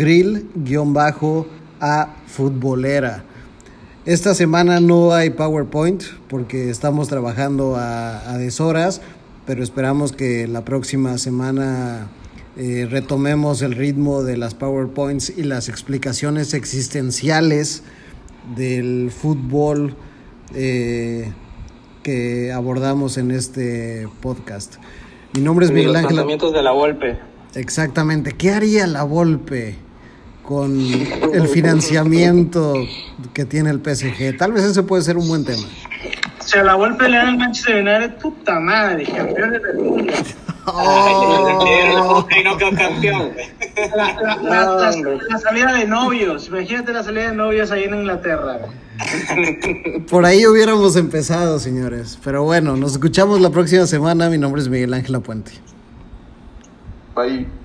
grill-a 1.82 2.10
futbolera. 2.28 3.24
Esta 4.06 4.34
semana 4.34 4.80
no 4.80 5.14
hay 5.14 5.30
PowerPoint 5.30 6.04
porque 6.28 6.70
estamos 6.70 7.08
trabajando 7.08 7.76
a, 7.76 8.32
a 8.32 8.38
deshoras, 8.38 9.02
pero 9.46 9.64
esperamos 9.64 10.12
que 10.12 10.48
la 10.48 10.66
próxima 10.66 11.18
semana 11.18 12.08
eh, 12.58 12.88
retomemos 12.90 13.62
el 13.62 13.74
ritmo 13.74 14.24
de 14.24 14.38
las 14.38 14.56
PowerPoints 14.56 15.34
y 15.38 15.44
las 15.44 15.70
explicaciones 15.70 16.54
existenciales 16.54 17.84
del 18.56 19.12
fútbol 19.12 19.96
eh, 20.56 21.32
que 22.02 22.52
abordamos 22.52 23.18
en 23.18 23.32
este 23.32 24.08
podcast. 24.22 24.76
Mi 25.34 25.42
nombre 25.42 25.66
es 25.66 25.72
Miguel 25.72 25.96
Ángel. 25.96 26.18
Los 26.18 26.54
de 26.54 26.64
la 26.64 26.72
Volpe. 26.72 27.20
Exactamente. 27.54 28.32
¿Qué 28.32 28.52
haría 28.52 28.88
la 28.88 29.04
Volpe 29.04 29.78
con 30.44 30.80
el 30.80 31.48
financiamiento 31.48 32.76
que 33.34 33.46
tiene 33.46 33.70
el 33.70 33.80
PSG? 33.80 34.38
Tal 34.38 34.52
vez 34.52 34.64
ese 34.64 34.84
puede 34.84 35.04
ser 35.04 35.18
un 35.18 35.28
buen 35.28 35.46
tema. 35.46 35.64
A 36.54 36.64
la 36.64 36.76
Volpe 36.76 37.08
le 37.08 37.18
dan 37.18 37.30
el 37.30 37.38
Manchester 37.38 37.76
United, 37.76 38.16
puta 38.18 38.60
madre, 38.60 39.06
campeones 39.06 39.62
del 39.62 39.78
mundo. 39.78 40.14
Oh. 40.66 42.28
no 42.44 42.58
quedó 42.58 42.72
campeón. 42.76 43.32
La, 43.96 44.14
la, 44.22 44.36
la, 44.42 44.92
la, 45.30 45.38
salida 45.40 45.74
de 45.74 45.88
novios, 45.88 46.48
imagínate 46.50 46.94
la 46.94 47.04
salida 47.04 47.30
de 47.30 47.36
novios 47.36 47.72
ahí 47.72 47.86
en 47.86 47.96
Inglaterra. 47.96 48.60
Por 50.10 50.26
ahí 50.26 50.46
hubiéramos 50.46 50.96
empezado, 50.96 51.60
señores. 51.60 52.20
Pero 52.24 52.44
bueno, 52.44 52.76
nos 52.76 52.94
escuchamos 52.94 53.42
la 53.42 53.50
próxima 53.50 53.88
semana. 53.88 54.30
Mi 54.30 54.38
nombre 54.38 54.62
es 54.62 54.68
Miguel 54.68 54.94
Ángel 54.94 55.20
Puente. 55.22 55.52
Bye. 57.16 57.61